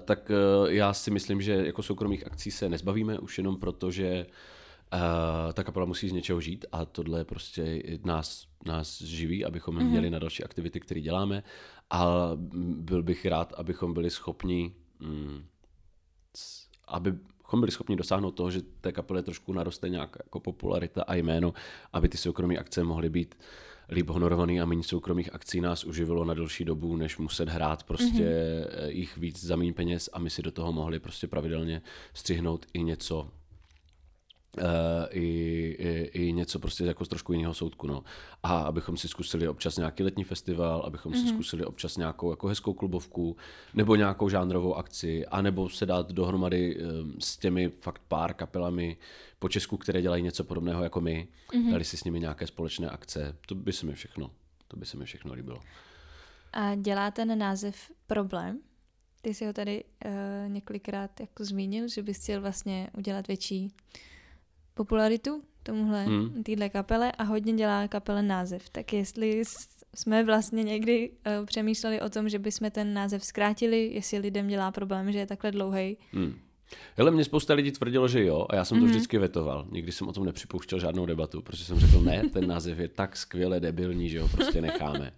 [0.00, 4.26] tak uh, já si myslím, že jako soukromých akcí se nezbavíme už jenom proto, že
[4.26, 9.88] uh, ta kapela musí z něčeho žít a tohle prostě nás, nás živí, abychom mm-hmm.
[9.88, 11.42] měli na další aktivity, které děláme
[11.90, 12.30] a
[12.60, 15.44] byl bych rád, abychom byli schopni mm,
[16.88, 21.54] abychom byli schopni dosáhnout toho, že té kapele trošku naroste nějak jako popularita a jméno,
[21.92, 26.24] aby ty soukromé akce mohly být uh, líp honorovaný a méně soukromých akcí nás uživilo
[26.24, 28.88] na delší dobu, než muset hrát prostě mm-hmm.
[28.88, 31.82] jich víc za méně peněz a my si do toho mohli prostě pravidelně
[32.14, 33.30] střihnout i něco
[34.56, 34.64] Uh,
[35.10, 35.20] i,
[35.78, 38.02] i, i něco prostě jako z trošku jiného soudku, no.
[38.42, 41.16] A abychom si zkusili občas nějaký letní festival, abychom mm-hmm.
[41.16, 41.34] si mhm.
[41.34, 43.36] zkusili občas nějakou jako hezkou klubovku,
[43.74, 48.96] nebo nějakou žánrovou akci, anebo se dát dohromady um, s těmi fakt pár kapelami
[49.38, 51.70] po Česku, které dělají něco podobného jako my, mm-hmm.
[51.70, 54.30] dali si s nimi nějaké společné akce, to by se mi všechno,
[54.68, 55.60] to by se mi všechno líbilo.
[56.52, 58.60] A dělá ten název problém?
[59.22, 63.72] Ty jsi ho tady uh, několikrát jako zmínil, že bys chtěl vlastně udělat větší
[64.74, 66.42] popularitu tomuhle, hmm.
[66.42, 68.70] týhle kapele a hodně dělá kapele název.
[68.70, 69.42] Tak jestli
[69.94, 74.70] jsme vlastně někdy uh, přemýšleli o tom, že bychom ten název zkrátili, jestli lidem dělá
[74.70, 75.96] problém, že je takhle dlouhý.
[76.12, 76.38] Hmm.
[76.96, 78.88] Hele, mě spousta lidí tvrdilo, že jo, a já jsem to mm-hmm.
[78.88, 79.66] vždycky vetoval.
[79.70, 83.16] Nikdy jsem o tom nepřipouštěl žádnou debatu, protože jsem řekl, ne, ten název je tak
[83.16, 85.12] skvěle debilní, že ho prostě necháme.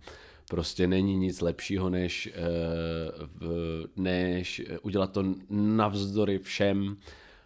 [0.49, 2.33] Prostě není nic lepšího, než,
[3.43, 3.49] uh,
[3.97, 6.97] než udělat to navzdory všem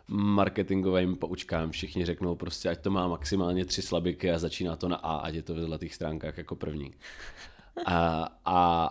[0.08, 1.70] marketingovým poučkám.
[1.70, 5.34] Všichni řeknou prostě, ať to má maximálně tři slabiky a začíná to na A, ať
[5.34, 6.94] je to ve zlatých stránkách jako první.
[7.86, 8.88] A, a,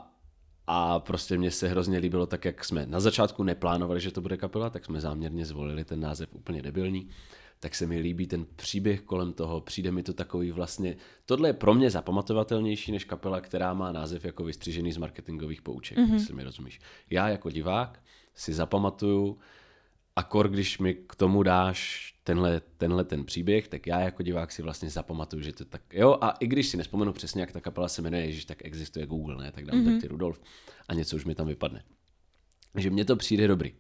[0.68, 4.38] a prostě mně se hrozně líbilo tak, jak jsme na začátku neplánovali, že to bude
[4.38, 7.10] kapela, tak jsme záměrně zvolili ten název úplně debilní.
[7.60, 10.96] Tak se mi líbí ten příběh kolem toho, přijde mi to takový vlastně,
[11.26, 15.98] tohle je pro mě zapamatovatelnější než kapela, která má název jako vystřižený z marketingových pouček,
[15.98, 16.14] mm-hmm.
[16.14, 16.80] jestli mi rozumíš.
[17.10, 18.04] Já jako divák
[18.36, 19.38] si zapamatuju,
[20.16, 24.62] Akor, když mi k tomu dáš tenhle, tenhle ten příběh, tak já jako divák si
[24.62, 27.88] vlastně zapamatuju, že to tak, jo, a i když si nespomenu přesně, jak ta kapela
[27.88, 29.92] se jmenuje, Ježíš, tak existuje Google, ne, tak dám mm-hmm.
[29.92, 30.42] tak ty Rudolf
[30.88, 31.84] a něco už mi tam vypadne.
[32.74, 33.74] Takže mně to přijde dobrý.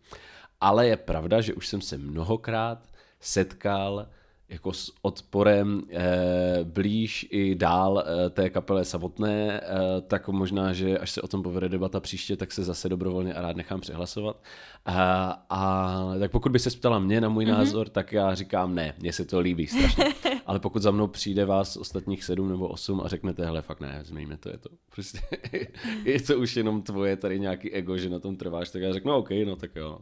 [0.61, 4.09] Ale je pravda, že už jsem se mnohokrát setkal
[4.53, 10.97] jako s odporem eh, blíž i dál eh, té kapele samotné, eh, tak možná, že
[10.97, 14.43] až se o tom povede debata příště, tak se zase dobrovolně a rád nechám přehlasovat.
[14.85, 17.51] A, a tak pokud by se ptala mě na můj mm-hmm.
[17.51, 20.05] názor, tak já říkám ne, mně se to líbí strašně.
[20.45, 24.01] Ale pokud za mnou přijde vás ostatních sedm nebo osm a řeknete, hele, fakt ne,
[24.03, 25.19] změňme to, je to prostě,
[26.05, 29.11] je to už jenom tvoje tady nějaký ego, že na tom trváš, tak já řeknu,
[29.11, 29.99] no, OK, no tak jo.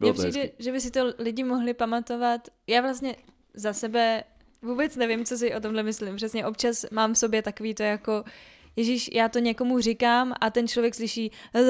[0.00, 0.52] Mně přijde, hezky.
[0.58, 2.48] že by si to lidi mohli pamatovat.
[2.66, 3.16] Já vlastně
[3.54, 4.24] za sebe
[4.62, 6.16] vůbec nevím, co si o tomhle myslím.
[6.16, 8.24] Přesně občas mám v sobě takový to jako
[8.76, 11.30] Ježíš, já to někomu říkám a ten člověk slyší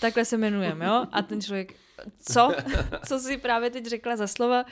[0.00, 1.06] takhle se jmenujem, jo?
[1.12, 1.74] A ten člověk,
[2.18, 2.52] co?
[3.06, 4.64] Co si právě teď řekla za slova?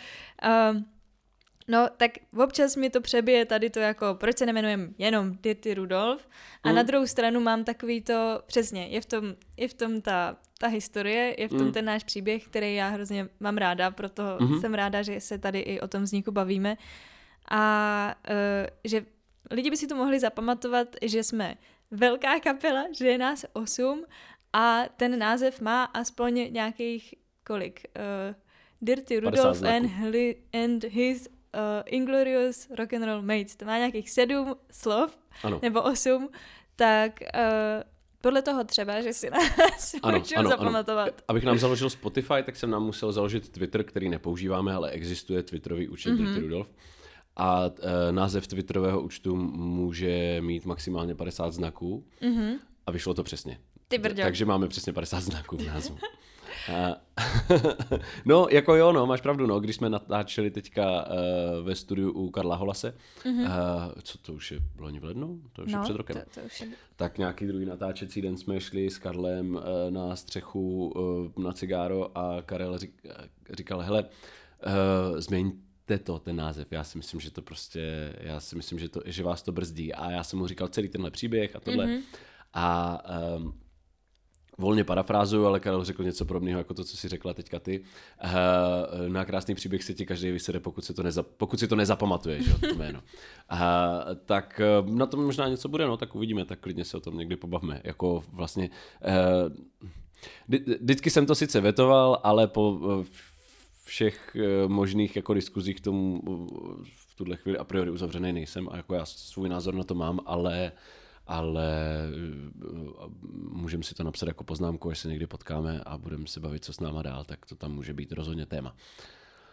[0.72, 0.82] Uh,
[1.68, 6.28] No, tak občas mi to přebije tady to jako, proč se nemenujem jenom Dirty Rudolf
[6.62, 6.74] a mm.
[6.74, 10.66] na druhou stranu mám takový to, přesně, je v tom, je v tom ta, ta
[10.66, 11.72] historie, je v tom mm.
[11.72, 14.60] ten náš příběh, který já hrozně mám ráda, proto mm-hmm.
[14.60, 16.76] jsem ráda, že se tady i o tom vzniku bavíme
[17.50, 19.06] a uh, že
[19.50, 21.54] lidi by si to mohli zapamatovat, že jsme
[21.90, 24.04] velká kapela, že je nás osm
[24.52, 27.14] a ten název má aspoň nějakých
[27.46, 27.86] kolik?
[27.96, 28.34] Uh,
[28.82, 29.90] Dirty Rudolf and,
[30.52, 35.60] and his uh, Inglorious Rock and Roll Mates, to má nějakých sedm slov, ano.
[35.62, 36.28] nebo osm,
[36.76, 37.89] tak uh,
[38.20, 41.08] podle toho třeba, že si nás ano, ano, zapamatovat.
[41.08, 41.16] Ano.
[41.28, 45.88] Abych nám založil Spotify, tak jsem nám musel založit Twitter, který nepoužíváme, ale existuje Twitterový
[45.88, 46.40] účet mm-hmm.
[46.40, 46.72] Rudolf.
[47.36, 47.72] A uh,
[48.10, 52.04] název Twitterového účtu může mít maximálně 50 znaků.
[52.22, 52.58] Mm-hmm.
[52.86, 53.58] A vyšlo to přesně.
[53.88, 54.22] Ty brďo.
[54.22, 55.98] Takže máme přesně 50 znaků v názvu.
[58.24, 62.30] no, jako jo, no, máš pravdu, no, když jsme natáčeli teďka uh, ve studiu u
[62.30, 63.44] Karla Holase, mm-hmm.
[63.44, 65.40] uh, co to už je, loni v lednu?
[65.52, 66.16] To už no, je před rokem.
[66.16, 66.66] To, to už je...
[66.96, 70.92] Tak nějaký druhý natáčecí den jsme šli s Karlem uh, na střechu
[71.36, 73.06] uh, na cigáro a Karel řík,
[73.50, 76.72] říkal, hele, uh, změňte to, ten název.
[76.72, 79.94] Já si myslím, že to prostě, já si myslím, že, to, že vás to brzdí.
[79.94, 81.86] A já jsem mu říkal celý tenhle příběh a tohle.
[81.86, 82.02] Mm-hmm.
[82.54, 82.98] A
[83.36, 83.59] um,
[84.60, 87.80] volně parafrázuju, ale Karel řekl něco podobného jako to, co si řekla teďka ty.
[88.24, 91.76] Uh, na krásný příběh se ti každý vysede, pokud si to, neza, pokud si to
[91.76, 93.00] nezapamatuje, že, to jméno.
[93.52, 93.58] Uh,
[94.24, 97.18] tak uh, na tom možná něco bude, no, tak uvidíme, tak klidně se o tom
[97.18, 97.80] někdy pobavme.
[97.84, 98.70] Jako vlastně,
[100.80, 102.80] vždycky jsem to sice vetoval, ale po
[103.84, 106.22] všech možných jako diskuzích k tomu
[107.08, 110.20] v tuhle chvíli a priori uzavřený nejsem a jako já svůj názor na to mám,
[110.26, 110.78] ale uh,
[111.30, 111.68] ale
[112.08, 113.08] eh,
[113.52, 116.72] můžeme si to napsat jako poznámku, až se někdy potkáme a budeme se bavit, co
[116.72, 118.74] s náma dál, tak to tam může být rozhodně téma.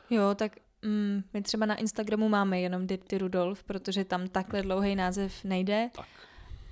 [0.09, 0.51] Jo, tak
[0.81, 5.89] mm, my třeba na Instagramu máme jenom Dipty Rudolf, protože tam takhle dlouhý název nejde,
[5.95, 6.05] tak.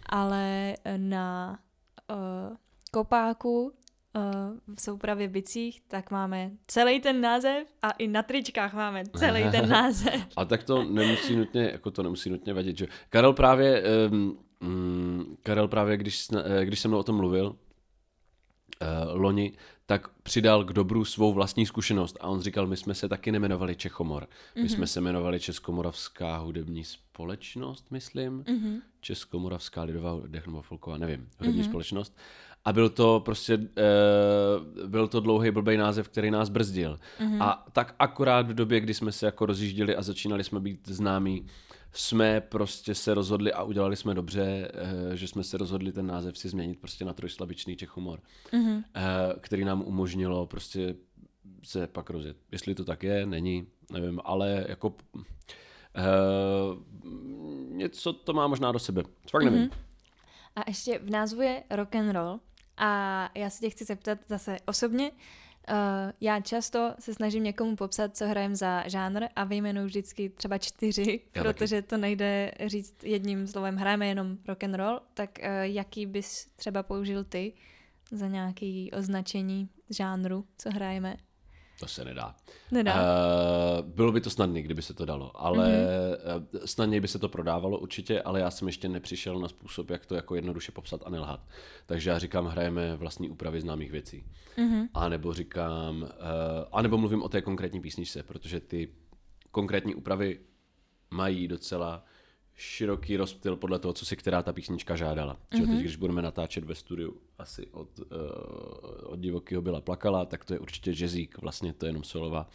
[0.05, 1.59] ale na
[2.11, 2.55] uh,
[2.91, 3.71] kopáku uh,
[4.75, 9.69] v soupravě bicích, tak máme celý ten název a i na tričkách máme celý ten
[9.79, 10.27] název.
[10.35, 15.37] a tak to nemusí nutně, jako to nemusí nutně vadit, že Karel právě um, Mm,
[15.43, 17.55] Karel právě, když, eh, když se mnou o tom mluvil,
[18.81, 19.53] uh, loni,
[19.85, 23.75] tak přidal k dobru svou vlastní zkušenost a on říkal, my jsme se taky nemenovali
[23.75, 24.67] Čechomor, my mm-hmm.
[24.67, 28.81] jsme se jmenovali Českomoravská hudební společnost, myslím, mm-hmm.
[29.01, 30.21] Českomoravská lidová
[30.61, 31.69] folková, nevím, hudební mm-hmm.
[31.69, 32.17] společnost
[32.65, 36.99] a byl to prostě, uh, byl to dlouhý blbý název, který nás brzdil.
[37.19, 37.43] Mm-hmm.
[37.43, 41.45] A tak akorát v době, kdy jsme se jako rozjížděli a začínali jsme být známí,
[41.95, 44.71] jsme prostě se rozhodli a udělali jsme dobře,
[45.07, 48.83] uh, že jsme se rozhodli ten název si změnit prostě na trojslabičný Čech humor, mm-hmm.
[49.39, 50.95] který nám umožnilo prostě
[51.63, 52.37] se pak rozjet.
[52.51, 54.95] Jestli to tak je, není, nevím, ale jako uh,
[57.69, 59.03] něco to má možná do sebe.
[59.31, 59.67] Fakt nevím.
[59.67, 59.77] Mm-hmm.
[60.55, 62.39] A ještě v názvu je rock and roll.
[62.77, 65.11] A já se tě chci zeptat zase osobně.
[65.11, 65.17] Uh,
[66.21, 71.21] já často se snažím někomu popsat, co hrajem za žánr a vyjmenuji vždycky třeba čtyři,
[71.35, 71.87] já protože taky.
[71.87, 73.75] to nejde říct jedním slovem.
[73.75, 77.53] Hrajeme jenom rock and roll, tak uh, jaký bys třeba použil ty
[78.11, 81.17] za nějaký označení žánru, co hrajeme?
[81.79, 82.35] To se nedá.
[82.71, 82.93] Nedá.
[82.93, 86.59] Uh, bylo by to snadné, kdyby se to dalo, ale mm-hmm.
[86.65, 90.15] snadněji by se to prodávalo určitě, ale já jsem ještě nepřišel na způsob, jak to
[90.15, 91.47] jako jednoduše popsat a nelhat.
[91.85, 94.25] Takže já říkám, hrajeme vlastní úpravy známých věcí.
[94.57, 94.87] Mm-hmm.
[94.93, 96.09] A nebo říkám, uh,
[96.71, 98.89] a nebo mluvím o té konkrétní písničce, protože ty
[99.51, 100.39] konkrétní úpravy
[101.11, 102.05] mají docela
[102.55, 105.33] široký rozptyl podle toho, co si která ta písnička žádala.
[105.33, 105.71] Mm-hmm.
[105.71, 108.05] Teď, když budeme natáčet ve studiu asi od, uh,
[109.03, 112.49] od divokého byla plakala, tak to je určitě jazzík, vlastně to je jenom solová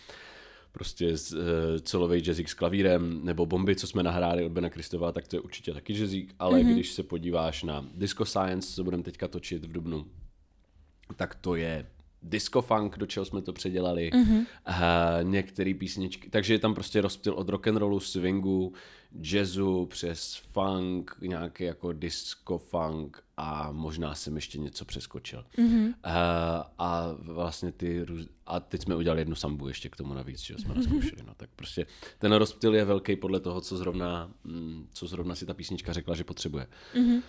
[0.72, 1.40] prostě z, uh,
[1.82, 5.40] celový jazzík s klavírem, nebo bomby, co jsme nahráli od Bena Kristova, tak to je
[5.40, 6.72] určitě taky jazzík, ale mm-hmm.
[6.72, 10.06] když se podíváš na Disco Science, co budeme teďka točit v Dubnu,
[11.16, 11.86] tak to je
[12.22, 14.46] disco funk, do čeho jsme to předělali, mm-hmm.
[14.68, 18.72] uh, některé písničky, takže je tam prostě rozptyl od rock and rollu, swingu,
[19.22, 25.44] jazzu přes funk, nějaký jako disco funk a možná jsem ještě něco přeskočil.
[25.58, 25.86] Mm-hmm.
[25.86, 25.92] Uh,
[26.78, 28.26] a vlastně ty růz...
[28.46, 31.50] a teď jsme udělali jednu sambu ještě k tomu navíc, že jsme rozkoušeli, no tak
[31.56, 31.86] prostě
[32.18, 36.14] ten rozptyl je velký podle toho, co zrovna, mm, co zrovna si ta písnička řekla,
[36.14, 36.66] že potřebuje.
[36.94, 37.22] Mm-hmm.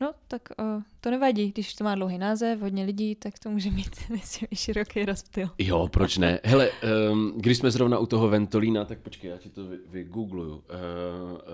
[0.00, 3.70] No, tak uh, to nevadí, když to má dlouhý název, hodně lidí, tak to může
[3.70, 5.50] mít myslím, široký rozptyl.
[5.58, 6.40] Jo, proč ne?
[6.44, 6.70] Hele,
[7.10, 10.64] um, když jsme zrovna u toho Ventolína, tak počkej, já ti to vygoogluju.
[10.68, 10.74] Vy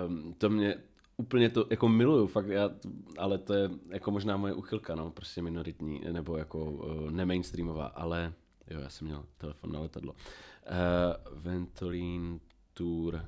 [0.05, 0.75] uh, um, to mě
[1.16, 2.71] úplně to jako miluju, fakt já,
[3.19, 8.33] ale to je jako možná moje uchylka, no, prostě minoritní, nebo jako uh, nemainstreamová, ale
[8.71, 10.12] jo, já jsem měl telefon na letadlo.
[10.12, 12.41] Uh, Ventolin
[12.75, 13.25] Tour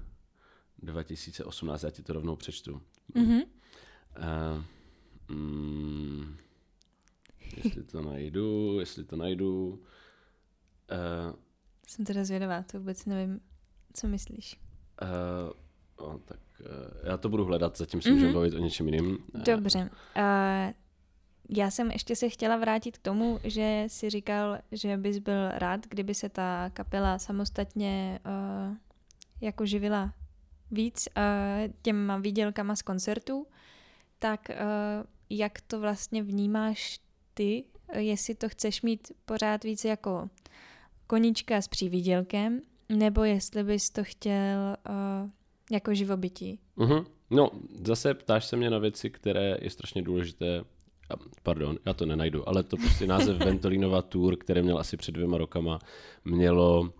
[0.82, 2.80] 2018, já ti to rovnou přečtu.
[3.14, 3.42] Mm-hmm.
[4.18, 4.62] Uh,
[5.28, 6.36] Mm,
[7.56, 9.82] jestli to najdu, jestli to najdu.
[10.92, 11.36] Uh,
[11.86, 13.40] Jsem teda zvědavá, to vůbec nevím,
[13.92, 14.60] co myslíš.
[15.02, 15.08] Uh,
[16.00, 16.66] no, tak uh,
[17.10, 18.34] já to budu hledat, zatím se můžeme mm-hmm.
[18.34, 19.18] bavit o něčem jiným.
[19.44, 19.90] Dobře.
[20.16, 20.72] Uh,
[21.48, 25.86] já jsem ještě se chtěla vrátit k tomu, že si říkal, že bys byl rád,
[25.86, 28.76] kdyby se ta kapela samostatně uh,
[29.40, 30.12] jako živila
[30.70, 33.46] víc uh, těma výdělkama z koncertů,
[34.18, 34.56] tak uh,
[35.30, 37.00] jak to vlastně vnímáš
[37.34, 37.64] ty,
[37.98, 40.28] jestli to chceš mít pořád víc jako
[41.06, 45.30] koníčka s přívidělkem, nebo jestli bys to chtěl uh,
[45.70, 46.58] jako živobytí.
[46.76, 47.06] Uh-huh.
[47.30, 47.50] No,
[47.84, 50.64] zase ptáš se mě na věci, které je strašně důležité
[51.42, 55.38] pardon, já to nenajdu, ale to prostě název Ventolínova tour, které měl asi před dvěma
[55.38, 55.78] rokama,
[56.24, 56.92] mělo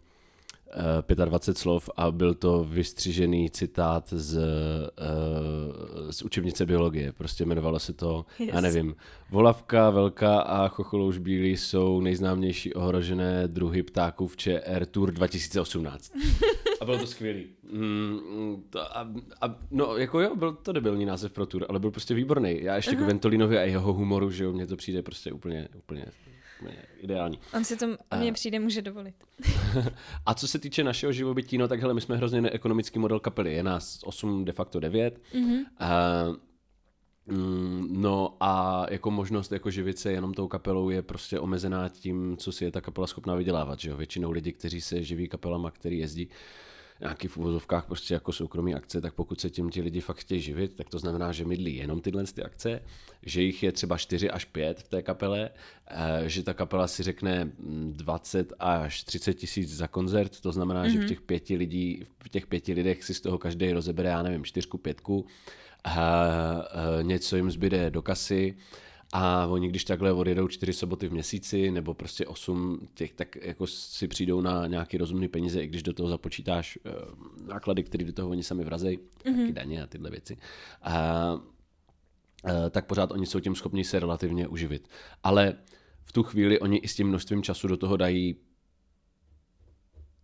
[1.25, 7.13] 25 slov a byl to vystřižený citát z, uh, z učebnice biologie.
[7.13, 8.51] Prostě jmenovalo se to, yes.
[8.55, 8.97] já nevím,
[9.31, 16.13] Volavka, Velká a Chocholouš Bílý jsou nejznámější ohrožené druhy ptáků v ČR Tour 2018.
[16.81, 17.47] A bylo to skvělý.
[17.73, 19.09] Mm, to a,
[19.41, 22.63] a, no, jako jo, byl to debilní název pro Tour, ale byl prostě výborný.
[22.63, 23.05] Já ještě uh-huh.
[23.05, 26.07] k Ventolinovi a jeho humoru, že jo, mně to přijde prostě úplně, úplně
[27.01, 27.39] ideální.
[27.55, 27.87] On si to
[28.19, 29.15] mně přijde může dovolit.
[30.27, 33.53] a co se týče našeho živobytí, no tak hele, my jsme hrozně neekonomický model kapely.
[33.53, 35.21] Je nás 8, de facto 9.
[35.35, 35.65] Mm-hmm.
[36.29, 36.37] Uh,
[37.89, 42.53] No a jako možnost jako živit se jenom tou kapelou je prostě omezená tím, co
[42.53, 43.81] si je ta kapela schopná vydělávat.
[43.81, 43.97] Že jo?
[43.97, 46.29] Většinou lidi, kteří se živí kapelama, který jezdí,
[47.01, 50.41] nějaký v uvozovkách prostě jako soukromí akce, tak pokud se tím ti lidi fakt chtějí
[50.41, 52.81] živit, tak to znamená, že mydlí jenom tyhle ty akce,
[53.23, 55.51] že jich je třeba 4 až 5 v té kapele,
[55.91, 57.51] eh, že ta kapela si řekne
[57.91, 60.93] 20 až 30 tisíc za koncert, to znamená, mm-hmm.
[60.93, 61.09] že v mhm.
[61.09, 64.79] těch pěti lidí, v těch pěti lidech si z toho každý rozebere, já nevím, čtyřku,
[64.79, 65.27] pětku,
[65.85, 66.63] a, a
[67.03, 68.57] něco jim zbyde do kasy,
[69.13, 73.67] a oni, když takhle odjedou čtyři soboty v měsíci nebo prostě osm těch, tak jako
[73.67, 76.93] si přijdou na nějaký rozumný peníze, i když do toho započítáš uh,
[77.47, 79.41] náklady, které do toho oni sami vrazejí, mm-hmm.
[79.41, 80.37] taky daně a tyhle věci.
[80.83, 84.89] A, uh, tak pořád oni jsou tím schopni se relativně uživit.
[85.23, 85.55] Ale
[86.05, 88.37] v tu chvíli oni i s tím množstvím času do toho dají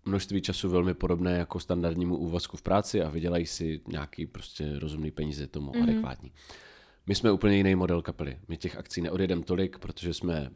[0.05, 5.11] množství času velmi podobné jako standardnímu úvazku v práci a vydělají si nějaký prostě rozumný
[5.11, 5.83] peníze tomu mm-hmm.
[5.83, 6.33] adekvátní.
[7.07, 8.39] My jsme úplně jiný model kapely.
[8.49, 10.51] My těch akcí neodjedeme tolik, protože jsme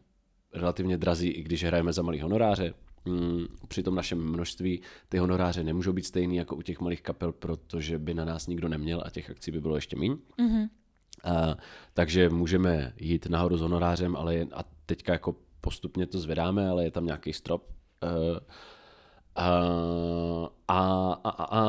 [0.53, 2.75] relativně drazí, i když hrajeme za malý honoráře.
[3.05, 7.33] Mm, při tom našem množství ty honoráře nemůžou být stejný jako u těch malých kapel,
[7.33, 10.15] protože by na nás nikdo neměl a těch akcí by bylo ještě méně.
[10.15, 10.69] Mm-hmm.
[11.25, 11.57] A,
[11.95, 16.85] takže můžeme jít nahoru s honorářem, ale je, a teďka jako postupně to zvedáme, ale
[16.85, 17.71] je tam nějaký strop.
[18.03, 18.39] Uh,
[19.37, 21.65] a, a, a, a,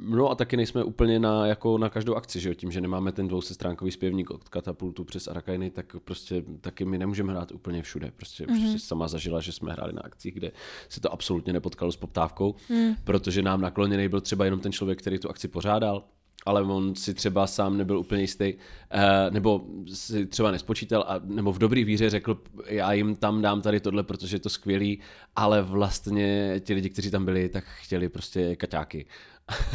[0.00, 2.54] no a taky nejsme úplně na, jako na každou akci, že jo?
[2.54, 7.32] tím, že nemáme ten dvousestránkový zpěvník od katapultu přes Arakajny, tak prostě taky my nemůžeme
[7.32, 8.12] hrát úplně všude.
[8.16, 8.60] Prostě, mm-hmm.
[8.60, 10.52] prostě sama zažila, že jsme hráli na akcích, kde
[10.88, 12.94] se to absolutně nepotkalo s poptávkou, mm.
[13.04, 16.04] protože nám nakloněný byl třeba jenom ten člověk, který tu akci pořádal,
[16.46, 18.54] ale on si třeba sám nebyl úplně jistý,
[18.90, 19.64] eh, nebo
[19.94, 24.02] si třeba nespočítal, a, nebo v dobrý víře řekl, já jim tam dám tady tohle,
[24.02, 25.00] protože je to skvělý,
[25.36, 29.06] ale vlastně ti lidi, kteří tam byli, tak chtěli prostě kaťáky.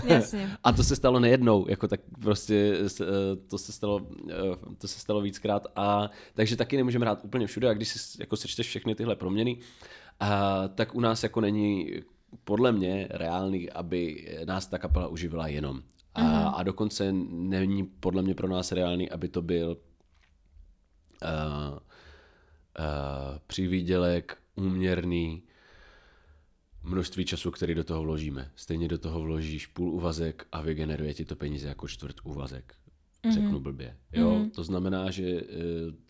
[0.06, 0.50] Jasně.
[0.64, 3.06] a to se stalo nejednou, jako tak prostě eh,
[3.48, 4.36] to se stalo, eh,
[4.78, 8.38] to se stalo víckrát a takže taky nemůžeme hrát úplně všude a když si jako
[8.38, 9.58] sečteš všechny tyhle proměny,
[10.20, 11.91] a, tak u nás jako není
[12.44, 15.82] podle mě reálný, aby nás ta kapela uživila jenom.
[16.14, 16.53] A, mm-hmm.
[16.56, 19.77] a dokonce není podle mě pro nás reálný, aby to byl
[21.23, 21.80] uh, uh,
[23.48, 25.44] přivídělek úměrný
[26.84, 28.52] množství času, který do toho vložíme.
[28.56, 32.76] Stejně do toho vložíš půl úvazek a vygeneruje ti to peníze jako čtvrt úvazek.
[33.23, 33.34] Mm-hmm.
[33.34, 33.98] Řeknu blbě.
[34.11, 34.30] Jo?
[34.30, 34.52] Mm-hmm.
[34.52, 35.48] To znamená, že uh,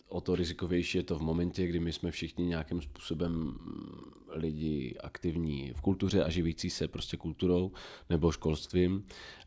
[0.08, 3.58] o to rizikovější je to v momentě, kdy my jsme všichni nějakým způsobem
[4.32, 7.72] lidi aktivní v kultuře a živící se prostě kulturou
[8.10, 9.04] nebo školstvím,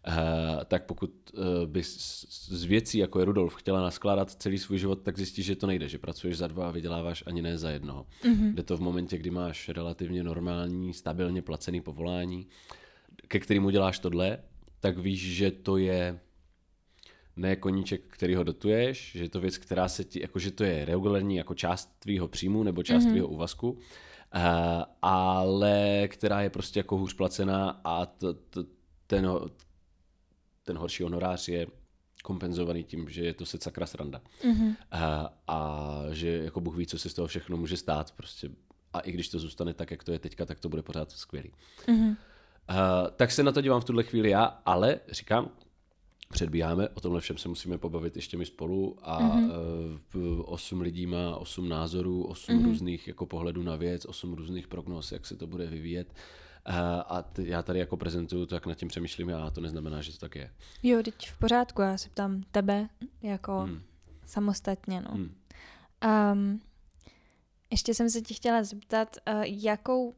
[0.08, 0.14] eh,
[0.66, 5.18] tak pokud eh, by z věcí, jako je Rudolf, chtěla naskládat celý svůj život, tak
[5.18, 8.06] zjistíš, že to nejde, že pracuješ za dva a vyděláváš ani ne za jednoho.
[8.24, 8.54] Mm-hmm.
[8.54, 12.48] Jde to v momentě, kdy máš relativně normální, stabilně placený povolání,
[13.28, 14.38] ke kterému děláš tohle,
[14.80, 16.20] tak víš, že to je
[17.36, 20.64] ne koníček, který ho dotuješ, že je to věc, která se ti, jako že to
[20.64, 23.10] je regulární jako část tvýho příjmu nebo část mm-hmm.
[23.10, 23.78] tvýho úvazku,
[25.02, 28.60] ale která je prostě jako hůř placená a t, t,
[29.08, 29.30] ten,
[30.64, 31.68] ten horší honorář je
[32.24, 34.22] kompenzovaný tím, že je to se sakra sranda.
[34.42, 34.68] Mm-hmm.
[34.68, 38.12] Uh, a že jako Bůh ví, co se z toho všechno může stát.
[38.12, 38.50] Prostě.
[38.94, 41.52] A i když to zůstane tak, jak to je teďka, tak to bude pořád skvělý.
[41.86, 42.10] Mm-hmm.
[42.10, 42.16] Uh,
[43.16, 45.50] tak se na to dívám v tuhle chvíli já, ale říkám,
[46.30, 50.44] předbíháme, o tomhle všem se musíme pobavit ještě my spolu a mm-hmm.
[50.46, 52.66] osm lidí má osm názorů, osm mm-hmm.
[52.66, 56.14] různých jako pohledů na věc, osm různých prognóz, jak se to bude vyvíjet.
[57.08, 60.02] A t- já tady jako prezentuju to, jak nad tím přemýšlím já, a to neznamená,
[60.02, 60.52] že to tak je.
[60.84, 62.90] Jo, teď v pořádku, já se ptám tebe
[63.22, 63.82] jako hmm.
[64.26, 65.12] samostatně, no.
[65.12, 65.36] Hmm.
[66.32, 66.62] Um,
[67.72, 70.14] ještě jsem se ti chtěla zeptat, uh, jakou uh,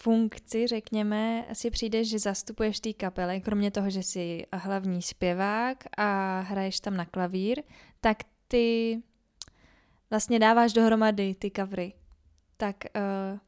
[0.00, 6.40] funkci, řekněme, si přijdeš, že zastupuješ té kapely, kromě toho, že jsi hlavní zpěvák a
[6.40, 7.62] hraješ tam na klavír,
[8.00, 8.18] tak
[8.48, 8.98] ty
[10.10, 11.92] vlastně dáváš dohromady ty kavry.
[12.56, 13.38] Tak uh,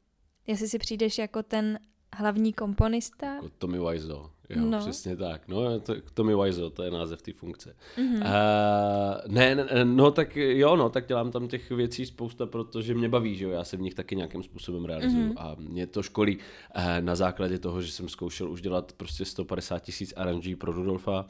[0.46, 1.78] jestli si přijdeš jako ten
[2.16, 3.34] hlavní komponista?
[3.34, 4.30] Jako Tommy Wiseau.
[4.50, 4.78] Jo, no.
[4.78, 5.48] přesně tak.
[5.48, 7.76] No, to, Tommy Wiseau, to je název té funkce.
[7.96, 8.16] Mm-hmm.
[8.16, 13.08] Uh, ne, ne, no tak jo, no, tak dělám tam těch věcí spousta, protože mě
[13.08, 15.34] baví, že jo, já se v nich taky nějakým způsobem realizuju mm-hmm.
[15.36, 19.78] a mě to školí uh, na základě toho, že jsem zkoušel už dělat prostě 150
[19.78, 21.26] tisíc aranží pro Rudolfa,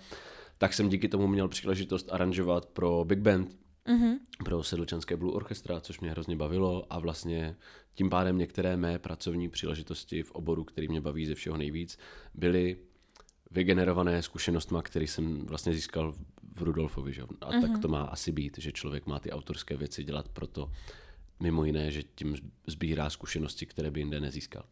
[0.58, 3.56] tak jsem díky tomu měl příležitost aranžovat pro Big Band,
[3.86, 4.18] mm-hmm.
[4.44, 7.56] pro sedlčanské Blue Orchestra, což mě hrozně bavilo a vlastně
[7.94, 11.98] tím pádem některé mé pracovní příležitosti v oboru, který mě baví ze všeho nejvíc,
[12.34, 12.76] byly
[13.50, 16.14] vygenerované zkušenostma, který jsem vlastně získal
[16.56, 17.12] v Rudolfovi.
[17.12, 17.22] Že?
[17.22, 17.60] A mm-hmm.
[17.60, 17.80] tak mhm.
[17.80, 20.72] to má asi být, že člověk má ty autorské věci dělat proto,
[21.40, 22.36] mimo jiné, že tím
[22.66, 24.64] sbírá zkušenosti, které by jinde nezískal.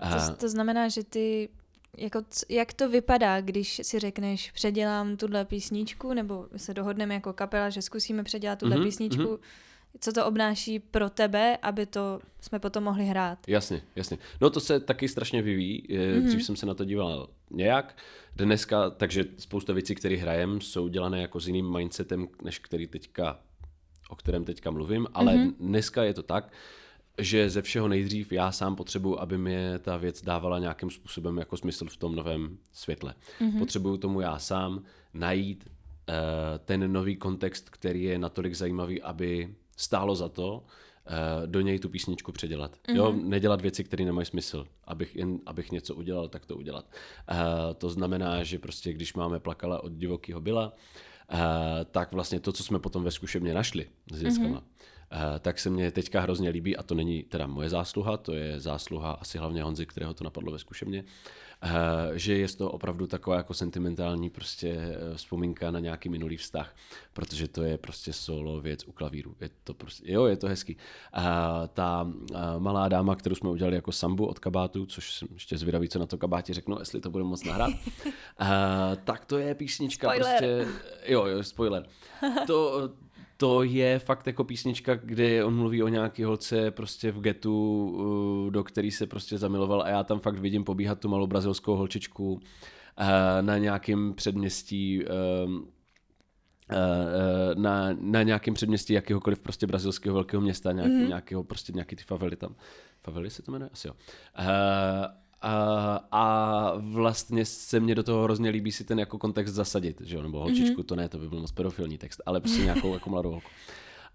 [0.00, 1.48] A to, to znamená, že ty
[1.96, 7.70] jako, jak to vypadá, když si řekneš, předělám tuhle písničku, nebo se dohodneme jako kapela,
[7.70, 9.38] že zkusíme předělat tuhle mm-hmm, písničku, mm-hmm.
[10.00, 13.38] Co to obnáší pro tebe, aby to jsme potom mohli hrát?
[13.48, 14.18] Jasně, jasně.
[14.40, 16.22] No to se taky strašně vyvíjí, mm-hmm.
[16.22, 17.96] dřív jsem se na to díval nějak,
[18.36, 23.40] dneska, takže spousta věcí, které hrajem, jsou dělané jako s jiným mindsetem, než který teďka,
[24.08, 25.54] o kterém teďka mluvím, ale mm-hmm.
[25.60, 26.52] dneska je to tak,
[27.18, 31.56] že ze všeho nejdřív já sám potřebuji, aby mě ta věc dávala nějakým způsobem jako
[31.56, 33.14] smysl v tom novém světle.
[33.40, 33.58] Mm-hmm.
[33.58, 34.82] Potřebuju tomu já sám
[35.14, 36.14] najít uh,
[36.64, 41.88] ten nový kontext, který je natolik zajímavý, aby stálo za to uh, do něj tu
[41.88, 42.76] písničku předělat.
[42.76, 42.96] Mm-hmm.
[42.96, 44.66] Jo, nedělat věci, které nemají smysl.
[44.84, 46.86] Abych, jen, abych něco udělal, tak to udělat.
[47.30, 47.38] Uh,
[47.74, 50.72] to znamená, že prostě když máme plakala od divokého byla,
[51.32, 51.38] uh,
[51.90, 55.70] tak vlastně to, co jsme potom ve zkušebně našli s dětskama, mm-hmm Eh, tak se
[55.70, 59.62] mně teďka hrozně líbí, a to není teda moje zásluha, to je zásluha asi hlavně
[59.62, 61.53] Honzy, kterého to napadlo ve zkušebně, eh,
[62.14, 66.76] že je to opravdu taková jako sentimentální prostě eh, vzpomínka na nějaký minulý vztah,
[67.12, 69.36] protože to je prostě solo věc u klavíru.
[69.40, 70.76] Je to prostě, jo, je to hezký.
[71.12, 72.12] A ta
[72.58, 76.06] malá dáma, kterou jsme udělali jako sambu od kabátu, což jsem ještě zvědavý, co na
[76.06, 77.70] to kabátě řeknu, jestli to bude moc nahrát,
[79.04, 80.38] tak to je písnička spoiler.
[80.38, 80.66] prostě,
[81.06, 81.86] jo, jo, spoiler.
[82.46, 82.90] To,
[83.36, 88.50] to je fakt jako písnička, kde on mluví o nějaký holce prostě v getu, uh,
[88.50, 92.32] do který se prostě zamiloval a já tam fakt vidím pobíhat tu malou brazilskou holčičku
[92.32, 92.40] uh,
[93.40, 95.10] na nějakém předměstí uh,
[97.54, 101.08] na, na nějakém předměstí jakéhokoliv prostě brazilského velkého města, nějaký, mm.
[101.08, 102.54] nějakého prostě nějaký ty favely tam.
[103.02, 103.70] Favely se to jmenuje?
[103.72, 103.94] Asi jo.
[104.38, 110.00] Uh, a, a vlastně se mně do toho hrozně líbí si ten jako kontext zasadit,
[110.00, 110.84] že jo, nebo holčičku, mm-hmm.
[110.84, 113.48] to ne, to by byl moc pedofilní text, ale prostě nějakou jako mladou holku.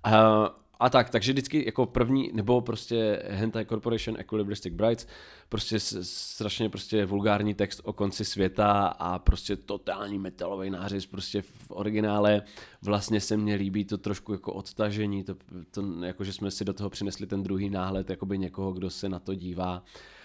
[0.03, 5.07] A, a tak, takže vždycky jako první, nebo prostě Hentai Corporation Equilibristic Brides,
[5.49, 11.71] prostě strašně prostě vulgární text o konci světa a prostě totální metalový nářez prostě v
[11.71, 12.41] originále.
[12.81, 15.35] Vlastně se mně líbí to trošku jako odtažení, to,
[15.71, 19.09] to jako že jsme si do toho přinesli ten druhý náhled jakoby někoho, kdo se
[19.09, 20.18] na to dívá Uh,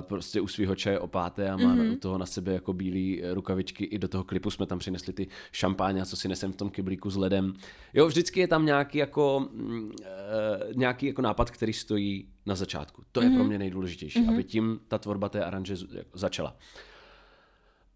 [0.00, 1.92] prostě u svého čaje opáté a má mm-hmm.
[1.92, 3.84] u toho na sebe jako bílé rukavičky.
[3.84, 7.10] I do toho klipu jsme tam přinesli ty šampáně, co si nesem v tom kyblíku
[7.10, 7.54] s ledem.
[7.94, 13.02] Jo, vždycky je tam nějaký jako, uh, nějaký jako nápad, který stojí na začátku.
[13.12, 13.34] To je mm-hmm.
[13.34, 13.48] pro mhm.
[13.48, 14.32] mě nejdůležitější, mm-hmm.
[14.34, 15.76] aby tím ta tvorba té aranže
[16.14, 16.56] začala.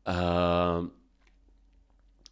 [0.09, 0.89] Uh,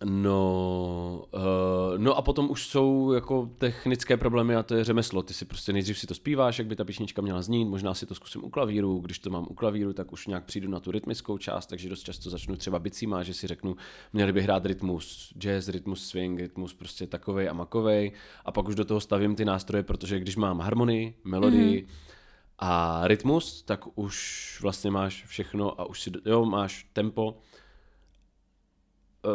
[0.05, 5.23] No, uh, no a potom už jsou jako technické problémy a to je řemeslo.
[5.23, 8.07] Ty si prostě nejdřív si to zpíváš, jak by ta písnička měla znít, možná si
[8.07, 10.91] to zkusím u klavíru, když to mám u klavíru, tak už nějak přijdu na tu
[10.91, 13.77] rytmickou část, takže dost často začnu třeba bicíma, že si řeknu,
[14.13, 18.13] měli by hrát rytmus jazz, rytmus swing, rytmus prostě takovej a makovej
[18.45, 22.13] a pak už do toho stavím ty nástroje, protože když mám harmonii, melodii, mm-hmm.
[22.59, 27.39] a rytmus, tak už vlastně máš všechno a už si, jo, máš tempo,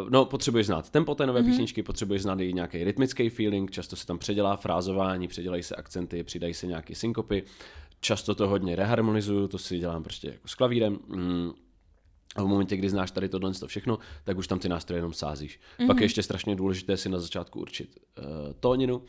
[0.10, 1.46] no, potřebuješ znát tempo té nové mm-hmm.
[1.46, 6.24] písničky, potřebuješ znát i nějaký rytmický feeling, často se tam předělá frázování, předělají se akcenty,
[6.24, 7.44] přidají se nějaké synkopy,
[8.00, 11.00] často to hodně reharmonizuju, to si dělám prostě jako s klavírem.
[11.08, 11.52] Mm.
[12.36, 15.14] A v momentě, kdy znáš tady tohle to všechno, tak už tam ty nástroje jenom
[15.14, 15.60] sázíš.
[15.60, 15.88] Mm-hmm.
[15.88, 18.26] Pak je ještě strašně důležité si na začátku určit uh,
[18.60, 19.04] tóninu, uh,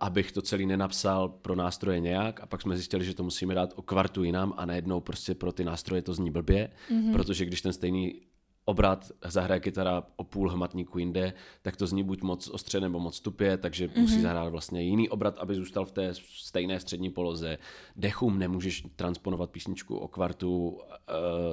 [0.00, 3.72] abych to celý nenapsal pro nástroje nějak a pak jsme zjistili, že to musíme dát
[3.76, 7.12] o kvartu jinam a najednou prostě pro ty nástroje to zní blbě, mm-hmm.
[7.12, 8.20] protože když ten stejný
[8.68, 11.32] obrat zahraje kytara o půl hmatníku jinde,
[11.62, 14.00] tak to zní buď moc ostře nebo moc tupě, takže mm-hmm.
[14.00, 17.58] musí zahrát vlastně jiný obrat, aby zůstal v té stejné střední poloze.
[17.96, 20.80] Dechům nemůžeš transponovat písničku o kvartu, uh,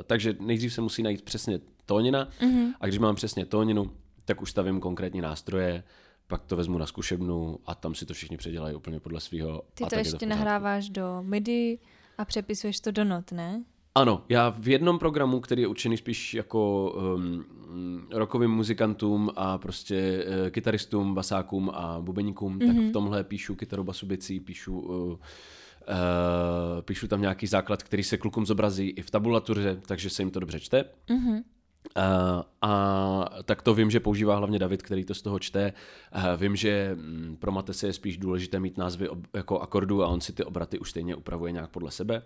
[0.04, 2.74] takže nejdřív se musí najít přesně tónina mm-hmm.
[2.80, 3.92] a když mám přesně tóninu,
[4.26, 5.84] tak už stavím konkrétní nástroje,
[6.28, 9.62] pak to vezmu na zkušebnu a tam si to všichni předělají úplně podle svého.
[9.74, 11.80] Ty to ještě to nahráváš do MIDI
[12.18, 13.64] a přepisuješ to do not, ne?
[13.98, 17.46] Ano, já v jednom programu, který je určený spíš jako um,
[18.12, 22.68] rokovým muzikantům a prostě uh, kytaristům, basákům a bubeníkům, mm-hmm.
[22.68, 22.90] tak Mhm.
[22.90, 25.18] v tomhle píšu kytaru, basu, bicí, píšu, uh, uh,
[26.82, 30.40] píšu tam nějaký základ, který se klukům zobrazí i v tabulatuře, takže se jim to
[30.40, 30.86] dobře čte.
[31.10, 31.34] Mhm.
[31.34, 31.42] Uh,
[32.62, 35.74] a tak to vím, že používá hlavně David, který to z toho čte.
[36.16, 40.08] Uh, vím, že mm, pro Matese je spíš důležité mít názvy ob, jako akordů a
[40.08, 42.18] on si ty obraty už stejně upravuje nějak podle sebe.
[42.18, 42.24] Uh,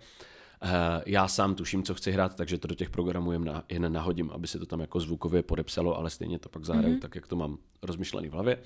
[1.06, 4.30] já sám tuším, co chci hrát, takže to do těch programů jen, na, jen nahodím,
[4.30, 7.00] aby se to tam jako zvukově podepsalo, ale stejně to pak zahraju mm-hmm.
[7.00, 8.58] tak, jak to mám rozmyšlený v hlavě.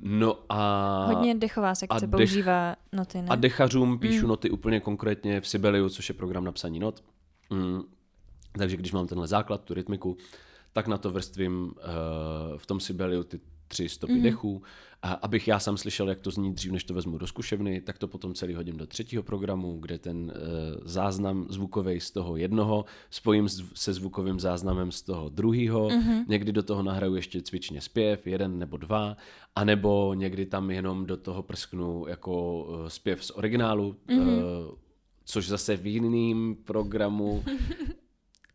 [0.00, 1.06] No a...
[1.06, 3.28] Hodně dechová sekce dech- používá noty, ne?
[3.30, 4.28] A dechařům píšu mm.
[4.28, 7.04] noty úplně konkrétně v Sibeliu, což je program na psaní not.
[7.50, 7.82] Mm.
[8.58, 10.16] Takže když mám tenhle základ, tu rytmiku,
[10.72, 11.72] tak na to vrstvím uh,
[12.56, 13.40] v tom Sibeliu ty
[13.72, 14.22] tři stopy mm.
[14.22, 14.62] dechů.
[15.02, 17.98] A abych já sám slyšel, jak to zní dřív, než to vezmu do zkušebny, tak
[17.98, 20.32] to potom celý hodím do třetího programu, kde ten uh,
[20.84, 25.88] záznam zvukový z toho jednoho spojím se zvukovým záznamem z toho druhého.
[25.88, 26.24] Mm-hmm.
[26.28, 29.16] Někdy do toho nahraju ještě cvičně zpěv, jeden nebo dva,
[29.56, 34.76] anebo někdy tam jenom do toho prsknu jako uh, zpěv z originálu, mm-hmm.
[35.24, 37.44] což zase v jiným programu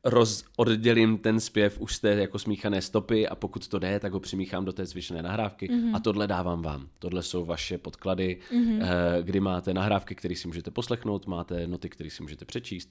[0.04, 4.14] roz, oddělím ten zpěv už z té jako smíchané stopy a pokud to jde, tak
[4.14, 5.96] ho přimíchám do té cvičené nahrávky mm-hmm.
[5.96, 6.88] a tohle dávám vám.
[7.00, 8.80] Tohle jsou vaše podklady, mm-hmm.
[8.82, 12.90] eh, kdy máte nahrávky, které si můžete poslechnout, máte noty, které si můžete přečíst.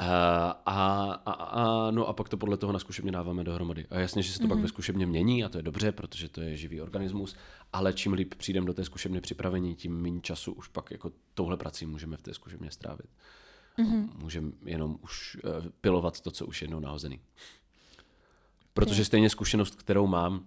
[0.00, 3.86] Uh, a, a, a, no a pak to podle toho na zkušebně dáváme dohromady.
[3.90, 4.48] A jasně, že se to mm-hmm.
[4.48, 7.36] pak ve zkušebně mění a to je dobře, protože to je živý organismus,
[7.72, 11.56] ale čím líp přijdem do té zkušebny připravení, tím méně času už pak jako touhle
[11.56, 13.06] prací můžeme v té zkušebně strávit.
[13.78, 14.08] Mm-hmm.
[14.22, 17.20] Můžeme jenom už uh, pilovat to, co už je jednou nahozený.
[18.74, 20.46] Protože stejně zkušenost, kterou mám,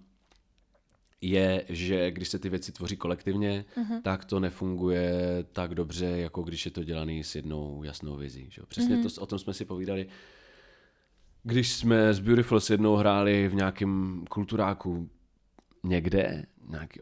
[1.22, 4.02] je, že když se ty věci tvoří kolektivně, uh-huh.
[4.02, 5.14] tak to nefunguje
[5.52, 8.48] tak dobře, jako když je to dělaný s jednou jasnou vizí.
[8.50, 8.62] Že?
[8.68, 9.16] Přesně uh-huh.
[9.16, 10.08] to, o tom jsme si povídali,
[11.44, 15.10] když jsme s Beautiful s jednou hráli v nějakém kulturáku
[15.84, 17.00] někde, nějaký,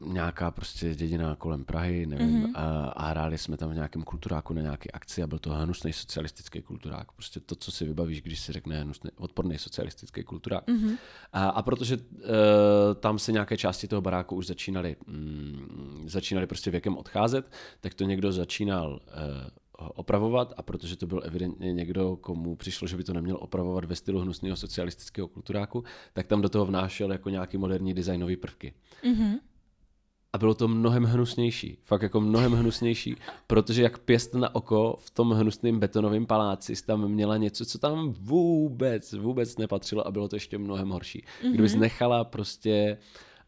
[0.00, 2.52] nějaká prostě dědina kolem Prahy, nevím, mm-hmm.
[2.54, 5.92] a, a hráli jsme tam v nějakém kulturáku na nějaké akci a byl to hnusný
[5.92, 7.12] socialistický kulturák.
[7.12, 10.66] Prostě to, co si vybavíš, když se řekne hnusný, odporný socialistický kulturák.
[10.66, 10.98] Mm-hmm.
[11.32, 12.02] A, a protože uh,
[13.00, 18.04] tam se nějaké části toho baráku už začínaly, mm, začínaly prostě věkem odcházet, tak to
[18.04, 19.48] někdo začínal uh,
[19.78, 23.96] opravovat a protože to byl evidentně někdo, komu přišlo, že by to neměl opravovat ve
[23.96, 28.74] stylu hnusného socialistického kulturáku, tak tam do toho vnášel jako nějaký moderní designové prvky.
[29.04, 29.38] Mm-hmm.
[30.36, 35.10] A bylo to mnohem hnusnější, fakt jako mnohem hnusnější, protože jak pěst na oko v
[35.10, 40.36] tom hnusném betonovém paláci tam měla něco, co tam vůbec, vůbec nepatřilo a bylo to
[40.36, 41.24] ještě mnohem horší.
[41.42, 41.52] Mm-hmm.
[41.52, 42.98] Kdybys nechala prostě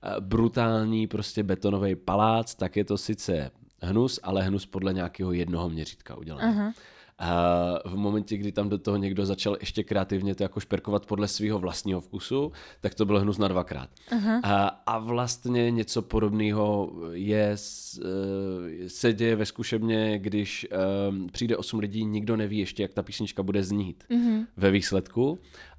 [0.02, 3.51] eh, brutální prostě betonový palác, tak je to sice
[3.82, 6.44] hnus, ale hnus podle nějakého jednoho měřítka udělaný.
[6.44, 6.73] Aha.
[7.19, 11.28] A v momentě, kdy tam do toho někdo začal ještě kreativně to jako šperkovat podle
[11.28, 13.90] svého vlastního vkusu, tak to byl hnus na dvakrát.
[14.11, 14.40] Aha.
[14.45, 20.66] A, a vlastně něco podobného je, eh, se děje ve zkušebně, když
[21.09, 24.47] um, přijde osm lidí, nikdo neví ještě, jak ta písnička bude znít mm-hmm.
[24.57, 25.39] ve výsledku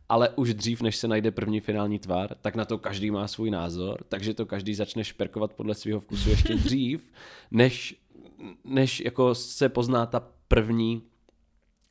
[0.10, 3.52] ale už dřív, než se najde první finální tvar, tak na to každý má svůj
[3.52, 7.12] názor, takže to každý začne šperkovat podle svého vkusu ještě dřív,
[7.52, 7.96] než,
[8.64, 11.02] než jako se pozná ta první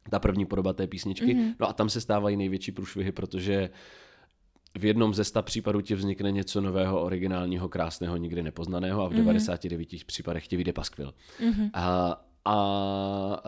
[0.08, 1.26] ta první podoba té písničky.
[1.26, 1.54] Mm-hmm.
[1.60, 3.70] No a tam se stávají největší průšvihy, protože
[4.78, 9.12] v jednom ze sta případů ti vznikne něco nového, originálního, krásného, nikdy nepoznaného a v
[9.12, 9.16] mm-hmm.
[9.16, 11.14] 99 případech ti vyjde paskvil.
[11.40, 11.70] Mm-hmm.
[11.74, 12.56] A, a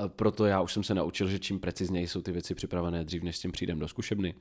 [0.08, 3.36] proto já už jsem se naučil, že čím precizněji jsou ty věci připravené dřív, než
[3.36, 4.34] s tím přijdem do zkušebny,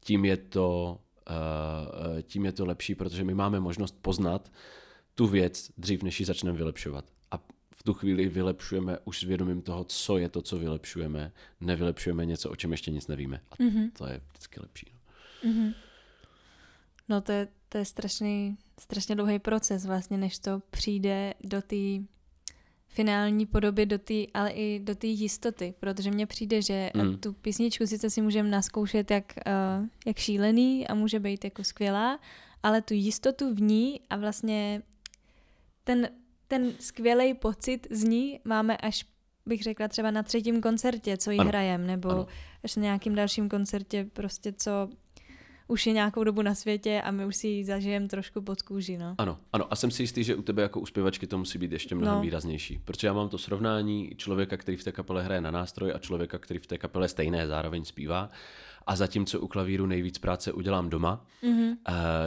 [0.00, 0.98] tím je to,
[1.30, 4.52] uh, tím je to lepší, protože my máme možnost poznat
[5.14, 7.04] tu věc dřív, než ji začneme vylepšovat.
[7.82, 11.32] V tu chvíli vylepšujeme už s vědomím toho, co je to, co vylepšujeme.
[11.60, 13.40] Nevylepšujeme něco, o čem ještě nic nevíme.
[13.50, 13.90] A mm-hmm.
[13.98, 14.94] to je vždycky lepší.
[15.44, 15.74] No, mm-hmm.
[17.08, 21.76] no to je, to je strašný, strašně dlouhý proces vlastně, než to přijde do té
[22.88, 27.16] finální podoby, do tý, ale i do té jistoty, protože mně přijde, že mm.
[27.16, 32.20] tu písničku sice si můžeme naskoušet jak, uh, jak šílený a může být jako skvělá,
[32.62, 34.82] ale tu jistotu v ní a vlastně
[35.84, 36.08] ten,
[36.52, 39.04] ten skvělý pocit z ní máme až
[39.46, 42.26] bych řekla třeba na třetím koncertě, co ji hrajem, nebo ano.
[42.64, 44.88] až na nějakým dalším koncertě, prostě co
[45.68, 48.98] už je nějakou dobu na světě a my už si ji zažijeme trošku pod kůži,
[48.98, 49.14] no.
[49.18, 51.72] Ano, ano, a jsem si jistý, že u tebe jako u zpěvačky to musí být
[51.72, 52.22] ještě mnohem no.
[52.22, 55.98] výraznější, protože já mám to srovnání člověka, který v té kapele hraje na nástroj a
[55.98, 58.30] člověka, který v té kapele stejné zároveň zpívá
[58.86, 61.76] a zatímco u klavíru nejvíc práce udělám doma, mm-hmm.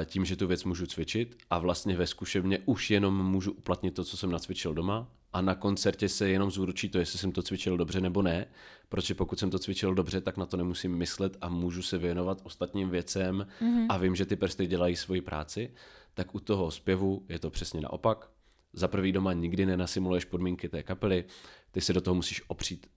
[0.05, 4.03] tím, že tu věc můžu cvičit a vlastně ve zkušebně už jenom můžu uplatnit to,
[4.03, 7.77] co jsem nacvičil doma a na koncertě se jenom zúročí to, jestli jsem to cvičil
[7.77, 8.47] dobře nebo ne,
[8.89, 12.41] protože pokud jsem to cvičil dobře, tak na to nemusím myslet a můžu se věnovat
[12.43, 13.85] ostatním věcem mm-hmm.
[13.89, 15.71] a vím, že ty prsty dělají svoji práci,
[16.13, 18.29] tak u toho zpěvu je to přesně naopak.
[18.73, 21.25] Za prvý doma nikdy nenasimuluješ podmínky té kapely,
[21.71, 22.87] ty se do toho musíš opřít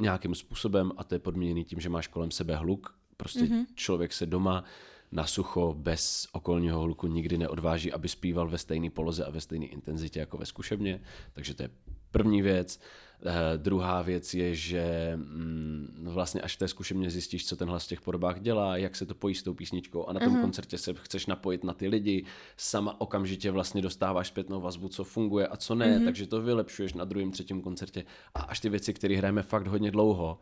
[0.00, 2.98] nějakým způsobem a to je podmíněný tím, že máš kolem sebe hluk.
[3.16, 3.66] Prostě mm-hmm.
[3.74, 4.64] člověk se doma
[5.12, 9.66] na sucho bez okolního hluku nikdy neodváží, aby zpíval ve stejné poloze a ve stejné
[9.66, 11.00] intenzitě jako ve zkušebně.
[11.32, 11.70] Takže to je
[12.10, 12.80] první věc.
[13.24, 17.84] Uh, druhá věc je, že mm, vlastně až v té zkušebně zjistíš, co ten hlas
[17.84, 20.40] v těch podobách dělá, jak se to pojí s tou písničkou a na tom uh-huh.
[20.40, 22.24] koncertě se chceš napojit na ty lidi,
[22.56, 26.04] sama okamžitě vlastně dostáváš zpětnou vazbu, co funguje a co ne, uh-huh.
[26.04, 28.04] takže to vylepšuješ na druhém, třetím koncertě
[28.34, 30.38] a až ty věci, které hrajeme fakt hodně dlouho,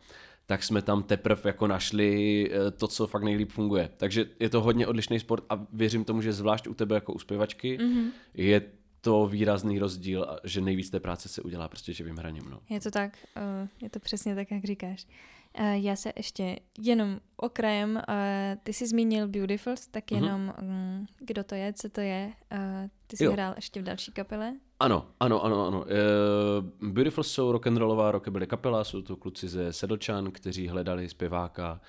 [0.47, 3.91] tak jsme tam teprve jako našli eh, to, co fakt nejlíp funguje.
[3.97, 7.79] Takže je to hodně odlišný sport a věřím tomu, že zvlášť u tebe jako uspěvačky
[7.79, 8.11] mm-hmm.
[8.35, 8.63] je
[9.01, 12.45] to výrazný rozdíl, že nejvíc té práce se udělá prostě živým hraním.
[12.51, 12.61] No.
[12.71, 15.07] Je to tak, eh, je to přesně tak, jak říkáš.
[15.55, 18.03] Eh, já se ještě jenom okrajem,
[18.63, 20.25] ty jsi zmínil Beautiful, tak mhm.
[20.25, 21.07] jenom mm-hmm.
[21.19, 22.33] kdo to je, co to je,
[23.07, 23.33] ty jsi jo.
[23.33, 24.55] hrál ještě v další kapele?
[24.81, 25.85] Ano, ano, ano, ano.
[26.81, 31.81] Uh, Beautiful jsou rock'n'rollová rockabilly kapela, jsou to kluci ze Sedlčan, kteří hledali zpěváka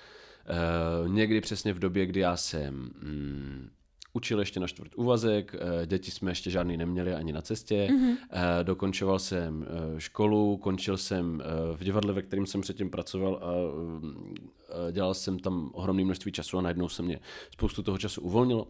[1.02, 3.70] uh, někdy přesně v době, kdy já jsem mm,
[4.16, 8.16] učil ještě na čtvrt úvazek, uh, děti jsme ještě žádný neměli ani na cestě, mm-hmm.
[8.62, 11.42] dokončoval jsem uh, školu, končil jsem
[11.74, 16.58] v divadle, ve kterém jsem předtím pracoval a uh, dělal jsem tam ohromné množství času
[16.58, 17.20] a najednou se mě
[17.50, 18.68] spoustu toho času uvolnilo.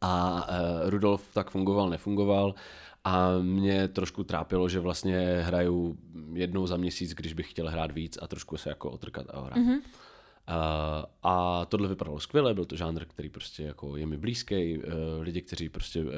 [0.00, 0.46] A
[0.84, 2.54] Rudolf tak fungoval, nefungoval
[3.04, 5.98] a mě trošku trápilo, že vlastně hraju
[6.32, 9.58] jednou za měsíc, když bych chtěl hrát víc a trošku se jako otrkat a hrát.
[9.58, 9.80] Mm-hmm.
[10.48, 14.84] Uh, a tohle vypadalo skvěle, byl to žánr, který prostě jako je mi blízký, uh,
[15.20, 16.10] lidi, kteří prostě uh,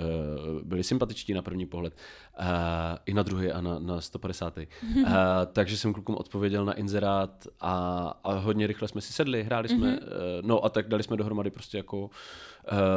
[0.62, 1.96] byli sympatičtí na první pohled,
[3.06, 4.56] i na druhý a na, na 150.
[4.56, 4.64] Uh,
[5.52, 7.74] takže jsem klukům odpověděl na inzerát a,
[8.24, 10.06] a hodně rychle jsme si sedli, hráli jsme, uh,
[10.42, 12.10] no a tak dali jsme dohromady prostě jako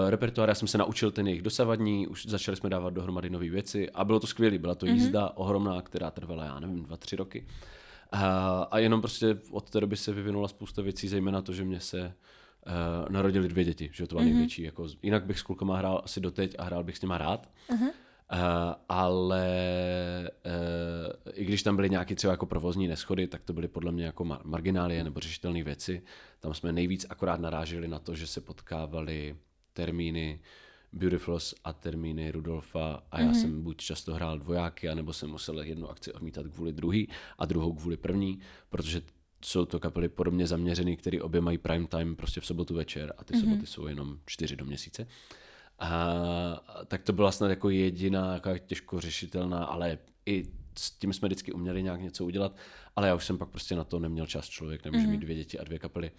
[0.08, 3.90] repertoár, já jsem se naučil ten jejich dosavadní, už začali jsme dávat dohromady nové věci
[3.90, 4.94] a bylo to skvělé, byla to mm-hmm.
[4.94, 7.46] jízda ohromná, která trvala, já nevím, dva, tři roky.
[8.12, 11.80] A, a jenom prostě od té doby se vyvinula spousta věcí, zejména to, že mě
[11.80, 14.34] se uh, narodili dvě děti, že to byla mm-hmm.
[14.34, 14.64] největší.
[14.64, 17.50] Jako, jinak bych s klukama hrál asi doteď a hrál bych s nima rád.
[17.70, 17.92] Uh-huh.
[18.34, 19.48] Uh, ale
[20.46, 24.06] uh, i když tam byly nějaké třeba jako provozní neschody, tak to byly podle mě
[24.06, 26.02] jako mar- marginálie nebo řešitelné věci.
[26.40, 29.36] Tam jsme nejvíc akorát naráželi na to, že se potkávali
[29.74, 30.40] termíny
[30.94, 33.42] Beautifuls a termíny Rudolfa a já mm-hmm.
[33.42, 37.08] jsem buď často hrál dvojáky, anebo jsem musel jednu akci odmítat kvůli druhý
[37.38, 38.40] a druhou kvůli první,
[38.70, 39.02] protože
[39.46, 43.24] jsou to kapely podobně zaměřený, které obě mají prime time prostě v sobotu večer a
[43.24, 43.40] ty mm-hmm.
[43.40, 45.08] soboty jsou jenom čtyři do měsíce.
[45.80, 50.46] A, tak to byla snad jako jediná jako těžko řešitelná, ale i
[50.78, 52.56] s tím jsme vždycky uměli nějak něco udělat,
[52.96, 55.10] ale já už jsem pak prostě na to neměl čas člověk, nemůže mm-hmm.
[55.10, 56.12] mít dvě děti a dvě kapely.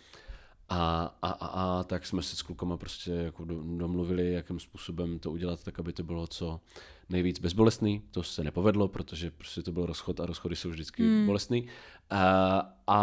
[0.73, 3.45] A, a, a, a tak jsme se s klukama prostě jako
[3.77, 6.61] domluvili, jakým způsobem to udělat, tak aby to bylo co
[7.09, 8.03] nejvíc bezbolestný.
[8.11, 11.27] To se nepovedlo, protože prostě to byl rozchod a rozchody jsou vždycky hmm.
[11.27, 11.67] bolestný.
[12.11, 13.01] A, a,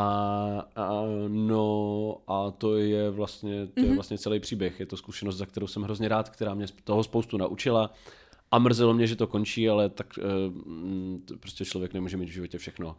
[0.76, 3.95] a, no a to je vlastně, to je mhm.
[3.95, 4.80] vlastně celý příběh.
[4.80, 7.91] Je to zkušenost, za kterou jsem hrozně rád, která mě toho spoustu naučila.
[8.52, 10.22] A mrzelo mě, že to končí, ale tak e,
[11.38, 12.95] prostě člověk nemůže mít v životě všechno.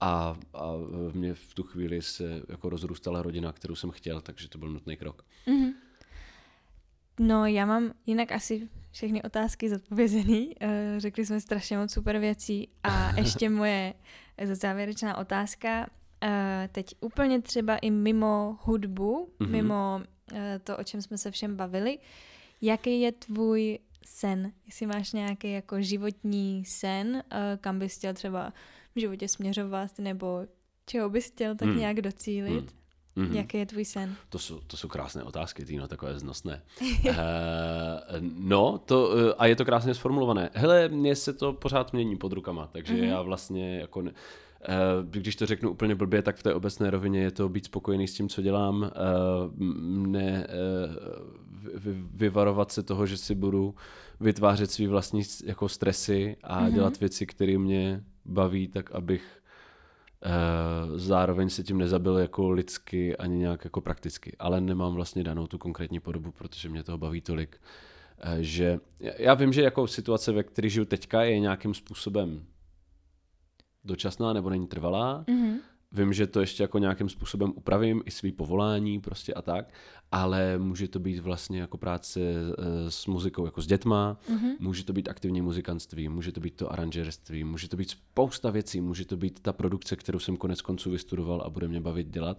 [0.00, 0.72] A, a
[1.12, 4.96] mě v tu chvíli se jako rozrůstala rodina, kterou jsem chtěl, takže to byl nutný
[4.96, 5.24] krok.
[5.46, 5.72] Mm-hmm.
[7.20, 10.54] No, já mám jinak asi všechny otázky zodpovězený.
[10.60, 12.68] Eh, řekli jsme strašně moc super věcí.
[12.82, 13.94] A ještě moje
[14.52, 15.86] závěrečná otázka.
[16.22, 19.48] Eh, teď úplně třeba i mimo hudbu, mm-hmm.
[19.48, 20.02] mimo
[20.32, 21.98] eh, to, o čem jsme se všem bavili.
[22.60, 24.52] Jaký je tvůj sen?
[24.66, 27.22] Jestli máš nějaký jako životní sen,
[27.60, 28.52] kam bys chtěl třeba
[28.96, 30.46] v životě směřovat, nebo
[30.86, 31.78] čeho bys chtěl tak hmm.
[31.78, 32.50] nějak docílit?
[32.50, 32.84] Hmm.
[33.16, 33.36] Mm-hmm.
[33.36, 34.16] Jaký je tvůj sen?
[34.28, 36.62] To jsou, to jsou krásné otázky, Týno, takové znosné.
[36.80, 37.14] uh,
[38.38, 40.50] no, to, uh, a je to krásně sformulované.
[40.54, 43.08] Hele, mně se to pořád mění pod rukama, takže mm-hmm.
[43.08, 44.02] já vlastně jako...
[44.02, 47.64] Ne, uh, když to řeknu úplně blbě, tak v té obecné rovině je to být
[47.64, 48.90] spokojený s tím, co dělám,
[50.06, 50.46] ne
[51.74, 53.74] vy, vyvarovat se toho, že si budu
[54.20, 56.72] vytvářet svý vlastní jako stresy a mm-hmm.
[56.72, 59.42] dělat věci, které mě baví, tak abych
[60.26, 64.36] uh, zároveň se tím nezabil jako lidsky ani nějak jako prakticky.
[64.38, 67.60] Ale nemám vlastně danou tu konkrétní podobu, protože mě toho baví tolik,
[68.24, 68.78] uh, že
[69.18, 72.44] já vím, že jako situace, ve které žiju teďka, je nějakým způsobem
[73.84, 75.24] dočasná nebo není trvalá.
[75.28, 75.56] Mm-hmm.
[75.94, 79.72] Vím, že to ještě jako nějakým způsobem upravím, i svý povolání prostě a tak,
[80.12, 84.56] ale může to být vlastně jako práce eh, s muzikou jako s dětma, mm-hmm.
[84.58, 88.80] může to být aktivní muzikantství, může to být to aranžerství, může to být spousta věcí,
[88.80, 92.38] může to být ta produkce, kterou jsem konec konců vystudoval a bude mě bavit dělat,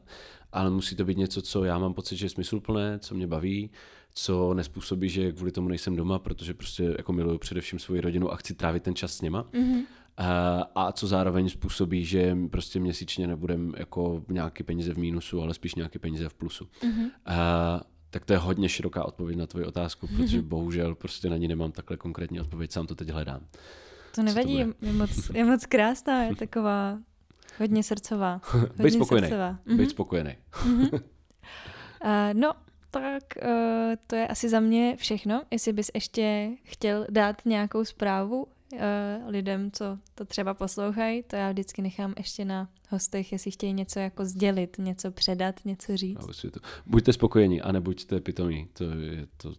[0.52, 3.69] ale musí to být něco, co já mám pocit, že je smysluplné, co mě baví,
[4.14, 8.36] co nespůsobí, že kvůli tomu nejsem doma, protože prostě jako miluju především svoji rodinu a
[8.36, 9.44] chci trávit ten čas s nima.
[9.44, 9.84] Mm-hmm.
[10.76, 15.76] A co zároveň způsobí, že prostě měsíčně nebudem jako nějaký peníze v mínusu, ale spíš
[15.76, 16.68] nějaké peníze v plusu.
[16.82, 17.12] Mm-hmm.
[17.26, 21.48] A, tak to je hodně široká odpověď na tvoji otázku, protože bohužel prostě na ní
[21.48, 23.42] nemám takhle konkrétní odpověď, sám to teď hledám.
[24.16, 27.00] To nevadí, to je, moc, je moc krásná, je taková
[27.60, 28.42] hodně srdcová.
[28.44, 29.28] Hodně Být spokojený.
[29.28, 29.60] Srdcová.
[29.68, 29.90] Mm-hmm.
[29.90, 30.36] spokojený.
[30.52, 30.94] mm-hmm.
[30.94, 31.00] uh,
[32.34, 32.54] no,
[32.92, 33.50] tak uh,
[34.08, 35.44] to je asi za mě všechno.
[35.52, 38.80] Jestli bys ještě chtěl dát nějakou zprávu uh,
[39.28, 44.00] lidem, co to třeba poslouchají, to já vždycky nechám ještě na hostech, jestli chtějí něco
[44.00, 46.42] jako sdělit, něco předat, něco říct.
[46.42, 46.60] to.
[46.86, 48.68] Buďte spokojení a nebuďte pitomí.
[48.74, 49.50] To je to,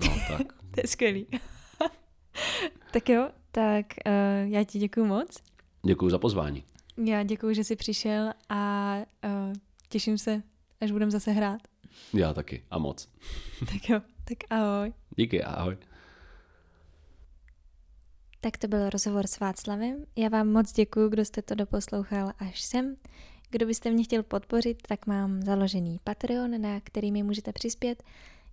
[0.00, 0.52] no tak.
[0.70, 1.26] to je skvělý.
[2.92, 5.36] tak jo, tak uh, já ti děkuji moc.
[5.86, 6.64] Děkuji za pozvání.
[7.04, 8.94] Já děkuji, že jsi přišel a
[9.24, 9.52] uh,
[9.88, 10.42] těším se,
[10.80, 11.60] až budeme zase hrát.
[12.14, 13.08] Já taky a moc.
[13.60, 14.92] tak jo, tak ahoj.
[15.16, 15.76] Díky, ahoj.
[18.40, 20.04] Tak to byl rozhovor s Václavem.
[20.16, 22.96] Já vám moc děkuji, kdo jste to doposlouchal až sem.
[23.50, 28.02] Kdo byste mě chtěl podpořit, tak mám založený Patreon, na který mi můžete přispět.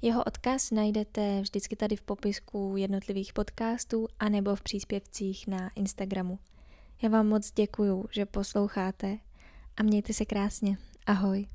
[0.01, 6.39] Jeho odkaz najdete vždycky tady v popisku jednotlivých podcastů anebo v příspěvcích na Instagramu.
[7.01, 9.17] Já vám moc děkuju, že posloucháte
[9.77, 10.77] a mějte se krásně.
[11.05, 11.47] Ahoj.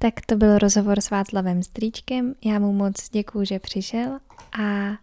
[0.00, 2.34] Tak to byl rozhovor s Václavem Stříčkem.
[2.44, 4.18] Já mu moc děkuju, že přišel
[4.60, 4.98] a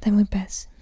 [0.00, 0.77] To je můj pes.